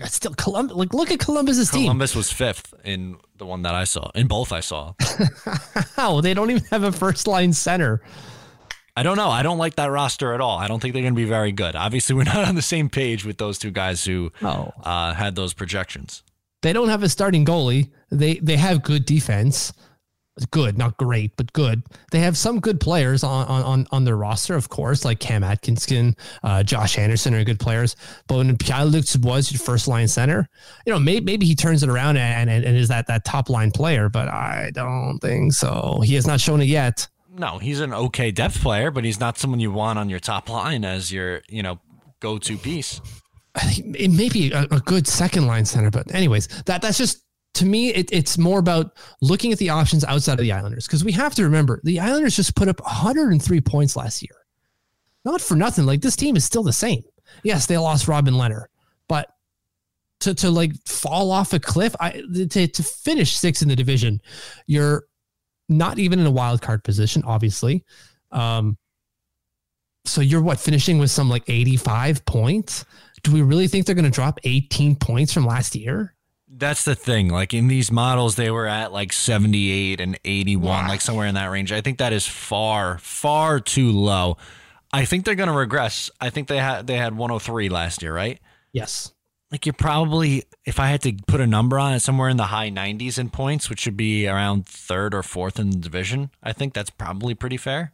Still 0.05 0.33
Columbus. 0.33 0.75
Like, 0.75 0.93
look 0.93 1.11
at 1.11 1.19
Columbus's 1.19 1.69
team. 1.69 1.83
Columbus 1.83 2.15
was 2.15 2.31
fifth 2.31 2.73
in 2.83 3.17
the 3.37 3.45
one 3.45 3.61
that 3.63 3.75
I 3.75 3.83
saw. 3.83 4.09
In 4.15 4.27
both 4.27 4.51
I 4.51 4.61
saw. 4.61 4.93
How 5.95 6.21
they 6.21 6.33
don't 6.33 6.49
even 6.49 6.63
have 6.71 6.83
a 6.83 6.91
first 6.91 7.27
line 7.27 7.53
center. 7.53 8.01
I 8.97 9.03
don't 9.03 9.17
know. 9.17 9.29
I 9.29 9.43
don't 9.43 9.57
like 9.57 9.75
that 9.75 9.87
roster 9.87 10.33
at 10.33 10.39
all. 10.39 10.57
I 10.57 10.67
don't 10.67 10.81
think 10.81 10.93
they're 10.93 11.03
going 11.03 11.13
to 11.13 11.19
be 11.19 11.25
very 11.25 11.51
good. 11.51 11.75
Obviously, 11.75 12.15
we're 12.15 12.23
not 12.35 12.47
on 12.47 12.55
the 12.55 12.61
same 12.61 12.89
page 12.89 13.25
with 13.25 13.37
those 13.37 13.59
two 13.59 13.71
guys 13.71 14.05
who 14.05 14.31
oh. 14.41 14.71
uh, 14.83 15.13
had 15.13 15.35
those 15.35 15.53
projections. 15.53 16.23
They 16.61 16.73
don't 16.73 16.89
have 16.89 17.03
a 17.03 17.09
starting 17.09 17.45
goalie. 17.45 17.91
They 18.09 18.35
they 18.35 18.57
have 18.57 18.83
good 18.83 19.05
defense. 19.05 19.73
Good, 20.51 20.77
not 20.77 20.97
great, 20.97 21.37
but 21.37 21.53
good. 21.53 21.83
They 22.11 22.19
have 22.19 22.35
some 22.35 22.59
good 22.59 22.79
players 22.79 23.23
on 23.23 23.45
on 23.47 23.87
on 23.91 24.03
their 24.03 24.17
roster, 24.17 24.55
of 24.55 24.67
course, 24.67 25.05
like 25.05 25.19
Cam 25.19 25.43
Atkinson, 25.43 26.15
uh, 26.43 26.63
Josh 26.63 26.97
Anderson 26.97 27.33
are 27.35 27.43
good 27.43 27.59
players. 27.59 27.95
But 28.27 28.37
when 28.37 28.57
Pierre-Luc 28.57 29.05
was 29.21 29.51
your 29.51 29.59
first 29.59 29.87
line 29.87 30.09
center, 30.09 30.49
you 30.85 30.91
know, 30.91 30.99
maybe, 30.99 31.23
maybe 31.23 31.45
he 31.45 31.55
turns 31.55 31.83
it 31.83 31.89
around 31.89 32.17
and, 32.17 32.49
and, 32.49 32.65
and 32.65 32.75
is 32.75 32.89
that 32.89 33.07
that 33.07 33.23
top 33.23 33.49
line 33.49 33.71
player, 33.71 34.09
but 34.09 34.27
I 34.27 34.71
don't 34.73 35.19
think 35.19 35.53
so. 35.53 36.01
He 36.03 36.15
has 36.15 36.27
not 36.27 36.41
shown 36.41 36.61
it 36.61 36.67
yet 36.67 37.07
no, 37.37 37.57
he's 37.57 37.81
an 37.81 37.93
okay 37.93 38.31
depth 38.31 38.61
player, 38.61 38.91
but 38.91 39.03
he's 39.03 39.19
not 39.19 39.37
someone 39.37 39.59
you 39.59 39.71
want 39.71 39.99
on 39.99 40.09
your 40.09 40.19
top 40.19 40.49
line 40.49 40.85
as 40.85 41.11
your, 41.11 41.41
you 41.49 41.61
know, 41.61 41.79
go 42.19 42.37
to 42.37 42.57
piece. 42.57 43.01
I 43.55 43.61
think 43.61 43.95
It 43.97 44.09
may 44.09 44.29
be 44.29 44.51
a, 44.51 44.63
a, 44.71 44.79
good 44.79 45.07
second 45.07 45.47
line 45.47 45.65
center, 45.65 45.89
but 45.89 46.13
anyways, 46.13 46.47
that 46.65 46.81
that's 46.81 46.97
just 46.97 47.23
to 47.55 47.65
me, 47.65 47.93
it, 47.93 48.11
it's 48.11 48.37
more 48.37 48.59
about 48.59 48.97
looking 49.21 49.51
at 49.51 49.59
the 49.59 49.69
options 49.69 50.03
outside 50.03 50.33
of 50.33 50.39
the 50.39 50.51
Islanders 50.51 50.87
because 50.87 51.05
we 51.05 51.13
have 51.13 51.33
to 51.35 51.43
remember 51.43 51.79
the 51.83 51.99
Islanders 51.99 52.35
just 52.35 52.55
put 52.55 52.67
up 52.67 52.81
103 52.81 53.61
points 53.61 53.95
last 53.95 54.21
year. 54.21 54.35
Not 55.23 55.41
for 55.41 55.55
nothing. 55.55 55.85
Like 55.85 56.01
this 56.01 56.15
team 56.15 56.35
is 56.35 56.43
still 56.43 56.63
the 56.63 56.73
same. 56.73 57.03
Yes, 57.43 57.65
they 57.65 57.77
lost 57.77 58.07
Robin 58.07 58.33
Lehner, 58.33 58.65
but 59.07 59.29
to 60.21 60.33
to 60.35 60.49
like 60.49 60.73
fall 60.85 61.31
off 61.31 61.53
a 61.53 61.59
cliff, 61.59 61.95
I 61.99 62.21
to, 62.49 62.67
to 62.67 62.83
finish 62.83 63.35
sixth 63.35 63.61
in 63.61 63.69
the 63.69 63.75
division, 63.75 64.21
you're 64.67 65.05
not 65.69 65.99
even 65.99 66.19
in 66.19 66.25
a 66.25 66.31
wild 66.31 66.61
card 66.61 66.83
position, 66.83 67.23
obviously. 67.25 67.83
Um, 68.31 68.77
so 70.05 70.21
you're 70.21 70.41
what 70.41 70.59
finishing 70.59 70.99
with 70.99 71.11
some 71.11 71.29
like 71.29 71.43
85 71.47 72.25
points? 72.25 72.85
Do 73.23 73.31
we 73.31 73.41
really 73.41 73.67
think 73.67 73.85
they're 73.85 73.95
going 73.95 74.05
to 74.05 74.11
drop 74.11 74.39
18 74.43 74.95
points 74.95 75.33
from 75.33 75.45
last 75.45 75.75
year? 75.75 76.13
That's 76.47 76.85
the 76.85 76.95
thing. 76.95 77.29
Like 77.29 77.53
in 77.53 77.67
these 77.67 77.91
models, 77.91 78.35
they 78.35 78.51
were 78.51 78.67
at 78.67 78.91
like 78.91 79.11
78 79.11 79.99
and 79.99 80.19
81, 80.23 80.63
wow. 80.63 80.87
like 80.87 81.01
somewhere 81.01 81.27
in 81.27 81.35
that 81.35 81.47
range. 81.47 81.71
I 81.71 81.81
think 81.81 81.97
that 81.97 82.13
is 82.13 82.27
far, 82.27 82.99
far 82.99 83.59
too 83.59 83.91
low. 83.91 84.37
I 84.93 85.05
think 85.05 85.25
they're 85.25 85.35
going 85.35 85.49
to 85.49 85.55
regress. 85.55 86.11
I 86.21 86.29
think 86.29 86.47
they 86.47 86.59
had 86.59 86.87
they 86.87 86.95
had 86.95 87.17
103 87.17 87.69
last 87.69 88.01
year, 88.01 88.13
right? 88.13 88.39
Yes 88.71 89.14
like 89.51 89.65
you're 89.65 89.73
probably 89.73 90.43
if 90.65 90.79
I 90.79 90.87
had 90.87 91.01
to 91.03 91.13
put 91.27 91.39
a 91.41 91.47
number 91.47 91.77
on 91.79 91.93
it, 91.93 91.99
somewhere 92.01 92.29
in 92.29 92.37
the 92.37 92.45
high 92.45 92.69
90s 92.71 93.19
in 93.19 93.29
points, 93.29 93.69
which 93.69 93.85
would 93.85 93.97
be 93.97 94.27
around 94.27 94.65
third 94.65 95.13
or 95.13 95.23
fourth 95.23 95.59
in 95.59 95.69
the 95.69 95.77
division. 95.77 96.31
I 96.41 96.53
think 96.53 96.73
that's 96.73 96.89
probably 96.89 97.35
pretty 97.35 97.57
fair. 97.57 97.93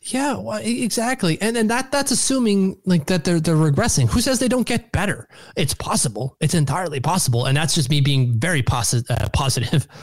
Yeah, 0.00 0.38
well, 0.38 0.58
exactly, 0.62 1.38
and 1.42 1.54
and 1.56 1.68
that 1.68 1.92
that's 1.92 2.10
assuming 2.10 2.78
like 2.86 3.06
that 3.06 3.24
they're 3.24 3.40
they're 3.40 3.56
regressing. 3.56 4.08
Who 4.08 4.22
says 4.22 4.38
they 4.38 4.48
don't 4.48 4.66
get 4.66 4.90
better? 4.90 5.28
It's 5.54 5.74
possible. 5.74 6.36
It's 6.40 6.54
entirely 6.54 7.00
possible, 7.00 7.44
and 7.44 7.56
that's 7.56 7.74
just 7.74 7.90
me 7.90 8.00
being 8.00 8.38
very 8.40 8.62
posi- 8.62 9.10
uh, 9.10 9.28
positive. 9.30 9.86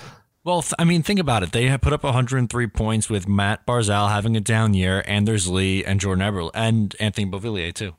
Well, 0.45 0.61
th- 0.61 0.73
I 0.77 0.83
mean, 0.83 1.03
think 1.03 1.21
about 1.21 1.43
it. 1.43 1.53
They 1.53 1.69
have 1.69 1.79
put 1.79 1.93
up 1.93 2.03
103 2.03 2.67
points 2.67 3.09
with 3.09 3.29
Matt 3.29 3.65
Barzal 3.65 4.09
having 4.09 4.35
a 4.35 4.41
down 4.41 4.73
year, 4.73 4.99
and 4.99 5.07
Anders 5.07 5.47
Lee, 5.47 5.85
and 5.85 6.01
Jordan 6.01 6.21
Eberle, 6.21 6.51
and 6.53 6.93
Anthony 6.99 7.31
Beauvillier 7.31 7.73
too. 7.73 7.95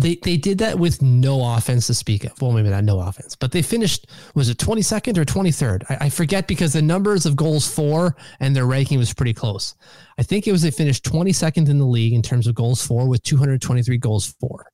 They 0.00 0.16
they 0.16 0.36
did 0.36 0.58
that 0.58 0.78
with 0.78 1.02
no 1.02 1.54
offense 1.54 1.86
to 1.88 1.94
speak 1.94 2.24
of. 2.24 2.40
Well, 2.40 2.52
maybe 2.52 2.70
not 2.70 2.84
no 2.84 3.00
offense, 3.00 3.36
but 3.36 3.52
they 3.52 3.62
finished 3.62 4.06
was 4.34 4.48
it 4.48 4.58
22nd 4.58 5.18
or 5.18 5.24
23rd? 5.24 5.84
I, 5.90 6.06
I 6.06 6.08
forget 6.08 6.48
because 6.48 6.72
the 6.72 6.82
numbers 6.82 7.26
of 7.26 7.36
goals 7.36 7.72
for 7.72 8.16
and 8.40 8.56
their 8.56 8.66
ranking 8.66 8.98
was 8.98 9.12
pretty 9.12 9.34
close. 9.34 9.74
I 10.18 10.22
think 10.22 10.46
it 10.46 10.52
was 10.52 10.62
they 10.62 10.70
finished 10.70 11.04
22nd 11.04 11.68
in 11.68 11.78
the 11.78 11.84
league 11.84 12.14
in 12.14 12.22
terms 12.22 12.46
of 12.46 12.54
goals 12.54 12.84
for 12.84 13.06
with 13.06 13.22
223 13.24 13.98
goals 13.98 14.34
for, 14.40 14.66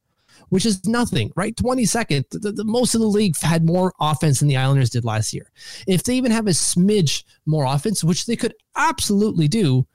which 0.50 0.64
is 0.64 0.84
nothing, 0.86 1.32
right? 1.34 1.56
22nd. 1.56 2.24
The, 2.30 2.52
the, 2.52 2.64
most 2.64 2.94
of 2.94 3.00
the 3.00 3.06
league 3.06 3.36
had 3.40 3.66
more 3.66 3.94
offense 4.00 4.38
than 4.38 4.48
the 4.48 4.56
Islanders 4.56 4.90
did 4.90 5.04
last 5.04 5.34
year. 5.34 5.50
If 5.88 6.04
they 6.04 6.14
even 6.14 6.30
have 6.30 6.46
a 6.46 6.50
smidge 6.50 7.24
more 7.46 7.64
offense, 7.64 8.04
which 8.04 8.26
they 8.26 8.36
could 8.36 8.54
absolutely 8.76 9.48
do, 9.48 9.86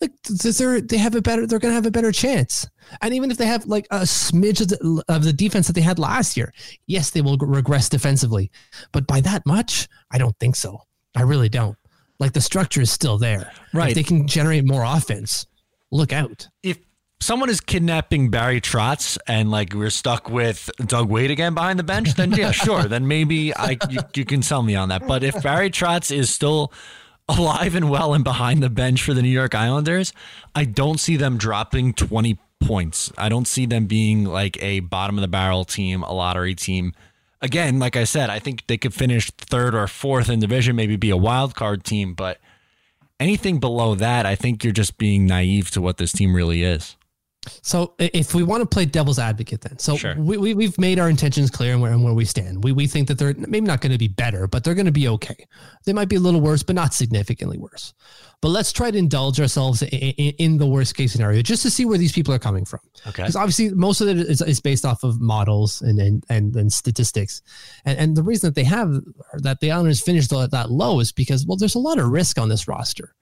like 0.00 0.12
they're 0.22 0.80
they 0.80 0.96
have 0.96 1.14
a 1.14 1.22
better 1.22 1.46
they're 1.46 1.58
going 1.58 1.70
to 1.70 1.74
have 1.74 1.86
a 1.86 1.90
better 1.90 2.12
chance. 2.12 2.68
And 3.00 3.14
even 3.14 3.30
if 3.30 3.36
they 3.36 3.46
have 3.46 3.66
like 3.66 3.86
a 3.90 4.00
smidge 4.00 4.60
of 4.60 4.68
the, 4.68 5.04
of 5.08 5.24
the 5.24 5.32
defense 5.32 5.66
that 5.66 5.74
they 5.74 5.80
had 5.80 5.98
last 5.98 6.36
year, 6.36 6.52
yes, 6.86 7.10
they 7.10 7.20
will 7.20 7.36
regress 7.36 7.88
defensively, 7.88 8.50
but 8.92 9.06
by 9.06 9.20
that 9.20 9.46
much, 9.46 9.88
I 10.10 10.18
don't 10.18 10.38
think 10.38 10.56
so. 10.56 10.82
I 11.14 11.22
really 11.22 11.48
don't. 11.48 11.76
Like 12.18 12.32
the 12.32 12.40
structure 12.40 12.80
is 12.80 12.90
still 12.90 13.18
there. 13.18 13.52
Right. 13.72 13.90
If 13.90 13.94
they 13.94 14.02
can 14.02 14.26
generate 14.26 14.64
more 14.64 14.84
offense, 14.84 15.46
look 15.90 16.12
out. 16.12 16.48
If 16.62 16.78
someone 17.20 17.50
is 17.50 17.60
kidnapping 17.60 18.30
Barry 18.30 18.60
Trotz 18.60 19.18
and 19.26 19.50
like 19.50 19.74
we're 19.74 19.90
stuck 19.90 20.28
with 20.28 20.70
Doug 20.86 21.08
Weight 21.08 21.30
again 21.30 21.54
behind 21.54 21.78
the 21.78 21.84
bench, 21.84 22.14
then 22.14 22.32
yeah, 22.32 22.50
sure. 22.50 22.84
Then 22.84 23.06
maybe 23.06 23.54
I 23.54 23.78
you, 23.88 24.00
you 24.14 24.24
can 24.24 24.42
sell 24.42 24.62
me 24.62 24.74
on 24.74 24.88
that. 24.88 25.06
But 25.06 25.22
if 25.22 25.42
Barry 25.42 25.70
Trotz 25.70 26.14
is 26.14 26.30
still 26.30 26.72
alive 27.38 27.74
and 27.74 27.88
well 27.88 28.12
and 28.14 28.24
behind 28.24 28.62
the 28.62 28.70
bench 28.70 29.02
for 29.02 29.14
the 29.14 29.22
New 29.22 29.28
York 29.28 29.54
Islanders, 29.54 30.12
I 30.54 30.64
don't 30.64 30.98
see 30.98 31.16
them 31.16 31.38
dropping 31.38 31.94
20 31.94 32.38
points. 32.60 33.12
I 33.16 33.28
don't 33.28 33.46
see 33.46 33.66
them 33.66 33.86
being 33.86 34.24
like 34.24 34.60
a 34.62 34.80
bottom 34.80 35.16
of 35.16 35.22
the 35.22 35.28
barrel 35.28 35.64
team, 35.64 36.02
a 36.02 36.12
lottery 36.12 36.54
team. 36.54 36.92
Again, 37.40 37.78
like 37.78 37.96
I 37.96 38.04
said, 38.04 38.28
I 38.30 38.38
think 38.38 38.66
they 38.66 38.76
could 38.76 38.92
finish 38.92 39.30
third 39.30 39.74
or 39.74 39.86
fourth 39.86 40.28
in 40.28 40.40
division, 40.40 40.76
maybe 40.76 40.96
be 40.96 41.10
a 41.10 41.16
wild 41.16 41.54
card 41.54 41.84
team, 41.84 42.14
but 42.14 42.38
anything 43.18 43.60
below 43.60 43.94
that, 43.94 44.26
I 44.26 44.34
think 44.34 44.62
you're 44.62 44.72
just 44.72 44.98
being 44.98 45.26
naive 45.26 45.70
to 45.70 45.80
what 45.80 45.96
this 45.96 46.12
team 46.12 46.34
really 46.34 46.62
is. 46.62 46.96
So 47.62 47.94
if 47.98 48.34
we 48.34 48.42
want 48.42 48.60
to 48.60 48.66
play 48.66 48.84
devil's 48.84 49.18
advocate, 49.18 49.62
then 49.62 49.78
so 49.78 49.96
Sure. 49.96 50.14
we, 50.14 50.36
we 50.36 50.52
we've 50.54 50.78
made 50.78 50.98
our 50.98 51.08
intentions 51.08 51.50
clear 51.50 51.72
and 51.72 51.80
where 51.80 51.92
and 51.92 52.04
where 52.04 52.12
we 52.12 52.26
stand. 52.26 52.62
We 52.62 52.72
we 52.72 52.86
think 52.86 53.08
that 53.08 53.18
they're 53.18 53.34
maybe 53.34 53.62
not 53.62 53.80
going 53.80 53.92
to 53.92 53.98
be 53.98 54.08
better, 54.08 54.46
but 54.46 54.62
they're 54.62 54.74
going 54.74 54.86
to 54.86 54.92
be 54.92 55.08
okay. 55.08 55.46
They 55.84 55.94
might 55.94 56.10
be 56.10 56.16
a 56.16 56.20
little 56.20 56.42
worse, 56.42 56.62
but 56.62 56.74
not 56.74 56.92
significantly 56.92 57.56
worse. 57.56 57.94
But 58.42 58.48
let's 58.48 58.72
try 58.72 58.90
to 58.90 58.98
indulge 58.98 59.40
ourselves 59.40 59.80
in, 59.82 59.88
in, 59.88 60.34
in 60.38 60.58
the 60.58 60.66
worst 60.66 60.94
case 60.94 61.12
scenario, 61.12 61.40
just 61.40 61.62
to 61.62 61.70
see 61.70 61.86
where 61.86 61.98
these 61.98 62.12
people 62.12 62.34
are 62.34 62.38
coming 62.38 62.66
from. 62.66 62.80
Okay. 63.06 63.22
Because 63.22 63.36
obviously 63.36 63.70
most 63.70 64.02
of 64.02 64.08
it 64.08 64.18
is, 64.18 64.42
is 64.42 64.60
based 64.60 64.84
off 64.84 65.02
of 65.02 65.18
models 65.20 65.80
and 65.80 65.98
and 65.98 66.24
and, 66.28 66.54
and 66.56 66.70
statistics, 66.70 67.40
and 67.86 67.98
and 67.98 68.16
the 68.18 68.22
reason 68.22 68.48
that 68.48 68.54
they 68.54 68.64
have 68.64 68.92
that 69.38 69.60
the 69.60 69.70
Islanders 69.70 70.02
finished 70.02 70.28
that 70.28 70.50
that 70.50 70.70
low 70.70 71.00
is 71.00 71.10
because 71.10 71.46
well, 71.46 71.56
there's 71.56 71.74
a 71.74 71.78
lot 71.78 71.98
of 71.98 72.08
risk 72.08 72.38
on 72.38 72.50
this 72.50 72.68
roster 72.68 73.14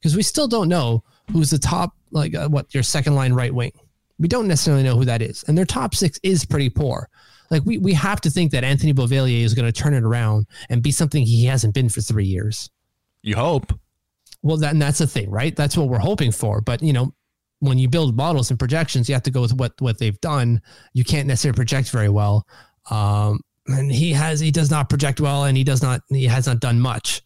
because 0.00 0.16
we 0.16 0.22
still 0.22 0.48
don't 0.48 0.68
know 0.68 1.04
who's 1.32 1.50
the 1.50 1.58
top 1.58 1.94
like 2.10 2.34
uh, 2.34 2.48
what 2.48 2.72
your 2.74 2.82
second 2.82 3.14
line 3.14 3.32
right 3.32 3.54
wing. 3.54 3.72
We 4.18 4.28
don't 4.28 4.48
necessarily 4.48 4.82
know 4.82 4.96
who 4.96 5.04
that 5.04 5.22
is, 5.22 5.44
and 5.46 5.56
their 5.56 5.64
top 5.64 5.94
six 5.94 6.18
is 6.22 6.44
pretty 6.44 6.70
poor. 6.70 7.08
Like 7.50 7.62
we 7.64 7.78
we 7.78 7.92
have 7.94 8.20
to 8.22 8.30
think 8.30 8.52
that 8.52 8.64
Anthony 8.64 8.92
Beauvillier 8.92 9.42
is 9.42 9.54
going 9.54 9.70
to 9.70 9.72
turn 9.72 9.94
it 9.94 10.02
around 10.02 10.46
and 10.68 10.82
be 10.82 10.90
something 10.90 11.22
he 11.22 11.44
hasn't 11.44 11.74
been 11.74 11.88
for 11.88 12.00
three 12.00 12.24
years. 12.24 12.70
You 13.22 13.36
hope. 13.36 13.72
Well, 14.42 14.56
that, 14.58 14.72
and 14.72 14.80
that's 14.80 14.98
the 14.98 15.06
thing, 15.06 15.30
right? 15.30 15.54
That's 15.54 15.76
what 15.76 15.88
we're 15.88 15.98
hoping 15.98 16.30
for. 16.30 16.60
But 16.60 16.82
you 16.82 16.92
know, 16.92 17.12
when 17.60 17.78
you 17.78 17.88
build 17.88 18.16
models 18.16 18.50
and 18.50 18.58
projections, 18.58 19.08
you 19.08 19.14
have 19.14 19.22
to 19.24 19.30
go 19.30 19.42
with 19.42 19.54
what 19.54 19.72
what 19.80 19.98
they've 19.98 20.20
done. 20.20 20.60
You 20.92 21.04
can't 21.04 21.26
necessarily 21.26 21.56
project 21.56 21.90
very 21.90 22.08
well. 22.08 22.46
Um, 22.90 23.40
and 23.68 23.90
he 23.90 24.12
has 24.12 24.40
he 24.40 24.50
does 24.50 24.70
not 24.70 24.88
project 24.88 25.20
well, 25.20 25.44
and 25.44 25.56
he 25.56 25.64
does 25.64 25.82
not 25.82 26.02
he 26.08 26.24
has 26.24 26.46
not 26.46 26.60
done 26.60 26.80
much. 26.80 27.22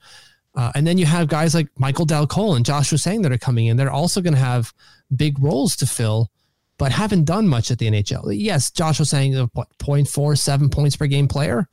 Uh, 0.55 0.73
and 0.75 0.87
then 0.87 0.99
you 0.99 1.07
have 1.07 1.29
guys 1.29 1.55
like 1.55 1.69
Michael 1.79 2.05
Dal 2.05 2.27
Colle 2.27 2.57
and 2.57 2.65
Joshua 2.65 2.97
Ho-Sang 2.97 3.23
that 3.23 3.33
are 3.33 3.39
coming 3.39 3.67
in. 3.67 3.77
They're 3.77 3.91
also 3.91 4.21
going 4.21 4.35
to 4.35 4.41
have 4.41 4.73
big 5.15 5.39
roles 5.39 5.77
to 5.77 5.87
fill, 5.87 6.31
but 6.77 6.91
haven't 6.91 7.25
done 7.25 7.47
much 7.47 7.71
at 7.71 7.79
the 7.79 7.89
NHL. 7.89 8.33
Yes, 8.37 8.71
Joshua 8.71 9.05
Ho-Sang, 9.05 9.37
uh, 9.37 9.47
what 9.53 9.69
0.47 9.79 10.73
points 10.73 10.97
per 10.97 11.07
game 11.07 11.29
player. 11.29 11.69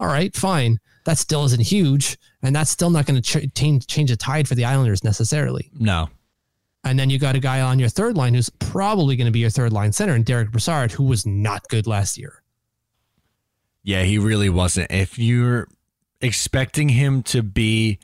All 0.00 0.06
right, 0.06 0.34
fine. 0.34 0.80
That 1.04 1.18
still 1.18 1.44
isn't 1.44 1.60
huge, 1.60 2.16
and 2.42 2.54
that's 2.54 2.70
still 2.70 2.90
not 2.90 3.06
going 3.06 3.20
to 3.20 3.40
ch- 3.40 3.54
change 3.54 3.86
change 3.86 4.10
a 4.10 4.16
tide 4.16 4.48
for 4.48 4.54
the 4.54 4.64
Islanders 4.64 5.04
necessarily. 5.04 5.70
No. 5.78 6.08
And 6.84 6.98
then 6.98 7.10
you 7.10 7.18
got 7.18 7.36
a 7.36 7.40
guy 7.40 7.60
on 7.60 7.78
your 7.78 7.88
third 7.88 8.16
line 8.16 8.34
who's 8.34 8.50
probably 8.50 9.14
going 9.14 9.26
to 9.26 9.32
be 9.32 9.40
your 9.40 9.50
third 9.50 9.72
line 9.72 9.92
center, 9.92 10.14
and 10.14 10.24
Derek 10.24 10.50
Brassard, 10.50 10.92
who 10.92 11.04
was 11.04 11.26
not 11.26 11.68
good 11.68 11.86
last 11.86 12.16
year. 12.16 12.42
Yeah, 13.82 14.02
he 14.02 14.18
really 14.18 14.48
wasn't. 14.48 14.90
If 14.90 15.18
you're 15.18 15.68
expecting 16.20 16.88
him 16.88 17.22
to 17.24 17.42
be 17.42 17.98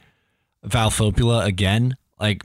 Val 0.64 0.90
Filppula 0.90 1.44
again, 1.44 1.96
like 2.20 2.44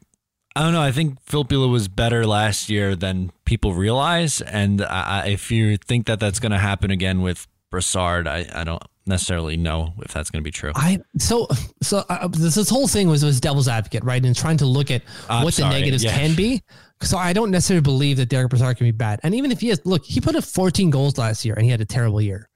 I 0.55 0.61
don't 0.61 0.73
know. 0.73 0.81
I 0.81 0.91
think 0.91 1.23
Filppula 1.25 1.69
was 1.71 1.87
better 1.87 2.27
last 2.27 2.69
year 2.69 2.95
than 2.95 3.31
people 3.43 3.73
realize, 3.73 4.39
and 4.41 4.81
I, 4.83 5.27
if 5.27 5.49
you 5.51 5.77
think 5.77 6.05
that 6.05 6.19
that's 6.19 6.39
going 6.39 6.51
to 6.51 6.59
happen 6.59 6.91
again 6.91 7.21
with 7.21 7.47
Brassard, 7.71 8.27
I, 8.27 8.45
I 8.53 8.63
don't 8.63 8.83
necessarily 9.05 9.57
know 9.57 9.93
if 9.99 10.13
that's 10.13 10.29
going 10.29 10.41
to 10.41 10.43
be 10.43 10.51
true. 10.51 10.71
I 10.75 10.99
so 11.17 11.47
so 11.81 12.03
uh, 12.07 12.27
this, 12.27 12.55
this 12.55 12.69
whole 12.69 12.87
thing 12.87 13.09
was 13.09 13.25
was 13.25 13.39
devil's 13.39 13.67
advocate, 13.67 14.03
right? 14.03 14.23
And 14.23 14.35
trying 14.35 14.57
to 14.57 14.65
look 14.67 14.91
at 14.91 15.01
I'm 15.27 15.43
what 15.43 15.55
the 15.55 15.67
negatives 15.67 16.03
yeah. 16.03 16.15
can 16.15 16.35
be. 16.35 16.61
So 17.01 17.17
I 17.17 17.33
don't 17.33 17.49
necessarily 17.49 17.81
believe 17.81 18.17
that 18.17 18.29
Derek 18.29 18.49
Brassard 18.49 18.77
can 18.77 18.85
be 18.85 18.91
bad. 18.91 19.19
And 19.23 19.33
even 19.35 19.51
if 19.51 19.59
he 19.59 19.71
is, 19.71 19.81
look, 19.85 20.05
he 20.05 20.21
put 20.21 20.35
up 20.35 20.43
14 20.43 20.89
goals 20.89 21.17
last 21.17 21.43
year, 21.43 21.55
and 21.55 21.65
he 21.65 21.71
had 21.71 21.81
a 21.81 21.85
terrible 21.85 22.21
year. 22.21 22.47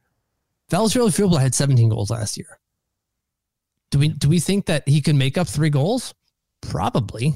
Valtteri 0.72 1.08
Filppula 1.08 1.42
had 1.42 1.56
17 1.56 1.90
goals 1.90 2.12
last 2.12 2.38
year. 2.38 2.60
Do 3.92 4.00
we 4.00 4.10
do 4.10 4.30
we 4.30 4.40
think 4.40 4.66
that 4.66 4.88
he 4.88 5.02
can 5.02 5.18
make 5.18 5.38
up 5.38 5.48
three 5.48 5.70
goals? 5.70 6.14
Probably. 6.62 7.36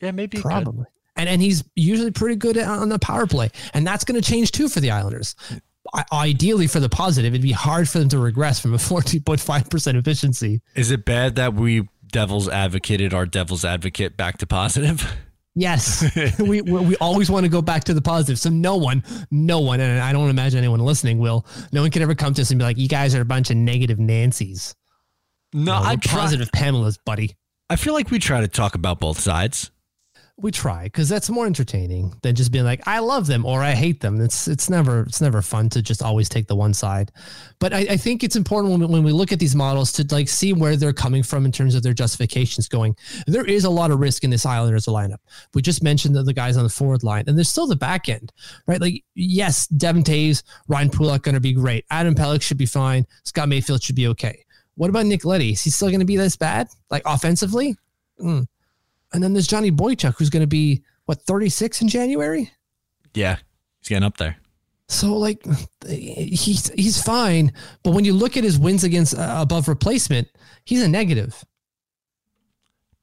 yeah, 0.00 0.10
maybe 0.10 0.38
Probably. 0.38 0.86
And 1.16 1.28
and 1.28 1.42
he's 1.42 1.62
usually 1.76 2.10
pretty 2.10 2.36
good 2.36 2.56
on 2.58 2.88
the 2.88 2.98
power 2.98 3.26
play, 3.26 3.50
and 3.74 3.86
that's 3.86 4.04
going 4.04 4.20
to 4.20 4.26
change 4.26 4.50
too 4.50 4.68
for 4.68 4.80
the 4.80 4.90
Islanders. 4.90 5.36
I, 5.92 6.04
ideally, 6.12 6.66
for 6.66 6.80
the 6.80 6.88
positive, 6.88 7.34
it'd 7.34 7.42
be 7.42 7.52
hard 7.52 7.88
for 7.88 7.98
them 7.98 8.08
to 8.10 8.18
regress 8.18 8.58
from 8.60 8.72
a 8.72 8.78
fourteen 8.78 9.22
point 9.22 9.40
five 9.40 9.68
percent 9.68 9.98
efficiency. 9.98 10.62
Is 10.74 10.90
it 10.90 11.04
bad 11.04 11.36
that 11.36 11.54
we 11.54 11.88
devil's 12.10 12.48
advocated 12.48 13.12
our 13.12 13.26
devil's 13.26 13.64
advocate 13.64 14.16
back 14.16 14.38
to 14.38 14.46
positive? 14.46 15.06
Yes, 15.54 16.02
we, 16.38 16.62
we 16.62 16.80
we 16.80 16.96
always 16.96 17.30
want 17.30 17.44
to 17.44 17.50
go 17.50 17.60
back 17.60 17.84
to 17.84 17.94
the 17.94 18.00
positive. 18.00 18.38
So 18.38 18.48
no 18.48 18.76
one, 18.76 19.04
no 19.30 19.60
one, 19.60 19.80
and 19.80 20.00
I 20.00 20.12
don't 20.12 20.30
imagine 20.30 20.58
anyone 20.58 20.80
listening 20.80 21.18
will. 21.18 21.46
No 21.72 21.82
one 21.82 21.90
can 21.90 22.00
ever 22.00 22.14
come 22.14 22.32
to 22.34 22.42
us 22.42 22.50
and 22.50 22.58
be 22.58 22.64
like, 22.64 22.78
"You 22.78 22.88
guys 22.88 23.14
are 23.14 23.20
a 23.20 23.26
bunch 23.26 23.50
of 23.50 23.58
negative 23.58 23.98
Nancys." 23.98 24.74
No, 25.52 25.72
No, 25.72 25.72
I 25.74 25.92
we're 25.92 25.96
try, 25.98 26.20
positive 26.20 26.50
Pamela's, 26.52 26.98
buddy. 26.98 27.36
I 27.70 27.76
feel 27.76 27.94
like 27.94 28.10
we 28.10 28.18
try 28.18 28.40
to 28.40 28.48
talk 28.48 28.74
about 28.74 29.00
both 29.00 29.18
sides. 29.18 29.70
we 30.38 30.50
try 30.50 30.84
because 30.84 31.08
that's 31.08 31.30
more 31.30 31.46
entertaining 31.46 32.14
than 32.22 32.34
just 32.34 32.50
being 32.50 32.64
like 32.64 32.80
I 32.86 32.98
love 33.00 33.26
them 33.26 33.44
or 33.46 33.62
I 33.62 33.72
hate 33.72 34.00
them. 34.00 34.20
It's 34.20 34.48
it's 34.48 34.68
never 34.68 35.02
it's 35.02 35.20
never 35.20 35.40
fun 35.42 35.68
to 35.70 35.82
just 35.82 36.02
always 36.02 36.28
take 36.28 36.48
the 36.48 36.56
one 36.56 36.74
side. 36.74 37.12
But 37.60 37.72
I, 37.72 37.80
I 37.90 37.96
think 37.96 38.24
it's 38.24 38.34
important 38.34 38.72
when 38.72 38.80
we, 38.80 38.86
when 38.86 39.04
we 39.04 39.12
look 39.12 39.30
at 39.30 39.38
these 39.38 39.54
models 39.54 39.92
to 39.92 40.06
like 40.10 40.28
see 40.28 40.52
where 40.52 40.74
they're 40.76 40.92
coming 40.92 41.22
from 41.22 41.44
in 41.44 41.52
terms 41.52 41.74
of 41.74 41.82
their 41.82 41.92
justifications. 41.92 42.66
Going 42.66 42.96
there 43.26 43.44
is 43.44 43.64
a 43.64 43.70
lot 43.70 43.90
of 43.90 44.00
risk 44.00 44.24
in 44.24 44.30
this 44.30 44.44
Islanders 44.46 44.86
lineup. 44.86 45.18
We 45.54 45.62
just 45.62 45.82
mentioned 45.82 46.16
that 46.16 46.24
the 46.24 46.32
guys 46.34 46.56
on 46.56 46.64
the 46.64 46.70
forward 46.70 47.02
line, 47.04 47.24
and 47.26 47.36
there's 47.38 47.50
still 47.50 47.66
the 47.66 47.76
back 47.76 48.08
end, 48.08 48.32
right? 48.66 48.80
Like 48.80 49.04
yes, 49.14 49.66
Devon 49.68 50.02
Toews, 50.02 50.42
Ryan 50.66 50.90
Pulock 50.90 51.22
going 51.22 51.34
to 51.36 51.40
be 51.40 51.52
great. 51.52 51.84
Adam 51.90 52.14
Pelech 52.14 52.42
should 52.42 52.58
be 52.58 52.66
fine. 52.66 53.06
Scott 53.24 53.48
Mayfield 53.48 53.82
should 53.82 53.96
be 53.96 54.08
okay. 54.08 54.44
What 54.82 54.90
about 54.90 55.06
Nick 55.06 55.24
Leddy? 55.24 55.52
Is 55.52 55.62
he 55.62 55.70
still 55.70 55.90
going 55.90 56.00
to 56.00 56.04
be 56.04 56.16
this 56.16 56.34
bad? 56.34 56.66
Like 56.90 57.04
offensively? 57.06 57.76
Mm. 58.20 58.48
And 59.12 59.22
then 59.22 59.32
there's 59.32 59.46
Johnny 59.46 59.70
Boychuk, 59.70 60.16
who's 60.18 60.28
going 60.28 60.42
to 60.42 60.48
be 60.48 60.82
what 61.04 61.22
36 61.22 61.82
in 61.82 61.86
January. 61.86 62.50
Yeah, 63.14 63.36
he's 63.78 63.90
getting 63.90 64.02
up 64.02 64.16
there. 64.16 64.38
So 64.88 65.16
like 65.16 65.40
he's 65.86 66.72
he's 66.72 67.00
fine, 67.00 67.52
but 67.84 67.92
when 67.92 68.04
you 68.04 68.12
look 68.12 68.36
at 68.36 68.42
his 68.42 68.58
wins 68.58 68.82
against 68.82 69.16
uh, 69.16 69.36
above 69.38 69.68
replacement, 69.68 70.26
he's 70.64 70.82
a 70.82 70.88
negative. 70.88 71.44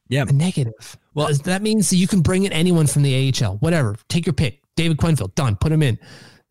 Yeah. 0.09 0.25
A 0.27 0.33
negative. 0.33 0.97
Well- 1.13 1.33
that 1.45 1.61
means 1.61 1.89
that 1.91 1.95
you 1.95 2.07
can 2.07 2.19
bring 2.19 2.43
in 2.43 2.51
anyone 2.51 2.87
from 2.87 3.03
the 3.03 3.33
AHL, 3.33 3.55
whatever. 3.59 3.95
Take 4.09 4.25
your 4.25 4.33
pick. 4.33 4.59
David 4.75 4.97
Quenneville, 4.97 5.33
done. 5.33 5.55
Put 5.55 5.71
him 5.71 5.81
in. 5.81 5.97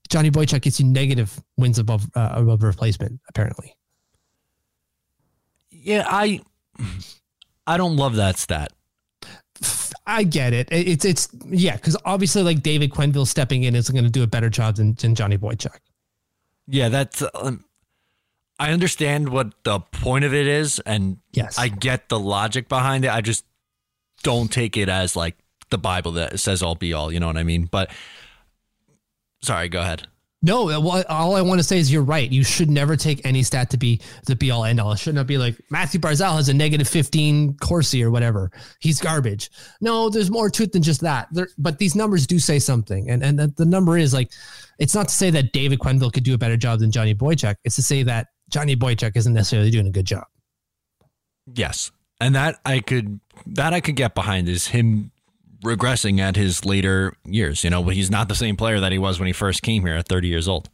Johnny 0.09 0.31
Boychuk 0.31 0.63
gets 0.63 0.81
you 0.81 0.87
negative 0.87 1.39
wins 1.59 1.79
above 1.79 2.07
uh, 2.15 2.31
above 2.33 2.63
replacement. 2.63 3.21
Apparently, 3.29 3.75
Yeah, 5.81 6.05
I 6.09 6.41
I 7.67 7.77
don't 7.77 7.97
love 7.97 8.17
that 8.17 8.37
stat. 8.39 8.73
I 10.07 10.23
get 10.25 10.53
it. 10.53 10.69
It- 10.73 10.89
It's 10.89 11.05
it's 11.05 11.29
yeah, 11.49 11.77
because 11.77 11.97
obviously 12.05 12.43
like 12.43 12.63
David 12.63 12.91
Quenneville 12.91 13.27
stepping 13.27 13.65
in 13.65 13.75
is 13.75 13.89
going 13.91 14.05
to 14.05 14.11
do 14.11 14.23
a 14.23 14.27
better 14.27 14.49
job 14.51 14.77
than, 14.77 14.95
than 14.95 15.15
Johnny 15.15 15.37
Boychuk. 15.39 15.77
Yeah, 16.67 16.89
that's. 16.89 17.23
Um, 17.35 17.65
I 18.59 18.73
understand 18.73 19.29
what 19.29 19.53
the 19.63 19.79
point 19.81 20.25
of 20.25 20.35
it 20.35 20.47
is, 20.47 20.81
and 20.81 21.19
Yes. 21.33 21.59
I 21.59 21.69
get 21.69 22.09
the 22.09 22.19
logic 22.19 22.69
behind 22.69 23.05
it. 23.05 23.11
I 23.13 23.21
just 23.21 23.45
don't 24.25 24.51
take 24.51 24.77
it 24.77 24.89
as 24.89 25.15
like 25.15 25.37
the 25.71 25.79
Bible 25.79 26.13
that 26.13 26.41
says 26.41 26.63
all 26.63 26.75
be 26.75 26.93
all. 26.93 27.13
You 27.13 27.21
know 27.21 27.29
what 27.29 27.37
I 27.39 27.45
mean? 27.45 27.69
But 27.71 27.91
sorry, 29.43 29.69
go 29.69 29.81
ahead. 29.81 30.09
No, 30.41 30.71
uh, 30.71 30.79
well, 30.81 31.05
all 31.09 31.35
I 31.35 31.43
want 31.43 31.59
to 31.59 31.65
say 31.65 31.79
is 31.79 31.93
you're 31.93 32.05
right. 32.05 32.31
You 32.31 32.45
should 32.45 32.71
never 32.71 32.97
take 32.97 33.21
any 33.27 33.43
stat 33.43 33.71
to 33.71 33.77
be 33.77 34.01
the 34.27 34.37
be 34.37 34.53
all 34.53 34.65
end 34.65 34.79
all. 34.81 34.93
It 34.93 34.99
should 35.01 35.17
not 35.17 35.27
be 35.27 35.37
like 35.37 35.57
Mathew 35.69 35.99
Barzal 36.01 36.37
has 36.37 36.49
a 36.49 36.55
negative 36.55 36.87
15 36.87 37.55
Corsi 37.55 38.05
or 38.05 38.13
whatever. 38.13 38.53
He's 38.79 39.01
garbage. 39.01 39.51
No, 39.81 40.09
there's 40.09 40.31
more 40.31 40.49
to 40.49 40.63
it 40.63 40.71
than 40.73 40.83
just 40.83 41.01
that. 41.01 41.27
There, 41.33 41.49
but 41.59 41.79
these 41.79 41.97
numbers 41.97 42.25
do 42.25 42.39
say 42.39 42.61
something. 42.61 43.11
And 43.11 43.25
and 43.25 43.37
the- 43.37 43.53
the 43.57 43.65
number 43.65 43.99
is 43.99 44.15
like, 44.15 44.31
it's 44.79 44.95
not 44.95 45.09
to 45.09 45.15
say 45.15 45.31
that 45.31 45.53
David 45.53 45.81
Quenneville 45.81 46.13
could 46.13 46.23
do 46.23 46.35
a 46.35 46.39
better 46.39 46.57
job 46.57 46.79
than 46.79 46.93
Johnny 46.93 47.17
Boychuk. 47.17 47.57
It's 47.65 47.75
to 47.77 47.83
say 47.83 48.05
that 48.05 48.29
Johnny 48.49 48.77
Boychuk 48.77 49.17
isn't 49.17 49.35
necessarily 49.35 49.73
doing 49.73 49.89
a 49.89 49.91
good 49.91 50.07
job. 50.07 50.25
Yes, 51.53 51.91
and 52.21 52.37
that 52.37 52.61
I 52.65 52.79
could 52.79 53.19
that 53.47 53.73
I 53.73 53.81
could 53.81 53.97
get 53.97 54.15
behind 54.15 54.49
is 54.49 54.69
him 54.69 55.11
regressing 55.65 56.21
at 56.21 56.37
his 56.37 56.65
later 56.65 57.17
years. 57.25 57.65
You 57.65 57.71
know, 57.71 57.85
he's 57.85 58.11
not 58.11 58.29
the 58.29 58.35
same 58.35 58.57
player 58.57 58.81
that 58.81 58.93
he 58.93 58.99
was 58.99 59.19
when 59.19 59.27
he 59.27 59.33
first 59.33 59.63
came 59.63 59.85
here 59.85 59.95
at 59.95 60.09
30 60.09 60.29
years 60.29 60.49
old. 60.49 60.69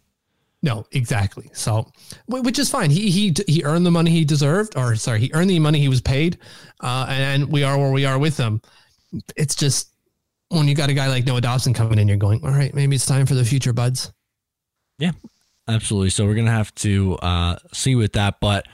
No, 0.62 0.86
exactly. 0.92 1.50
So, 1.52 1.92
which 2.26 2.58
is 2.58 2.70
fine. 2.70 2.88
He 2.90 3.10
he 3.10 3.34
he 3.46 3.62
earned 3.64 3.84
the 3.84 3.90
money 3.90 4.10
he 4.10 4.24
deserved, 4.24 4.78
or 4.78 4.96
sorry, 4.96 5.20
he 5.20 5.30
earned 5.34 5.50
the 5.50 5.58
money 5.58 5.78
he 5.78 5.90
was 5.90 6.00
paid, 6.00 6.38
uh, 6.80 7.04
and 7.06 7.52
we 7.52 7.64
are 7.64 7.76
where 7.76 7.90
we 7.90 8.06
are 8.06 8.18
with 8.18 8.38
him. 8.38 8.62
It's 9.36 9.54
just 9.54 9.90
when 10.48 10.66
you 10.66 10.74
got 10.74 10.88
a 10.88 10.94
guy 10.94 11.08
like 11.08 11.26
Noah 11.26 11.42
Dobson 11.42 11.74
coming 11.74 11.98
in, 11.98 12.08
you're 12.08 12.16
going, 12.16 12.42
all 12.42 12.50
right, 12.50 12.72
maybe 12.74 12.96
it's 12.96 13.04
time 13.04 13.26
for 13.26 13.34
the 13.34 13.44
future 13.44 13.74
buds. 13.74 14.10
Yeah, 14.98 15.12
absolutely. 15.68 16.08
So 16.08 16.24
we're 16.24 16.34
gonna 16.34 16.50
have 16.50 16.74
to 16.76 17.16
uh, 17.16 17.56
see 17.74 17.94
with 17.94 18.14
that, 18.14 18.40
but 18.40 18.66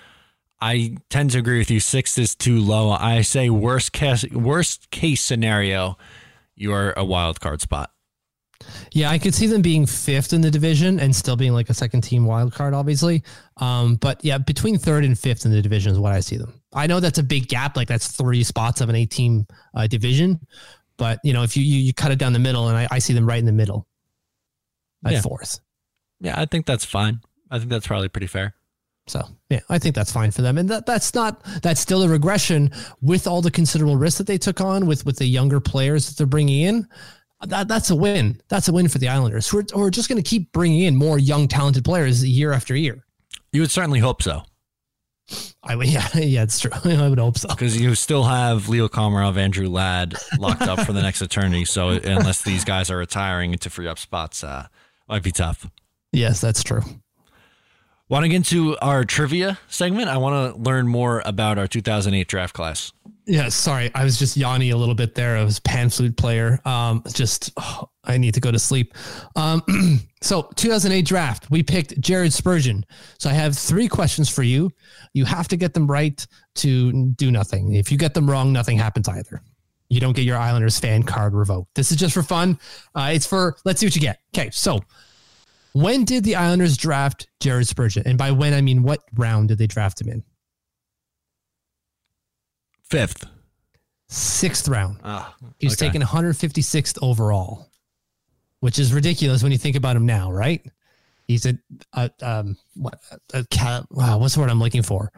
I 0.60 0.96
tend 1.08 1.30
to 1.30 1.38
agree 1.38 1.58
with 1.58 1.70
you. 1.70 1.80
Six 1.80 2.18
is 2.18 2.34
too 2.34 2.60
low. 2.60 2.90
I 2.90 3.22
say 3.22 3.48
worst 3.50 3.92
case 3.92 4.24
worst 4.30 4.90
case 4.90 5.22
scenario, 5.22 5.96
you 6.54 6.72
are 6.72 6.92
a 6.96 7.04
wild 7.04 7.40
card 7.40 7.60
spot. 7.60 7.90
Yeah, 8.92 9.10
I 9.10 9.18
could 9.18 9.34
see 9.34 9.46
them 9.46 9.62
being 9.62 9.86
fifth 9.86 10.34
in 10.34 10.42
the 10.42 10.50
division 10.50 11.00
and 11.00 11.16
still 11.16 11.34
being 11.34 11.54
like 11.54 11.70
a 11.70 11.74
second 11.74 12.02
team 12.02 12.26
wild 12.26 12.52
card, 12.52 12.74
obviously. 12.74 13.22
Um, 13.56 13.96
but 13.96 14.22
yeah, 14.22 14.36
between 14.36 14.76
third 14.76 15.02
and 15.06 15.18
fifth 15.18 15.46
in 15.46 15.50
the 15.50 15.62
division 15.62 15.92
is 15.92 15.98
what 15.98 16.12
I 16.12 16.20
see 16.20 16.36
them. 16.36 16.60
I 16.74 16.86
know 16.86 17.00
that's 17.00 17.18
a 17.18 17.22
big 17.22 17.48
gap, 17.48 17.74
like 17.76 17.88
that's 17.88 18.08
three 18.08 18.44
spots 18.44 18.82
of 18.82 18.90
an 18.90 18.96
eight 18.96 19.10
team 19.10 19.46
uh, 19.74 19.86
division. 19.86 20.40
But 20.98 21.20
you 21.24 21.32
know, 21.32 21.42
if 21.42 21.56
you, 21.56 21.62
you 21.62 21.78
you 21.78 21.94
cut 21.94 22.12
it 22.12 22.18
down 22.18 22.34
the 22.34 22.38
middle, 22.38 22.68
and 22.68 22.76
I, 22.76 22.86
I 22.90 22.98
see 22.98 23.14
them 23.14 23.26
right 23.26 23.38
in 23.38 23.46
the 23.46 23.52
middle 23.52 23.86
at 25.06 25.12
Yeah. 25.12 25.20
fourth. 25.22 25.60
Yeah, 26.20 26.38
I 26.38 26.44
think 26.44 26.66
that's 26.66 26.84
fine. 26.84 27.20
I 27.50 27.58
think 27.58 27.70
that's 27.70 27.86
probably 27.86 28.08
pretty 28.10 28.26
fair. 28.26 28.54
So 29.10 29.26
yeah, 29.48 29.60
I 29.68 29.78
think 29.78 29.94
that's 29.94 30.12
fine 30.12 30.30
for 30.30 30.42
them, 30.42 30.58
and 30.58 30.68
that 30.68 30.86
that's 30.86 31.14
not 31.14 31.44
that's 31.62 31.80
still 31.80 32.02
a 32.02 32.08
regression 32.08 32.70
with 33.00 33.26
all 33.26 33.42
the 33.42 33.50
considerable 33.50 33.96
risks 33.96 34.18
that 34.18 34.26
they 34.26 34.38
took 34.38 34.60
on 34.60 34.86
with 34.86 35.04
with 35.04 35.16
the 35.16 35.26
younger 35.26 35.60
players 35.60 36.08
that 36.08 36.16
they're 36.16 36.26
bringing 36.26 36.62
in. 36.62 36.88
That 37.46 37.68
that's 37.68 37.90
a 37.90 37.96
win. 37.96 38.40
That's 38.48 38.68
a 38.68 38.72
win 38.72 38.88
for 38.88 38.98
the 38.98 39.08
Islanders, 39.08 39.48
who 39.48 39.58
are, 39.58 39.64
who 39.72 39.82
are 39.82 39.90
just 39.90 40.08
going 40.08 40.22
to 40.22 40.28
keep 40.28 40.52
bringing 40.52 40.82
in 40.82 40.96
more 40.96 41.18
young, 41.18 41.48
talented 41.48 41.84
players 41.84 42.24
year 42.24 42.52
after 42.52 42.76
year. 42.76 43.04
You 43.52 43.62
would 43.62 43.70
certainly 43.70 43.98
hope 43.98 44.22
so 44.22 44.42
I 45.62 45.76
would, 45.76 45.86
yeah, 45.88 46.06
yeah, 46.14 46.42
it's 46.42 46.60
true. 46.60 46.70
I 46.84 47.08
would 47.08 47.18
hope 47.18 47.38
so. 47.38 47.48
because 47.48 47.80
you 47.80 47.94
still 47.94 48.24
have 48.24 48.68
Leo 48.68 48.88
Komarov, 48.88 49.36
Andrew 49.36 49.68
Ladd 49.68 50.14
locked 50.38 50.62
up 50.62 50.80
for 50.80 50.92
the 50.92 51.02
next 51.02 51.22
eternity. 51.22 51.64
So 51.64 51.90
unless 51.90 52.42
these 52.42 52.64
guys 52.64 52.90
are 52.90 52.96
retiring 52.96 53.52
to 53.58 53.70
free 53.70 53.88
up 53.88 53.98
spots, 53.98 54.44
uh, 54.44 54.66
might 55.08 55.22
be 55.22 55.32
tough. 55.32 55.68
Yes, 56.12 56.40
that's 56.40 56.62
true. 56.62 56.82
Want 58.10 58.24
to 58.24 58.28
get 58.28 58.38
into 58.38 58.76
our 58.78 59.04
trivia 59.04 59.56
segment? 59.68 60.08
I 60.08 60.16
want 60.16 60.56
to 60.56 60.60
learn 60.60 60.88
more 60.88 61.22
about 61.24 61.58
our 61.58 61.68
2008 61.68 62.26
draft 62.26 62.52
class. 62.52 62.92
Yeah, 63.24 63.48
sorry, 63.50 63.92
I 63.94 64.02
was 64.02 64.18
just 64.18 64.36
yawning 64.36 64.72
a 64.72 64.76
little 64.76 64.96
bit 64.96 65.14
there. 65.14 65.36
I 65.36 65.44
was 65.44 65.60
pan 65.60 65.90
flute 65.90 66.16
player. 66.16 66.58
Um, 66.64 67.04
just 67.12 67.52
oh, 67.56 67.88
I 68.02 68.18
need 68.18 68.34
to 68.34 68.40
go 68.40 68.50
to 68.50 68.58
sleep. 68.58 68.94
Um, 69.36 69.62
so 70.22 70.50
2008 70.56 71.06
draft, 71.06 71.52
we 71.52 71.62
picked 71.62 72.00
Jared 72.00 72.32
Spurgeon. 72.32 72.84
So 73.20 73.30
I 73.30 73.32
have 73.32 73.56
three 73.56 73.86
questions 73.86 74.28
for 74.28 74.42
you. 74.42 74.72
You 75.14 75.24
have 75.24 75.46
to 75.46 75.56
get 75.56 75.72
them 75.72 75.86
right 75.86 76.26
to 76.56 77.12
do 77.12 77.30
nothing. 77.30 77.74
If 77.74 77.92
you 77.92 77.96
get 77.96 78.14
them 78.14 78.28
wrong, 78.28 78.52
nothing 78.52 78.76
happens 78.76 79.06
either. 79.06 79.40
You 79.88 80.00
don't 80.00 80.16
get 80.16 80.24
your 80.24 80.36
Islanders 80.36 80.80
fan 80.80 81.04
card 81.04 81.32
revoked. 81.32 81.76
This 81.76 81.92
is 81.92 81.96
just 81.96 82.14
for 82.14 82.24
fun. 82.24 82.58
Uh, 82.92 83.10
it's 83.12 83.26
for 83.26 83.56
let's 83.64 83.78
see 83.78 83.86
what 83.86 83.94
you 83.94 84.00
get. 84.00 84.18
Okay, 84.34 84.50
so 84.50 84.80
when 85.72 86.04
did 86.04 86.24
the 86.24 86.36
Islanders 86.36 86.76
draft 86.76 87.28
Jared 87.40 87.66
Spurgeon? 87.66 88.02
And 88.06 88.18
by 88.18 88.30
when 88.30 88.54
I 88.54 88.60
mean 88.60 88.82
what 88.82 89.00
round 89.14 89.48
did 89.48 89.58
they 89.58 89.66
draft 89.66 90.00
him 90.00 90.08
in? 90.08 90.22
Fifth. 92.88 93.24
Sixth 94.08 94.66
round. 94.68 94.98
Ah, 95.04 95.36
He 95.58 95.66
was 95.66 95.74
okay. 95.74 95.86
taken 95.86 96.02
156th 96.02 96.98
overall, 97.00 97.70
which 98.58 98.78
is 98.78 98.92
ridiculous 98.92 99.42
when 99.42 99.52
you 99.52 99.58
think 99.58 99.76
about 99.76 99.94
him 99.94 100.04
now, 100.06 100.32
right? 100.32 100.64
He's 101.28 101.46
a, 101.46 101.56
a 101.92 102.10
um 102.20 102.56
what 102.74 102.98
a 103.32 103.46
cat. 103.52 103.84
Wow, 103.90 104.18
what's 104.18 104.34
the 104.34 104.40
word 104.40 104.50
I'm 104.50 104.58
looking 104.58 104.82
for? 104.82 105.12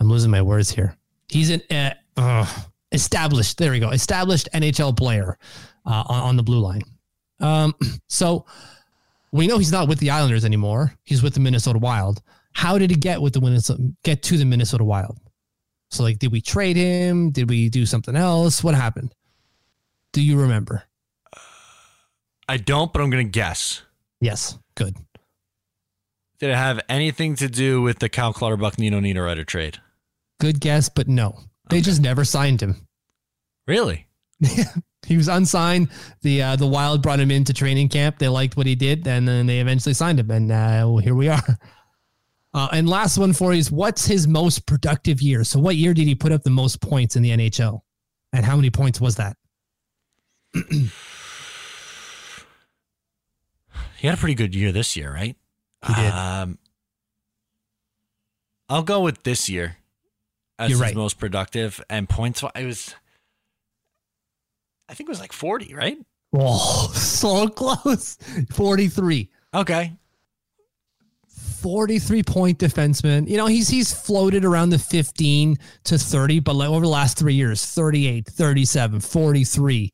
I'm 0.00 0.08
losing 0.08 0.32
my 0.32 0.42
words 0.42 0.68
here. 0.68 0.96
He's 1.28 1.50
an 1.50 1.62
uh, 1.70 1.90
uh, 2.16 2.46
established. 2.90 3.58
There 3.58 3.70
we 3.70 3.78
go. 3.78 3.90
Established 3.90 4.48
NHL 4.52 4.96
player 4.96 5.38
uh, 5.86 6.02
on, 6.08 6.22
on 6.22 6.36
the 6.36 6.42
blue 6.42 6.58
line. 6.58 6.82
Um, 7.38 7.72
so 8.08 8.46
we 9.34 9.48
know 9.48 9.58
he's 9.58 9.72
not 9.72 9.88
with 9.88 9.98
the 9.98 10.10
Islanders 10.10 10.44
anymore. 10.44 10.94
He's 11.02 11.20
with 11.20 11.34
the 11.34 11.40
Minnesota 11.40 11.80
Wild. 11.80 12.22
How 12.52 12.78
did 12.78 12.90
he 12.90 12.96
get 12.96 13.20
with 13.20 13.32
the 13.32 13.40
Minnesota? 13.40 13.82
Get 14.04 14.22
to 14.22 14.38
the 14.38 14.44
Minnesota 14.44 14.84
Wild? 14.84 15.18
So 15.90 16.04
like, 16.04 16.20
did 16.20 16.30
we 16.30 16.40
trade 16.40 16.76
him? 16.76 17.32
Did 17.32 17.50
we 17.50 17.68
do 17.68 17.84
something 17.84 18.14
else? 18.14 18.62
What 18.62 18.76
happened? 18.76 19.12
Do 20.12 20.22
you 20.22 20.40
remember? 20.40 20.84
I 22.48 22.58
don't, 22.58 22.92
but 22.92 23.02
I'm 23.02 23.10
going 23.10 23.26
to 23.26 23.30
guess. 23.30 23.82
Yes. 24.20 24.56
Good. 24.76 24.94
Did 26.38 26.50
it 26.50 26.56
have 26.56 26.80
anything 26.88 27.34
to 27.36 27.48
do 27.48 27.82
with 27.82 27.98
the 27.98 28.08
Cal 28.08 28.32
Clutterbuck 28.32 28.78
Nino 28.78 29.00
Niederreiter 29.00 29.44
trade? 29.44 29.78
Good 30.38 30.60
guess, 30.60 30.88
but 30.88 31.08
no. 31.08 31.40
They 31.70 31.80
just 31.80 32.00
never 32.00 32.24
signed 32.24 32.60
him. 32.60 32.86
Really? 33.66 34.06
he 35.06 35.16
was 35.16 35.28
unsigned. 35.28 35.88
The 36.22 36.42
uh, 36.42 36.56
the 36.56 36.66
Wild 36.66 37.02
brought 37.02 37.20
him 37.20 37.30
into 37.30 37.52
training 37.52 37.88
camp. 37.88 38.18
They 38.18 38.28
liked 38.28 38.56
what 38.56 38.66
he 38.66 38.74
did, 38.74 39.06
and 39.06 39.26
then 39.26 39.46
they 39.46 39.60
eventually 39.60 39.94
signed 39.94 40.20
him. 40.20 40.30
And 40.30 40.50
uh, 40.50 40.84
well, 40.86 40.98
here 40.98 41.14
we 41.14 41.28
are. 41.28 41.42
Uh, 42.56 42.68
and 42.70 42.88
last 42.88 43.18
one 43.18 43.32
for 43.32 43.52
you 43.52 43.58
is 43.58 43.72
what's 43.72 44.06
his 44.06 44.28
most 44.28 44.64
productive 44.64 45.20
year? 45.20 45.42
So, 45.42 45.58
what 45.58 45.74
year 45.74 45.92
did 45.92 46.06
he 46.06 46.14
put 46.14 46.30
up 46.30 46.44
the 46.44 46.50
most 46.50 46.80
points 46.80 47.16
in 47.16 47.22
the 47.24 47.30
NHL? 47.30 47.80
And 48.32 48.44
how 48.44 48.54
many 48.54 48.70
points 48.70 49.00
was 49.00 49.16
that? 49.16 49.36
He 54.04 54.08
had 54.08 54.18
a 54.18 54.20
pretty 54.20 54.34
good 54.34 54.54
year 54.54 54.70
this 54.70 54.98
year, 54.98 55.10
right? 55.10 55.34
He 55.86 55.94
did. 55.94 56.12
Um, 56.12 56.58
I'll 58.68 58.82
go 58.82 59.00
with 59.00 59.22
this 59.22 59.48
year 59.48 59.78
as 60.58 60.68
You're 60.68 60.76
his 60.76 60.80
right. 60.82 60.94
most 60.94 61.18
productive 61.18 61.82
and 61.88 62.06
points. 62.06 62.44
It 62.54 62.66
was, 62.66 62.94
I 64.88 64.94
think 64.94 65.08
it 65.08 65.12
was 65.12 65.20
like 65.20 65.32
40, 65.32 65.74
right? 65.74 65.98
Oh, 66.32 66.90
so 66.94 67.48
close. 67.48 68.16
43. 68.52 69.30
Okay. 69.54 69.92
43 71.64 72.22
point 72.24 72.58
defenseman. 72.58 73.26
You 73.26 73.38
know, 73.38 73.46
he's 73.46 73.68
he's 73.68 73.90
floated 73.90 74.44
around 74.44 74.68
the 74.68 74.78
15 74.78 75.56
to 75.84 75.98
30, 75.98 76.40
but 76.40 76.54
like 76.56 76.68
over 76.68 76.82
the 76.82 76.90
last 76.90 77.16
three 77.16 77.32
years, 77.32 77.64
38, 77.64 78.26
37, 78.26 79.00
43. 79.00 79.92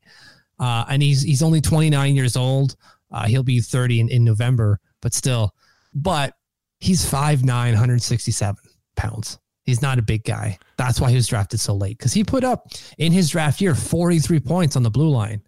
Uh, 0.59 0.85
and 0.89 1.01
he's 1.01 1.21
he's 1.21 1.41
only 1.41 1.61
29 1.61 2.13
years 2.13 2.35
old. 2.35 2.75
Uh, 3.09 3.25
he'll 3.25 3.43
be 3.43 3.61
30 3.61 4.01
in, 4.01 4.09
in 4.09 4.23
November, 4.25 4.79
but 5.01 5.13
still. 5.13 5.55
But 5.93 6.33
he's 6.79 7.09
5'9, 7.09 7.45
167 7.45 8.63
pounds. 8.95 9.39
He's 9.63 9.81
not 9.81 9.99
a 9.99 10.01
big 10.01 10.23
guy. 10.23 10.57
That's 10.77 10.99
why 10.99 11.09
he 11.09 11.15
was 11.15 11.27
drafted 11.27 11.59
so 11.59 11.73
late. 11.73 11.97
Because 11.97 12.13
he 12.13 12.23
put 12.23 12.43
up 12.43 12.67
in 12.97 13.11
his 13.11 13.29
draft 13.29 13.61
year 13.61 13.75
43 13.75 14.39
points 14.39 14.75
on 14.75 14.83
the 14.83 14.89
blue 14.89 15.09
line. 15.09 15.41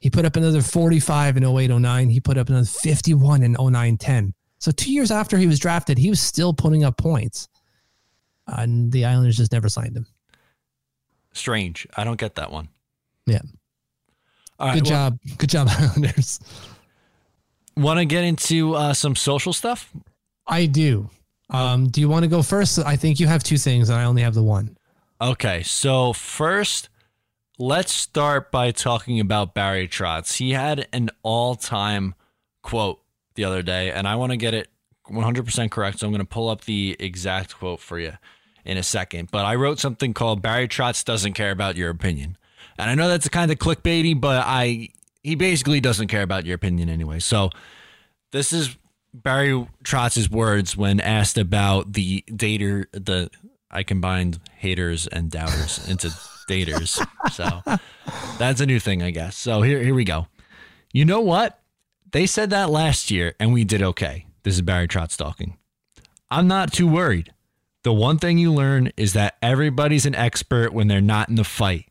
He 0.00 0.10
put 0.10 0.24
up 0.24 0.34
another 0.34 0.62
45 0.62 1.36
in 1.36 1.44
08 1.44 1.68
09. 1.68 2.10
He 2.10 2.20
put 2.20 2.36
up 2.36 2.48
another 2.48 2.66
51 2.66 3.44
in 3.44 3.56
09 3.58 3.96
10. 3.96 4.34
So 4.58 4.72
two 4.72 4.92
years 4.92 5.10
after 5.10 5.38
he 5.38 5.46
was 5.46 5.60
drafted, 5.60 5.96
he 5.96 6.10
was 6.10 6.20
still 6.20 6.52
putting 6.52 6.82
up 6.82 6.96
points. 6.96 7.48
Uh, 8.48 8.56
and 8.58 8.90
the 8.90 9.04
Islanders 9.04 9.36
just 9.36 9.52
never 9.52 9.68
signed 9.68 9.96
him. 9.96 10.06
Strange. 11.32 11.86
I 11.96 12.02
don't 12.02 12.18
get 12.18 12.34
that 12.34 12.50
one. 12.50 12.68
Yeah. 13.26 13.38
All 14.58 14.68
right. 14.68 14.74
Good 14.74 14.86
job. 14.86 15.18
Good 15.38 15.50
job, 15.50 15.68
Islanders. 15.78 16.40
Want 17.76 17.98
to 17.98 18.04
get 18.04 18.24
into 18.24 18.74
uh, 18.74 18.92
some 18.92 19.16
social 19.16 19.52
stuff? 19.52 19.90
I 20.46 20.66
do. 20.66 21.10
Um, 21.52 21.88
do 21.88 22.00
you 22.00 22.08
want 22.08 22.24
to 22.24 22.28
go 22.28 22.42
first? 22.42 22.78
I 22.78 22.96
think 22.96 23.20
you 23.20 23.26
have 23.26 23.42
two 23.42 23.58
things, 23.58 23.88
and 23.88 23.98
I 23.98 24.04
only 24.04 24.22
have 24.22 24.34
the 24.34 24.42
one. 24.42 24.76
Okay, 25.20 25.62
so 25.62 26.12
first, 26.12 26.88
let's 27.58 27.92
start 27.92 28.50
by 28.50 28.70
talking 28.72 29.20
about 29.20 29.54
Barry 29.54 29.86
Trotz. 29.86 30.38
He 30.38 30.52
had 30.52 30.88
an 30.92 31.10
all 31.22 31.54
time 31.54 32.14
quote 32.62 33.00
the 33.34 33.44
other 33.44 33.62
day, 33.62 33.90
and 33.90 34.08
I 34.08 34.16
want 34.16 34.32
to 34.32 34.36
get 34.36 34.54
it 34.54 34.68
100% 35.08 35.70
correct. 35.70 35.98
So 35.98 36.06
I'm 36.06 36.12
going 36.12 36.20
to 36.20 36.26
pull 36.26 36.48
up 36.48 36.64
the 36.64 36.96
exact 36.98 37.56
quote 37.56 37.80
for 37.80 37.98
you 37.98 38.14
in 38.64 38.78
a 38.78 38.82
second. 38.82 39.30
But 39.30 39.44
I 39.44 39.54
wrote 39.54 39.78
something 39.78 40.14
called 40.14 40.42
Barry 40.42 40.68
Trotz 40.68 41.04
doesn't 41.04 41.34
care 41.34 41.50
about 41.50 41.76
your 41.76 41.90
opinion. 41.90 42.36
And 42.78 42.90
I 42.90 42.94
know 42.94 43.08
that's 43.08 43.26
a 43.26 43.30
kind 43.30 43.50
of 43.50 43.58
clickbaity, 43.58 44.18
but 44.18 44.42
I 44.46 44.88
he 45.22 45.34
basically 45.34 45.80
doesn't 45.80 46.08
care 46.08 46.22
about 46.22 46.46
your 46.46 46.54
opinion 46.54 46.88
anyway. 46.88 47.20
So 47.20 47.50
this 48.32 48.52
is 48.52 48.76
Barry 49.14 49.66
Trotz's 49.84 50.30
words 50.30 50.76
when 50.76 51.00
asked 51.00 51.38
about 51.38 51.92
the 51.92 52.24
dater 52.28 52.86
the 52.92 53.30
I 53.70 53.82
combined 53.82 54.38
haters 54.56 55.06
and 55.06 55.30
doubters 55.30 55.88
into 55.88 56.08
daters. 56.48 57.04
So 57.32 57.62
that's 58.38 58.60
a 58.60 58.66
new 58.66 58.78
thing, 58.78 59.02
I 59.02 59.10
guess. 59.10 59.36
So 59.36 59.62
here 59.62 59.82
here 59.82 59.94
we 59.94 60.04
go. 60.04 60.26
You 60.92 61.06
know 61.06 61.20
what? 61.20 61.60
They 62.10 62.26
said 62.26 62.50
that 62.50 62.68
last 62.68 63.10
year 63.10 63.34
and 63.40 63.54
we 63.54 63.64
did 63.64 63.82
okay. 63.82 64.26
This 64.42 64.54
is 64.54 64.62
Barry 64.62 64.86
Trotz 64.86 65.16
talking. 65.16 65.56
I'm 66.30 66.48
not 66.48 66.72
too 66.72 66.86
worried. 66.86 67.32
The 67.84 67.92
one 67.92 68.18
thing 68.18 68.36
you 68.36 68.52
learn 68.52 68.92
is 68.96 69.14
that 69.14 69.36
everybody's 69.40 70.04
an 70.04 70.14
expert 70.14 70.74
when 70.74 70.88
they're 70.88 71.00
not 71.00 71.30
in 71.30 71.36
the 71.36 71.44
fight. 71.44 71.86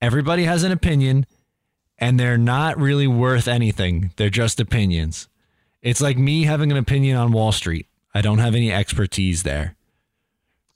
Everybody 0.00 0.44
has 0.44 0.62
an 0.62 0.72
opinion 0.72 1.26
and 1.98 2.18
they're 2.18 2.38
not 2.38 2.78
really 2.78 3.06
worth 3.06 3.46
anything. 3.46 4.12
They're 4.16 4.30
just 4.30 4.58
opinions. 4.58 5.28
It's 5.82 6.00
like 6.00 6.16
me 6.16 6.44
having 6.44 6.70
an 6.70 6.78
opinion 6.78 7.16
on 7.16 7.32
Wall 7.32 7.52
Street. 7.52 7.86
I 8.14 8.20
don't 8.20 8.38
have 8.38 8.54
any 8.54 8.72
expertise 8.72 9.42
there. 9.42 9.76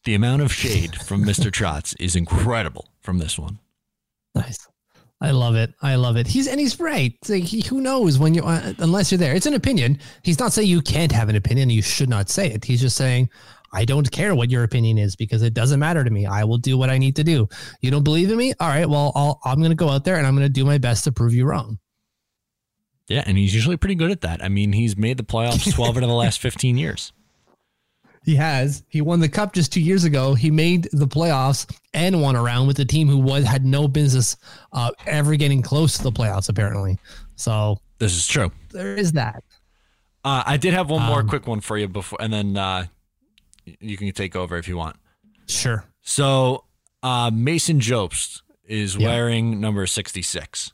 The 0.04 0.14
amount 0.14 0.42
of 0.42 0.52
shade 0.52 0.96
from 1.02 1.24
Mr. 1.24 1.50
Trotz 1.50 1.94
is 2.00 2.16
incredible 2.16 2.88
from 3.00 3.18
this 3.18 3.38
one. 3.38 3.58
Nice. 4.34 4.66
I 5.20 5.30
love 5.30 5.54
it. 5.54 5.72
I 5.80 5.94
love 5.94 6.16
it. 6.16 6.26
He's 6.26 6.46
and 6.46 6.60
he's 6.60 6.78
right. 6.78 7.14
Like, 7.28 7.44
he- 7.44 7.62
who 7.62 7.80
knows 7.80 8.18
when 8.18 8.34
you 8.34 8.42
uh, 8.42 8.74
unless 8.78 9.10
you're 9.10 9.18
there. 9.18 9.34
It's 9.34 9.46
an 9.46 9.54
opinion. 9.54 9.98
He's 10.22 10.38
not 10.38 10.52
saying 10.52 10.68
you 10.68 10.82
can't 10.82 11.10
have 11.12 11.28
an 11.30 11.36
opinion. 11.36 11.70
You 11.70 11.80
should 11.82 12.10
not 12.10 12.28
say 12.28 12.50
it. 12.50 12.64
He's 12.64 12.82
just 12.82 12.96
saying 12.96 13.30
I 13.72 13.84
don't 13.86 14.10
care 14.10 14.34
what 14.34 14.50
your 14.50 14.62
opinion 14.64 14.98
is 14.98 15.16
because 15.16 15.42
it 15.42 15.54
doesn't 15.54 15.80
matter 15.80 16.04
to 16.04 16.10
me. 16.10 16.26
I 16.26 16.44
will 16.44 16.58
do 16.58 16.76
what 16.76 16.90
I 16.90 16.98
need 16.98 17.16
to 17.16 17.24
do. 17.24 17.48
You 17.80 17.90
don't 17.90 18.04
believe 18.04 18.30
in 18.30 18.36
me? 18.36 18.52
All 18.60 18.68
right. 18.68 18.88
Well, 18.88 19.12
I'll, 19.14 19.40
I'm 19.44 19.58
going 19.58 19.70
to 19.70 19.74
go 19.76 19.88
out 19.88 20.04
there 20.04 20.16
and 20.16 20.26
I'm 20.26 20.34
going 20.36 20.46
to 20.46 20.52
do 20.52 20.64
my 20.66 20.78
best 20.78 21.04
to 21.04 21.12
prove 21.12 21.32
you 21.32 21.46
wrong. 21.46 21.78
Yeah, 23.08 23.22
and 23.26 23.38
he's 23.38 23.54
usually 23.54 23.76
pretty 23.76 23.94
good 23.94 24.10
at 24.10 24.22
that. 24.22 24.42
I 24.42 24.48
mean, 24.48 24.72
he's 24.72 24.96
made 24.96 25.16
the 25.16 25.22
playoffs 25.24 25.72
12 25.72 25.96
out 25.98 26.02
of 26.02 26.08
the 26.08 26.14
last 26.14 26.40
15 26.40 26.76
years. 26.76 27.12
He 28.24 28.34
has. 28.34 28.82
He 28.88 29.00
won 29.00 29.20
the 29.20 29.28
cup 29.28 29.52
just 29.52 29.72
two 29.72 29.80
years 29.80 30.02
ago. 30.02 30.34
He 30.34 30.50
made 30.50 30.88
the 30.92 31.06
playoffs 31.06 31.72
and 31.94 32.20
won 32.20 32.34
around 32.34 32.66
with 32.66 32.80
a 32.80 32.84
team 32.84 33.06
who 33.08 33.18
was 33.18 33.44
had 33.44 33.64
no 33.64 33.86
business 33.86 34.36
uh, 34.72 34.90
ever 35.06 35.36
getting 35.36 35.62
close 35.62 35.96
to 35.98 36.02
the 36.02 36.10
playoffs. 36.10 36.48
Apparently, 36.48 36.98
so 37.36 37.78
This 37.98 38.16
is 38.16 38.26
true. 38.26 38.50
there 38.72 38.96
is 38.96 39.12
that. 39.12 39.44
Uh, 40.24 40.42
I 40.44 40.56
did 40.56 40.74
have 40.74 40.90
one 40.90 41.02
more 41.02 41.20
Um, 41.20 41.28
quick 41.28 41.46
one 41.46 41.60
for 41.60 41.78
you 41.78 41.86
before, 41.86 42.20
and 42.20 42.32
then 42.32 42.56
uh, 42.56 42.86
you 43.64 43.96
can 43.96 44.10
take 44.10 44.34
over 44.34 44.56
if 44.56 44.66
you 44.66 44.76
want. 44.76 44.96
Sure. 45.46 45.84
So, 46.02 46.64
uh, 47.04 47.30
Mason 47.32 47.78
Jobst 47.78 48.42
is 48.66 48.96
Yeah. 48.96 49.06
wearing 49.06 49.60
number 49.60 49.86
66. 49.86 50.72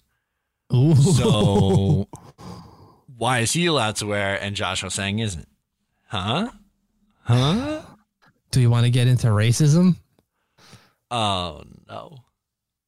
Ooh. 0.74 0.94
So, 0.94 2.08
why 3.16 3.40
is 3.40 3.52
he 3.52 3.66
allowed 3.66 3.96
to 3.96 4.06
wear 4.06 4.40
and 4.40 4.56
Josh 4.56 4.82
Ho-Sang 4.82 5.18
isn't? 5.18 5.48
Huh? 6.06 6.50
Huh? 7.24 7.82
do 8.52 8.60
you 8.60 8.70
want 8.70 8.84
to 8.84 8.90
get 8.90 9.08
into 9.08 9.26
racism? 9.28 9.96
Oh, 11.10 11.62
no. 11.88 12.18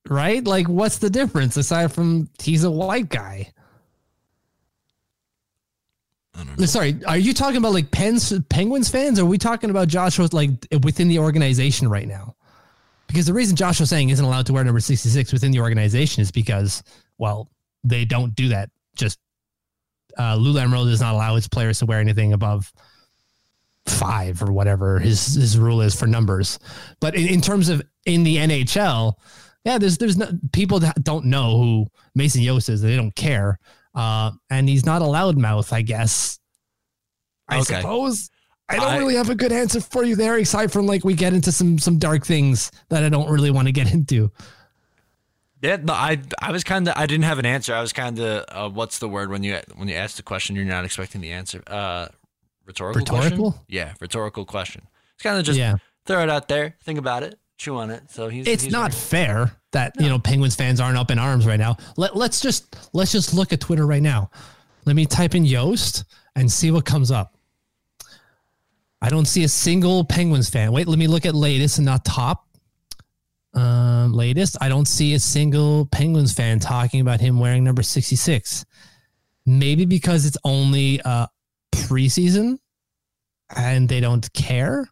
Right? 0.09 0.45
Like, 0.45 0.69
what's 0.69 0.99
the 0.99 1.11
difference 1.11 1.57
aside 1.57 1.93
from 1.93 2.29
he's 2.41 2.63
a 2.63 2.71
white 2.71 3.09
guy? 3.09 3.51
I 6.35 6.45
don't 6.45 6.59
know. 6.59 6.67
Sorry, 6.67 6.99
are 7.07 7.17
you 7.17 7.33
talking 7.33 7.57
about 7.57 7.73
like 7.73 7.91
Pens, 7.91 8.33
Penguins 8.49 8.89
fans? 8.89 9.19
Or 9.19 9.23
are 9.23 9.27
we 9.27 9.39
talking 9.39 9.71
about 9.71 9.89
Joshua 9.89 10.29
like 10.33 10.51
within 10.83 11.09
the 11.09 11.19
organization 11.19 11.89
right 11.89 12.09
now? 12.09 12.37
Because 13.07 13.27
the 13.27 13.33
reason 13.33 13.57
Joshua 13.57 13.85
Ho-Sang 13.85 14.11
isn't 14.11 14.25
allowed 14.25 14.47
to 14.47 14.53
wear 14.53 14.65
number 14.65 14.81
66 14.81 15.33
within 15.33 15.53
the 15.53 15.61
organization 15.61 16.23
is 16.23 16.33
because, 16.33 16.83
well, 17.19 17.49
they 17.85 18.05
don't 18.05 18.35
do 18.35 18.49
that. 18.49 18.71
Just 18.97 19.19
uh, 20.19 20.37
Lou 20.37 20.53
Lamoriello 20.55 20.87
does 20.89 21.01
not 21.01 21.15
allow 21.15 21.35
his 21.35 21.49
players 21.49 21.79
to 21.81 21.87
wear 21.87 22.01
anything 22.01 22.33
above 22.33 22.73
five 23.87 24.43
or 24.43 24.51
whatever 24.53 24.99
his 24.99 25.35
his 25.35 25.59
rule 25.59 25.81
is 25.83 25.95
for 25.95 26.07
numbers. 26.07 26.59
But 27.01 27.15
in, 27.15 27.29
in 27.29 27.41
terms 27.41 27.69
of 27.69 27.83
in 28.07 28.23
the 28.25 28.37
NHL, 28.37 29.15
yeah, 29.65 29.79
there's 29.79 29.99
there's 29.99 30.17
no, 30.17 30.29
people 30.53 30.81
that 30.81 31.03
don't 31.05 31.27
know 31.27 31.59
who 31.59 31.87
Mason 32.15 32.43
Jobst 32.43 32.69
is. 32.71 32.81
They 32.81 32.97
don't 32.97 33.15
care, 33.15 33.59
uh, 33.95 34.31
and 34.51 34.69
he's 34.69 34.87
not 34.87 35.03
a 35.03 35.07
loudmouth, 35.07 35.73
I 35.73 35.83
guess. 35.83 36.39
I 37.49 37.57
Okay. 37.61 37.77
suppose. 37.81 38.31
I 38.67 38.77
don't 38.77 38.89
I- 38.93 38.97
really 38.99 39.17
have 39.17 39.29
a 39.29 39.35
good 39.35 39.53
answer 39.53 39.81
for 39.81 40.05
you 40.05 40.17
there, 40.17 40.39
aside 40.39 40.73
from 40.73 40.87
like 40.87 41.05
we 41.05 41.13
get 41.15 41.35
into 41.35 41.53
some 41.53 41.79
some 41.79 41.99
dark 41.99 42.25
things 42.25 42.71
that 42.89 43.05
I 43.05 43.11
don't 43.11 43.31
really 43.31 43.51
want 43.51 43.69
to 43.69 43.73
get 43.73 43.93
into. 43.93 44.31
Yeah, 45.65 45.77
no, 45.83 45.95
I 45.95 46.21
I 46.43 46.53
was 46.53 46.63
kind 46.63 46.87
of 46.87 46.95
I 46.95 47.07
didn't 47.07 47.25
have 47.25 47.39
an 47.39 47.47
answer. 47.47 47.75
I 47.75 47.81
was 47.81 47.95
kind 47.95 48.19
of 48.19 48.45
uh, 48.49 48.69
what's 48.69 48.99
the 48.99 49.09
word 49.09 49.31
when 49.31 49.43
you 49.43 49.61
when 49.77 49.89
you 49.89 49.95
ask 49.95 50.17
the 50.17 50.23
question 50.23 50.57
you're 50.57 50.67
not 50.67 50.85
expecting 50.85 51.23
the 51.23 51.33
answer. 51.33 51.63
Uh, 51.67 52.09
rhetorical. 52.67 53.01
Rhetorical? 53.01 53.51
Question? 53.53 53.67
Yeah, 53.69 53.95
rhetorical 53.99 54.45
question. 54.45 54.87
It's 55.15 55.23
kind 55.23 55.39
of 55.39 55.45
just 55.45 55.59
yeah, 55.59 55.77
throw 56.05 56.23
it 56.23 56.29
out 56.29 56.49
there, 56.49 56.77
think 56.83 56.99
about 56.99 57.23
it, 57.23 57.39
chew 57.57 57.77
on 57.77 57.91
it. 57.91 58.11
So 58.11 58.29
he's 58.29 58.47
it's 58.47 58.65
he's 58.65 58.73
not 58.73 58.91
right. 58.91 58.95
fair 58.95 59.53
that 59.73 59.95
you 59.99 60.11
know 60.11 60.19
Penguins 60.19 60.55
fans 60.55 60.81
aren't 60.81 60.99
up 60.99 61.11
in 61.11 61.19
arms 61.19 61.47
right 61.47 61.59
now. 61.59 61.79
Let 61.97 62.15
let's 62.15 62.43
just 62.43 62.77
let's 62.93 63.11
just 63.11 63.33
look 63.33 63.55
at 63.55 63.61
Twitter 63.61 63.87
right 63.87 64.03
now. 64.03 64.31
Let 64.85 64.97
me 64.97 65.07
type 65.07 65.35
in 65.35 65.45
Jobst 65.45 66.05
and 66.37 66.53
see 66.53 66.73
what 66.73 66.85
comes 66.85 67.11
up. 67.11 67.39
I 69.01 69.09
don't 69.09 69.25
see 69.25 69.45
a 69.45 69.49
single 69.49 70.05
Penguins 70.05 70.51
fan. 70.51 70.73
Wait, 70.73 70.89
let 70.89 70.99
me 70.99 71.07
look 71.07 71.25
at 71.25 71.35
latest 71.35 71.79
and 71.79 71.87
not 71.87 72.05
top. 72.05 72.47
Um, 73.55 74.13
latest, 74.13 74.57
I 74.61 74.69
don't 74.69 74.89
see 74.89 75.15
a 75.15 75.21
single 75.21 75.87
Penguins 75.87 76.33
fan 76.33 76.59
talking 76.59 77.01
about 77.01 77.21
him 77.21 77.39
wearing 77.39 77.63
number 77.65 77.83
66. 77.83 78.65
Maybe 79.47 79.85
because 79.85 80.27
it's 80.27 80.39
only 80.45 81.01
uh 81.03 81.27
preseason 81.73 82.59
and 83.55 83.89
they 83.89 84.01
don't 84.01 84.31
care. 84.33 84.87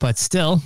But 0.00 0.18
still, 0.18 0.60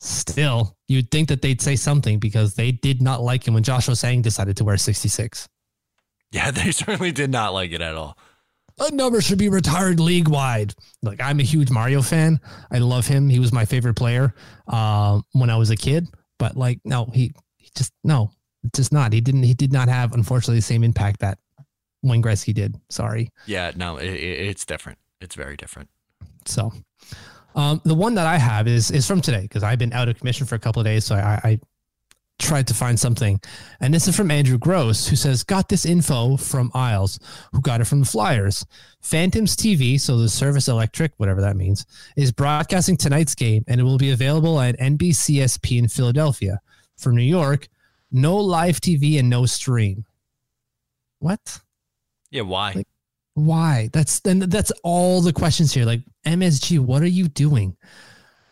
still, 0.00 0.76
you'd 0.86 1.10
think 1.10 1.28
that 1.28 1.42
they'd 1.42 1.60
say 1.60 1.76
something 1.76 2.18
because 2.18 2.54
they 2.54 2.70
did 2.70 3.02
not 3.02 3.22
like 3.22 3.46
him 3.46 3.54
when 3.54 3.62
Joshua 3.62 3.92
Ho-Sang 3.92 4.22
decided 4.22 4.56
to 4.58 4.64
wear 4.64 4.76
66. 4.76 5.48
Yeah, 6.30 6.50
they 6.52 6.70
certainly 6.70 7.12
did 7.12 7.30
not 7.30 7.52
like 7.52 7.72
it 7.72 7.80
at 7.80 7.94
all. 7.94 8.16
That 8.78 8.92
number 8.92 9.20
should 9.20 9.38
be 9.38 9.48
retired 9.48 10.00
league 10.00 10.28
wide. 10.28 10.74
Like 11.02 11.20
I'm 11.22 11.40
a 11.40 11.44
huge 11.44 11.70
Mario 11.70 12.02
fan. 12.02 12.40
I 12.72 12.78
love 12.78 13.06
him. 13.06 13.28
He 13.28 13.38
was 13.38 13.52
my 13.52 13.64
favorite 13.64 13.94
player 13.94 14.34
um, 14.66 15.22
when 15.32 15.50
I 15.50 15.56
was 15.56 15.70
a 15.70 15.76
kid. 15.76 16.08
But 16.38 16.56
like, 16.56 16.80
no, 16.84 17.06
he, 17.12 17.32
he 17.56 17.70
just 17.76 17.92
no, 18.02 18.32
just 18.74 18.92
not. 18.92 19.12
He 19.12 19.20
didn't. 19.20 19.44
He 19.44 19.54
did 19.54 19.72
not 19.72 19.88
have, 19.88 20.12
unfortunately, 20.12 20.56
the 20.56 20.62
same 20.62 20.82
impact 20.82 21.20
that 21.20 21.38
Wayne 22.02 22.22
Gretzky 22.22 22.52
did. 22.52 22.76
Sorry. 22.90 23.30
Yeah, 23.46 23.72
no, 23.76 23.96
it, 23.96 24.08
it's 24.08 24.64
different. 24.64 24.98
It's 25.20 25.34
very 25.34 25.56
different. 25.56 25.88
So, 26.46 26.72
um, 27.54 27.80
the 27.84 27.94
one 27.94 28.14
that 28.16 28.26
I 28.26 28.38
have 28.38 28.66
is 28.66 28.90
is 28.90 29.06
from 29.06 29.20
today 29.20 29.42
because 29.42 29.62
I've 29.62 29.78
been 29.78 29.92
out 29.92 30.08
of 30.08 30.18
commission 30.18 30.46
for 30.46 30.56
a 30.56 30.58
couple 30.58 30.80
of 30.80 30.86
days. 30.86 31.04
So 31.04 31.14
I, 31.14 31.40
I 31.44 31.60
tried 32.38 32.66
to 32.66 32.74
find 32.74 32.98
something, 32.98 33.40
and 33.80 33.92
this 33.94 34.08
is 34.08 34.16
from 34.16 34.30
Andrew 34.30 34.58
Gross, 34.58 35.06
who 35.08 35.16
says 35.16 35.44
got 35.44 35.68
this 35.68 35.86
info 35.86 36.36
from 36.36 36.70
Isles, 36.74 37.18
who 37.52 37.60
got 37.60 37.80
it 37.80 37.84
from 37.84 38.00
the 38.00 38.06
Flyers. 38.06 38.66
Phantoms 39.00 39.56
TV, 39.56 40.00
so 40.00 40.16
the 40.16 40.28
Service 40.28 40.68
Electric, 40.68 41.12
whatever 41.16 41.40
that 41.40 41.56
means, 41.56 41.86
is 42.16 42.32
broadcasting 42.32 42.96
tonight's 42.96 43.34
game, 43.34 43.64
and 43.68 43.80
it 43.80 43.84
will 43.84 43.98
be 43.98 44.10
available 44.10 44.60
at 44.60 44.78
NBCSP 44.78 45.78
in 45.78 45.88
Philadelphia. 45.88 46.60
For 46.96 47.12
New 47.12 47.22
York, 47.22 47.68
no 48.12 48.36
live 48.36 48.80
TV 48.80 49.18
and 49.18 49.28
no 49.28 49.46
stream. 49.46 50.04
What? 51.18 51.60
Yeah, 52.30 52.42
why? 52.42 52.72
Like- 52.74 52.88
why 53.34 53.90
that's 53.92 54.20
then 54.20 54.38
that's 54.38 54.70
all 54.84 55.20
the 55.20 55.32
questions 55.32 55.74
here 55.74 55.84
like 55.84 56.00
msg 56.24 56.78
what 56.78 57.02
are 57.02 57.06
you 57.06 57.26
doing 57.26 57.76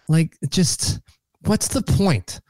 like 0.09 0.37
just 0.49 0.99
what's 1.47 1.69
the 1.69 1.83
point 1.83 2.41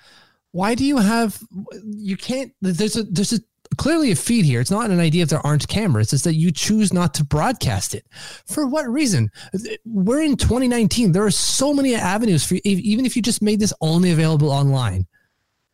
why 0.53 0.74
do 0.74 0.84
you 0.84 0.98
have 0.98 1.38
you 1.84 2.16
can't 2.16 2.53
there's 2.61 2.96
a 2.96 3.03
there's 3.05 3.32
a 3.32 3.40
clearly 3.78 4.11
a 4.11 4.16
feed 4.16 4.44
here 4.44 4.61
it's 4.61 4.70
not 4.70 4.90
an 4.90 5.00
idea 5.00 5.22
if 5.22 5.30
there 5.30 5.44
aren't 5.46 5.66
cameras 5.66 6.12
it's 6.12 6.24
that 6.24 6.34
you 6.34 6.53
choose 6.53 6.92
not 6.92 7.14
to 7.14 7.24
broadcast 7.24 7.94
it 7.94 8.05
for 8.46 8.66
what 8.66 8.86
reason 8.86 9.30
we're 9.86 10.20
in 10.22 10.36
2019 10.36 11.11
there 11.12 11.24
are 11.24 11.30
so 11.30 11.72
many 11.72 11.94
avenues 11.94 12.44
for 12.44 12.57
even 12.64 13.07
if 13.07 13.16
you 13.16 13.22
just 13.22 13.40
made 13.40 13.59
this 13.59 13.72
only 13.80 14.12
available 14.12 14.50
online 14.50 15.07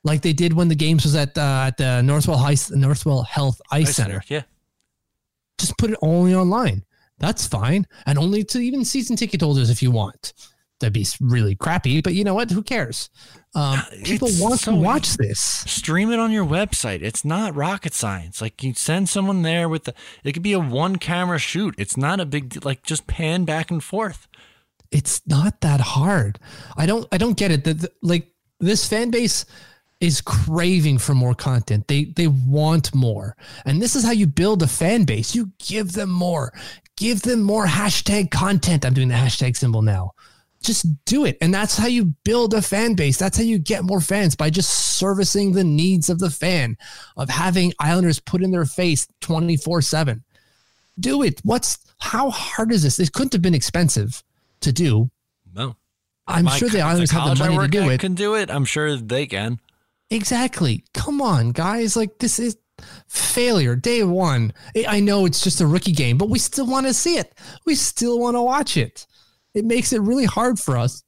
like 0.05 0.23
they 0.23 0.33
did 0.33 0.53
when 0.53 0.69
the 0.69 0.77
games 0.77 1.05
was 1.05 1.17
at 1.17 1.37
uh, 1.37 1.65
at 1.67 1.77
the 1.77 2.01
northwell 2.05 2.39
high 2.39 2.55
northwell 2.55 3.27
health 3.27 3.61
ice, 3.73 3.89
Ice 3.89 3.97
center 3.97 4.23
Yeah. 4.29 4.43
just 5.59 5.77
put 5.77 5.91
it 5.91 5.99
only 6.03 6.35
online. 6.37 6.85
That's 7.19 7.49
fine. 7.49 7.85
And 8.07 8.17
only 8.17 8.45
to 8.45 8.61
even 8.61 8.85
season 8.85 9.17
ticket 9.17 9.41
holders 9.41 9.71
if 9.71 9.83
you 9.83 9.91
want. 9.91 10.35
That'd 10.81 10.93
be 10.93 11.07
really 11.21 11.57
crappy, 11.57 12.01
but 12.01 12.15
you 12.15 12.23
know 12.23 12.35
what? 12.35 12.51
Who 12.53 12.63
cares? 12.63 13.11
Um, 13.55 13.81
people 14.05 14.29
It's 14.29 14.41
want 14.41 14.61
so- 14.61 14.71
to 14.73 14.77
watch 14.79 15.17
this. 15.17 15.41
Stream 15.41 16.13
it 16.13 16.21
on 16.21 16.31
your 16.31 16.45
website. 16.45 17.03
It's 17.03 17.25
not 17.25 17.57
rocket 17.57 17.95
science. 17.95 18.41
Like 18.41 18.63
you 18.63 18.75
send 18.75 19.09
someone 19.09 19.43
there 19.43 19.69
with 19.69 19.85
the. 19.85 19.95
It 20.23 20.33
could 20.33 20.43
be 20.43 20.53
a 20.53 20.61
one 20.61 20.97
camera 20.97 21.39
shoot. 21.39 21.75
It's 21.79 21.97
not 21.97 22.21
a 22.21 22.25
big. 22.27 22.65
Like 22.65 22.85
just 22.85 23.07
pan 23.09 23.45
back 23.45 23.71
and 23.73 23.83
forth. 23.83 24.29
It's 24.93 25.21
not 25.27 25.61
that 25.63 25.81
hard. 25.81 26.39
I 26.77 26.87
don't. 26.87 27.07
I 27.11 27.19
don't 27.19 27.37
get 27.37 27.51
it. 27.51 27.65
That 27.65 27.93
like 28.03 28.29
this 28.61 28.87
fan 28.89 29.11
base 29.11 29.45
is 30.01 30.21
craving 30.21 30.99
for 30.99 31.13
more 31.15 31.35
content. 31.35 31.89
They 31.89 32.05
they 32.05 32.29
want 32.29 32.95
more, 32.95 33.37
and 33.67 33.83
this 33.83 33.97
is 33.97 34.05
how 34.05 34.13
you 34.13 34.29
build 34.29 34.63
a 34.63 34.69
fan 34.69 35.05
base. 35.05 35.35
You 35.35 35.51
give 35.59 35.93
them 35.93 36.11
more. 36.11 36.53
Give 36.97 37.21
them 37.23 37.43
more 37.43 37.67
hashtag 37.67 38.31
content. 38.31 38.85
I'm 38.85 38.95
doing 38.95 39.09
the 39.09 39.15
hashtag 39.15 39.57
symbol 39.57 39.83
now. 39.83 40.13
Just 40.63 41.05
do 41.05 41.25
it. 41.25 41.39
And 41.41 41.55
that's 41.55 41.77
how 41.77 41.87
you 41.87 42.07
build 42.25 42.53
a 42.53 42.61
fan 42.61 42.95
base. 42.95 43.17
That's 43.17 43.37
how 43.37 43.45
you 43.45 43.59
get 43.59 43.85
more 43.85 44.01
fans 44.01 44.35
by 44.35 44.51
just 44.51 44.71
servicing 44.71 45.53
the 45.53 45.65
needs 45.65 46.09
of 46.11 46.19
the 46.19 46.31
fan, 46.31 46.77
of 47.17 47.29
having 47.29 47.73
Islanders 47.79 48.19
put 48.19 48.43
in 48.43 48.51
their 48.51 48.65
face 48.65 49.07
24 49.21 49.83
7. 49.83 50.25
Do 50.99 51.23
it. 51.23 51.41
What's 51.45 51.79
how 52.01 52.31
hard 52.31 52.73
is 52.73 52.83
this? 52.83 52.97
This 52.97 53.09
couldn't 53.09 53.33
have 53.33 53.43
been 53.43 53.55
expensive 53.55 54.23
to 54.61 54.73
do. 54.73 55.11
No. 55.55 55.77
I'm 56.27 56.45
My 56.45 56.57
sure 56.57 56.69
the 56.69 56.81
Islanders 56.81 57.11
have 57.13 57.39
the 57.39 57.45
money 57.45 57.57
to 57.57 57.69
do 57.69 57.89
it. 57.89 58.01
Can 58.01 58.15
do 58.15 58.35
it. 58.35 58.51
I'm 58.51 58.65
sure 58.65 58.97
they 58.97 59.27
can. 59.27 59.61
Exactly. 60.11 60.85
Come 60.95 61.21
on, 61.21 61.53
guys. 61.53 61.97
Like 61.97 62.19
this 62.19 62.39
is 62.39 62.57
failure 63.09 63.77
day 63.77 64.05
one. 64.05 64.53
I 64.87 65.01
know 65.01 65.27
it's 65.27 65.43
just 65.43 65.61
a 65.61 65.67
rookie 65.67 65.93
game, 65.93 66.19
but 66.19 66.29
we 66.29 66.39
still 66.39 66.67
want 66.67 66.87
to 66.87 66.95
see 66.95 67.17
it. 67.17 67.33
We 67.65 67.75
still 67.75 68.19
want 68.19 68.37
to 68.37 68.43
watch 68.43 68.77
it. 68.77 69.07
It 69.55 69.65
makes 69.65 69.93
it 69.93 70.01
really 70.01 70.27
hard 70.27 70.59
for 70.59 70.77
us 70.77 71.03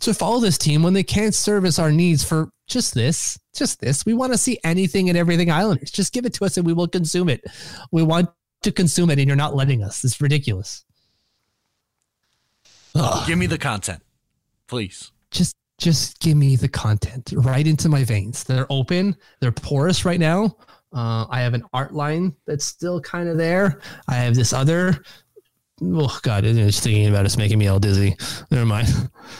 to 0.00 0.12
follow 0.12 0.40
this 0.40 0.58
team 0.58 0.82
when 0.82 0.92
they 0.92 1.02
can't 1.02 1.34
service 1.34 1.78
our 1.78 1.92
needs 1.92 2.24
for 2.24 2.50
just 2.66 2.94
this, 2.94 3.38
just 3.54 3.80
this. 3.80 4.04
We 4.04 4.14
want 4.14 4.32
to 4.32 4.38
see 4.38 4.58
anything 4.64 5.08
and 5.08 5.16
everything 5.16 5.50
Islanders. 5.50 5.90
Just 5.90 6.12
give 6.12 6.26
it 6.26 6.34
to 6.34 6.44
us 6.44 6.56
and 6.56 6.66
we 6.66 6.72
will 6.72 6.88
consume 6.88 7.28
it. 7.28 7.44
We 7.92 8.02
want 8.02 8.30
to 8.62 8.72
consume 8.72 9.10
it 9.10 9.18
and 9.18 9.28
you're 9.28 9.36
not 9.36 9.54
letting 9.54 9.82
us. 9.82 10.04
It's 10.04 10.20
ridiculous. 10.20 10.84
Ugh 12.94 13.26
Give 13.26 13.38
me 13.38 13.46
the 13.46 13.58
content, 13.58 14.02
please. 14.68 15.10
just 15.30 15.56
just 15.78 16.20
give 16.20 16.36
me 16.36 16.54
the 16.54 16.68
content 16.68 17.32
right 17.36 17.66
into 17.66 17.88
my 17.88 18.04
veins. 18.04 18.44
They're 18.44 18.70
open, 18.70 19.16
they're 19.40 19.50
porous 19.52 20.04
right 20.04 20.20
now. 20.20 20.56
Uh, 20.92 21.26
I 21.28 21.40
have 21.40 21.54
an 21.54 21.64
art 21.72 21.92
line 21.92 22.36
that's 22.46 22.64
still 22.64 23.00
kind 23.00 23.28
of 23.28 23.36
there. 23.36 23.80
I 24.06 24.14
have 24.14 24.36
this 24.36 24.52
other. 24.52 25.02
Oh 25.82 26.18
God! 26.22 26.44
Just 26.44 26.84
thinking 26.84 27.08
about 27.08 27.24
it's 27.24 27.36
making 27.36 27.58
me 27.58 27.66
all 27.66 27.80
dizzy. 27.80 28.16
Never 28.50 28.64
mind. 28.64 28.88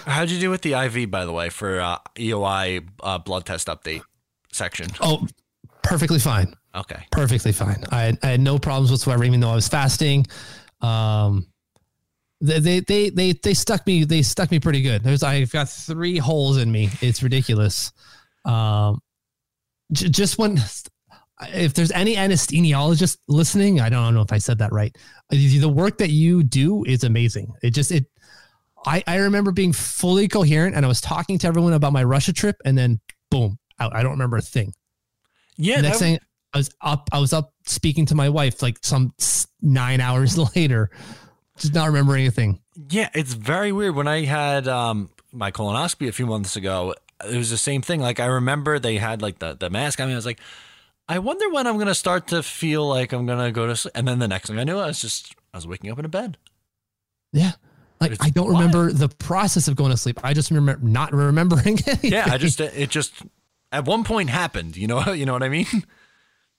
How'd 0.05 0.31
you 0.31 0.41
do 0.41 0.51
with 0.51 0.63
the 0.63 0.73
IV, 0.73 1.11
by 1.11 1.25
the 1.25 1.33
way, 1.33 1.49
for 1.49 1.81
uh, 1.81 1.99
EOI 2.17 2.89
uh, 3.03 3.19
blood 3.19 3.47
test 3.47 3.69
update 3.69 4.03
section? 4.53 4.89
Oh, 5.01 5.27
perfectly 5.83 6.19
fine. 6.19 6.55
Okay. 6.75 7.07
Perfectly 7.13 7.53
fine. 7.53 7.85
I 7.91 8.03
had, 8.03 8.19
I 8.23 8.27
had 8.31 8.41
no 8.41 8.59
problems 8.59 8.91
whatsoever, 8.91 9.25
even 9.25 9.41
though 9.41 9.51
I 9.51 9.55
was 9.55 9.69
fasting. 9.69 10.27
Um, 10.81 11.47
they, 12.41 12.59
they, 12.59 12.81
they, 12.81 13.11
they, 13.11 13.33
they 13.33 13.55
stuck 13.55 13.87
me, 13.87 14.05
they 14.05 14.23
stuck 14.23 14.51
me 14.51 14.59
pretty 14.59 14.83
good. 14.83 15.05
There's, 15.05 15.23
I've 15.23 15.53
got 15.53 15.69
three 15.69 16.19
holes 16.19 16.57
in 16.59 16.71
me. 16.71 16.91
It's 17.01 17.23
ridiculous. 17.23 17.93
Um, 18.45 19.01
j- 19.93 20.09
just 20.09 20.37
when, 20.37 20.59
if 21.43 21.75
there's 21.75 21.91
any 21.93 22.17
anesthesiologist 22.17 23.19
listening, 23.29 23.81
I 23.81 23.89
don't 23.89 24.15
know 24.15 24.23
if 24.23 24.33
I 24.33 24.39
said 24.39 24.59
that 24.59 24.73
right. 24.73 24.97
The 25.31 25.69
work 25.69 25.99
that 25.99 26.11
you 26.11 26.43
do 26.43 26.85
is 26.85 27.05
amazing. 27.05 27.53
It 27.63 27.71
just, 27.71 27.91
it, 27.91 28.07
I, 28.87 29.03
I 29.07 29.17
remember 29.17 29.51
being 29.51 29.73
fully 29.73 30.29
coherent 30.29 30.77
and 30.77 30.85
I 30.85 30.89
was 30.89 31.01
talking 31.01 31.39
to 31.39 31.47
everyone 31.47 31.73
about 31.73 31.93
my 31.93 32.05
Russia 32.05 32.33
trip 32.33 32.57
and 32.65 32.77
then 32.77 33.01
boom, 33.31 33.59
out. 33.81 33.95
I 33.95 34.03
don't 34.03 34.13
remember 34.13 34.37
a 34.37 34.43
thing. 34.43 34.75
Yeah. 35.57 35.81
Next 35.81 35.99
thing 35.99 36.19
I 36.53 36.59
was 36.59 36.71
up, 36.81 37.09
I 37.13 37.19
was 37.19 37.33
up 37.33 37.53
speaking 37.65 38.07
to 38.07 38.15
my 38.15 38.29
wife 38.29 38.63
like 38.63 38.79
some 38.83 39.13
nine 39.61 40.01
hours 40.01 40.39
later, 40.57 40.91
just 41.59 41.75
not 41.75 41.87
remember 41.87 42.15
anything. 42.15 42.61
Yeah, 42.91 43.09
it's 43.15 43.35
very 43.35 43.73
weird. 43.73 43.95
When 43.95 44.09
I 44.09 44.25
had 44.25 44.69
um, 44.69 45.11
my 45.33 45.51
colonoscopy 45.51 46.09
a 46.09 46.13
few 46.13 46.27
months 46.27 46.57
ago, 46.57 46.95
it 47.25 47.37
was 47.37 47.51
the 47.51 47.57
same 47.57 47.83
thing. 47.83 48.01
Like 48.01 48.21
I 48.21 48.27
remember 48.27 48.79
they 48.79 48.99
had 48.99 49.23
like 49.23 49.39
the, 49.39 49.55
the 49.55 49.71
mask 49.71 50.01
on 50.01 50.09
me. 50.09 50.13
I 50.13 50.17
was 50.17 50.27
like, 50.27 50.41
I 51.09 51.19
wonder 51.19 51.51
when 51.51 51.67
I'm 51.67 51.79
gonna 51.79 51.95
start 51.95 52.29
to 52.29 52.43
feel 52.43 52.87
like 52.89 53.13
I'm 53.13 53.27
gonna 53.27 53.53
go 53.53 53.67
to 53.67 53.77
sleep. 53.77 53.93
And 53.95 54.09
then 54.09 54.19
the 54.19 54.29
next 54.29 54.49
thing 54.49 54.59
I 54.59 54.65
knew, 54.65 54.79
I 54.79 54.87
was 54.87 55.01
just 55.01 55.35
I 55.53 55.59
was 55.59 55.67
waking 55.67 55.91
up 55.91 55.99
in 55.99 56.05
a 56.05 56.09
bed. 56.09 56.39
Yeah. 57.33 57.53
Like 58.01 58.17
I 58.21 58.31
don't 58.31 58.53
wild. 58.53 58.59
remember 58.59 58.93
the 58.93 59.09
process 59.09 59.69
of 59.69 59.77
going 59.77 59.91
to 59.91 59.97
sleep. 59.97 60.21
I 60.23 60.35
just 60.35 60.51
remember 60.51 60.85
not 60.87 61.13
remembering 61.13 61.79
anything. 61.87 62.13
Yeah, 62.13 62.29
I 62.31 62.39
just 62.39 62.61
it 62.61 62.91
just 62.91 63.13
at 63.73 63.85
one 63.85 64.05
point 64.05 64.31
happened. 64.31 64.77
You 64.77 64.87
know, 64.87 65.13
you 65.13 65.27
know 65.27 65.33
what 65.33 65.43
I 65.43 65.49
mean? 65.49 65.67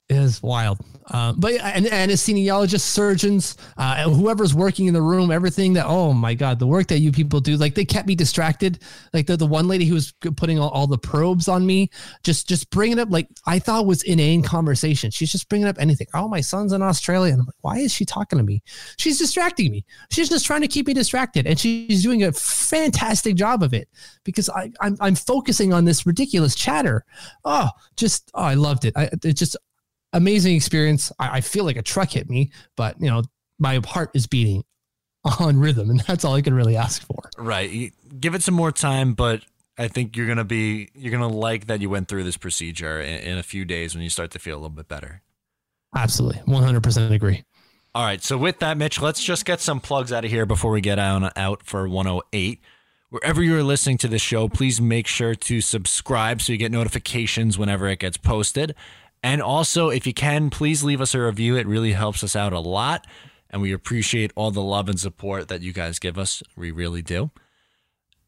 Is 0.08 0.44
wild. 0.44 0.78
Uh, 1.08 1.34
but 1.34 1.54
and 1.56 1.88
anesthesiologists, 1.88 2.82
surgeons, 2.82 3.58
uh, 3.76 4.08
whoever's 4.08 4.54
working 4.54 4.86
in 4.86 4.94
the 4.94 5.02
room, 5.02 5.32
everything 5.32 5.74
that, 5.74 5.88
oh 5.88 6.14
my 6.14 6.36
God, 6.36 6.60
the 6.60 6.68
work 6.68 6.88
that 6.88 7.00
you 7.00 7.12
people 7.12 7.40
do, 7.40 7.58
like 7.58 7.74
they 7.74 7.86
kept 7.86 8.08
me 8.08 8.14
distracted. 8.14 8.84
Like 9.14 9.26
the, 9.26 9.36
the 9.36 9.48
one 9.48 9.68
lady 9.68 9.86
who 9.86 9.96
was 9.96 10.14
putting 10.38 10.60
all, 10.60 10.70
all 10.70 10.86
the 10.86 10.98
probes 10.98 11.48
on 11.48 11.66
me, 11.66 11.90
just, 12.24 12.48
just 12.48 12.70
bringing 12.70 13.00
up, 13.00 13.10
like 13.10 13.28
I 13.48 13.58
thought 13.58 13.88
was 13.88 14.04
inane 14.04 14.44
conversation. 14.44 15.10
She's 15.10 15.32
just 15.32 15.50
bringing 15.50 15.68
up 15.68 15.78
anything. 15.80 16.06
Oh, 16.14 16.28
my 16.28 16.42
son's 16.42 16.72
in 16.72 16.84
Australia. 16.84 17.34
And 17.34 17.42
I'm 17.42 17.48
like, 17.48 17.56
why 17.62 17.78
is 17.78 17.92
she 17.92 18.06
talking 18.06 18.38
to 18.38 18.44
me? 18.44 18.62
She's 18.98 19.18
distracting 19.18 19.72
me. 19.72 19.86
She's 20.12 20.30
just 20.30 20.46
trying 20.46 20.62
to 20.62 20.68
keep 20.68 20.86
me 20.86 20.94
distracted. 20.94 21.48
And 21.48 21.60
she's 21.60 22.04
doing 22.04 22.22
a 22.24 22.32
fantastic 22.32 23.36
job 23.36 23.64
of 23.64 23.74
it 23.74 23.90
because 24.24 24.50
I, 24.50 24.72
I'm, 24.82 24.98
I'm 25.00 25.16
focusing 25.16 25.74
on 25.74 25.86
this 25.86 26.06
ridiculous 26.06 26.54
chatter. 26.54 27.06
Oh, 27.44 27.70
just, 27.98 28.30
oh, 28.36 28.44
I 28.44 28.54
loved 28.54 28.86
it. 28.86 28.94
I, 28.96 29.10
it 29.24 29.34
just, 29.34 29.58
amazing 30.16 30.56
experience. 30.56 31.12
I, 31.20 31.38
I 31.38 31.42
feel 31.42 31.66
like 31.66 31.78
a 31.78 31.84
truck 31.84 32.12
hit 32.12 32.30
me, 32.30 32.52
but 32.76 33.00
you 33.00 33.10
know, 33.10 33.24
my 33.60 33.80
heart 33.86 34.12
is 34.14 34.26
beating 34.26 34.64
on 35.40 35.60
rhythm, 35.60 35.90
and 35.90 36.00
that's 36.02 36.26
all 36.26 36.36
I 36.36 36.42
can 36.42 36.54
really 36.54 36.76
ask 36.76 37.06
for. 37.06 37.30
Right. 37.38 37.94
Give 38.20 38.34
it 38.36 38.42
some 38.42 38.56
more 38.56 38.72
time, 38.72 39.14
but 39.14 39.42
I 39.78 39.88
think 39.88 40.16
you're 40.16 40.28
gonna 40.28 40.44
be 40.44 40.90
you're 40.96 41.12
gonna 41.12 41.28
like 41.28 41.68
that 41.68 41.82
you 41.82 41.90
went 41.90 42.08
through 42.08 42.24
this 42.24 42.38
procedure 42.38 43.00
in, 43.02 43.20
in 43.20 43.38
a 43.38 43.44
few 43.44 43.66
days 43.66 43.94
when 43.94 44.04
you 44.04 44.10
start 44.10 44.32
to 44.32 44.40
feel 44.40 44.56
a 44.56 44.60
little 44.60 44.70
bit 44.70 44.88
better. 44.88 45.22
Absolutely, 45.96 46.42
one 46.46 46.64
hundred 46.64 46.84
percent 46.84 47.14
agree. 47.14 47.44
All 47.94 48.04
right. 48.04 48.22
So 48.22 48.38
with 48.38 48.60
that, 48.60 48.78
Mitch, 48.78 49.02
let's 49.02 49.24
just 49.24 49.46
get 49.46 49.62
some 49.62 49.80
plugs 49.80 50.12
out 50.12 50.26
of 50.26 50.32
here 50.32 50.46
before 50.46 50.72
we 50.72 50.82
get 50.82 51.00
on 51.00 51.32
out 51.38 51.64
for 51.64 51.88
108. 51.88 52.60
Wherever 53.10 53.42
you're 53.42 53.64
listening 53.64 53.98
to 54.00 54.10
this 54.10 54.22
show, 54.22 54.50
please 54.50 54.82
make 54.82 55.08
sure 55.08 55.34
to 55.34 55.62
subscribe 55.62 56.42
so 56.42 56.52
you 56.52 56.60
get 56.60 56.74
notifications 56.74 57.58
whenever 57.58 57.88
it 57.88 58.00
gets 58.00 58.18
posted. 58.18 58.76
And 59.26 59.42
also, 59.42 59.90
if 59.90 60.06
you 60.06 60.14
can, 60.14 60.52
please 60.52 60.84
leave 60.84 61.02
us 61.02 61.16
a 61.16 61.20
review. 61.20 61.58
It 61.58 61.66
really 61.66 61.94
helps 61.94 62.24
us 62.24 62.36
out 62.36 62.54
a 62.54 62.60
lot. 62.60 63.08
And 63.50 63.60
we 63.60 63.74
appreciate 63.74 64.32
all 64.36 64.52
the 64.52 64.62
love 64.62 64.88
and 64.88 65.00
support 65.00 65.48
that 65.48 65.64
you 65.64 65.74
guys 65.74 65.98
give 65.98 66.20
us. 66.20 66.44
We 66.56 66.70
really 66.70 67.02
do. 67.02 67.32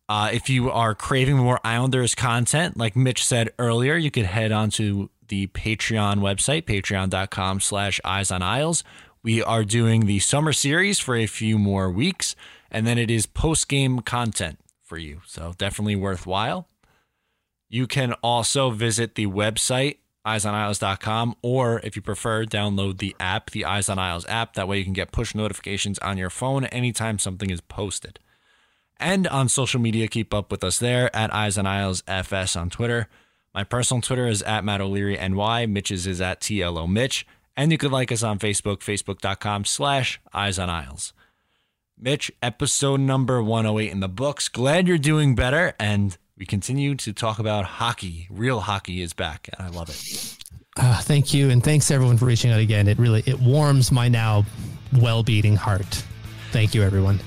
Uh, 0.09 0.31
if 0.33 0.49
you 0.49 0.71
are 0.71 0.95
craving 0.95 1.37
more 1.37 1.59
Islanders 1.63 2.15
content, 2.15 2.77
like 2.77 2.95
Mitch 2.95 3.23
said 3.23 3.51
earlier, 3.59 3.95
you 3.95 4.09
could 4.09 4.25
head 4.25 4.51
on 4.51 4.71
to 4.71 5.11
the 5.27 5.45
Patreon 5.45 6.15
website, 6.15 6.63
patreon.com 6.63 7.59
slash 7.59 8.01
eyes 8.03 8.31
on 8.31 8.41
Isles. 8.41 8.83
We 9.21 9.43
are 9.43 9.63
doing 9.63 10.07
the 10.07 10.17
summer 10.17 10.51
series 10.51 10.97
for 10.97 11.15
a 11.15 11.27
few 11.27 11.59
more 11.59 11.91
weeks, 11.91 12.35
and 12.71 12.87
then 12.87 12.97
it 12.97 13.11
is 13.11 13.27
post-game 13.27 13.99
content 13.99 14.57
for 14.81 14.97
you. 14.97 15.21
So 15.27 15.53
definitely 15.59 15.95
worthwhile. 15.95 16.67
You 17.69 17.85
can 17.85 18.13
also 18.23 18.71
visit 18.71 19.13
the 19.13 19.27
website, 19.27 19.97
eyesonisles.com, 20.27 21.35
or 21.41 21.79
if 21.83 21.95
you 21.95 22.01
prefer, 22.01 22.45
download 22.45 22.97
the 22.97 23.15
app, 23.19 23.51
the 23.51 23.65
Eyes 23.65 23.89
on 23.89 23.97
Isles 23.97 24.25
app. 24.27 24.53
That 24.53 24.67
way 24.67 24.77
you 24.77 24.83
can 24.83 24.93
get 24.93 25.11
push 25.11 25.33
notifications 25.33 25.97
on 25.99 26.17
your 26.17 26.29
phone 26.29 26.65
anytime 26.65 27.17
something 27.17 27.49
is 27.49 27.61
posted. 27.61 28.19
And 28.99 29.27
on 29.27 29.47
social 29.47 29.79
media, 29.79 30.07
keep 30.07 30.33
up 30.33 30.51
with 30.51 30.63
us 30.63 30.79
there 30.79 31.15
at 31.15 31.33
Eyes 31.33 31.57
on 31.57 31.65
Isles 31.65 32.03
FS 32.07 32.55
on 32.55 32.69
Twitter. 32.69 33.07
My 33.53 33.63
personal 33.63 34.01
Twitter 34.01 34.27
is 34.27 34.41
at 34.43 34.63
Matt 34.63 34.81
O'Leary 34.81 35.17
NY. 35.17 35.65
Mitch's 35.67 36.05
is 36.05 36.21
at 36.21 36.41
TLO 36.41 36.89
Mitch. 36.89 37.25
And 37.55 37.71
you 37.71 37.77
could 37.77 37.91
like 37.91 38.11
us 38.11 38.21
on 38.21 38.37
Facebook, 38.37 38.79
facebook.com 38.79 39.65
slash 39.65 40.19
Eyes 40.33 40.59
on 40.59 40.69
Isles. 40.69 41.13
Mitch, 41.97 42.31
episode 42.43 42.99
number 42.99 43.41
108 43.41 43.91
in 43.91 43.99
the 43.99 44.07
books. 44.07 44.47
Glad 44.47 44.87
you're 44.87 44.99
doing 44.99 45.33
better. 45.33 45.73
And 45.79 46.15
we 46.37 46.45
continue 46.45 46.95
to 46.95 47.13
talk 47.13 47.39
about 47.39 47.65
hockey. 47.65 48.27
Real 48.29 48.59
hockey 48.59 49.01
is 49.01 49.13
back. 49.13 49.49
And 49.57 49.67
I 49.67 49.69
love 49.71 49.89
it. 49.89 50.37
Uh, 50.79 50.99
thank 51.01 51.33
you, 51.33 51.49
and 51.49 51.63
thanks 51.63 51.89
everyone 51.89 52.17
for 52.17 52.25
reaching 52.25 52.51
out 52.51 52.59
again. 52.59 52.87
It 52.87 52.99
really 52.99 53.23
it 53.25 53.39
warms 53.39 53.91
my 53.91 54.07
now 54.07 54.45
well 54.93 55.23
beating 55.23 55.55
heart. 55.55 56.03
Thank 56.51 56.75
you, 56.75 56.83
everyone. 56.83 57.19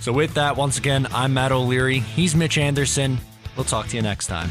So, 0.00 0.12
with 0.12 0.34
that, 0.34 0.56
once 0.56 0.76
again, 0.76 1.06
I'm 1.14 1.32
Matt 1.32 1.52
O'Leary. 1.52 2.00
He's 2.00 2.34
Mitch 2.34 2.58
Anderson. 2.58 3.18
We'll 3.54 3.64
talk 3.64 3.86
to 3.88 3.96
you 3.96 4.02
next 4.02 4.26
time. 4.26 4.50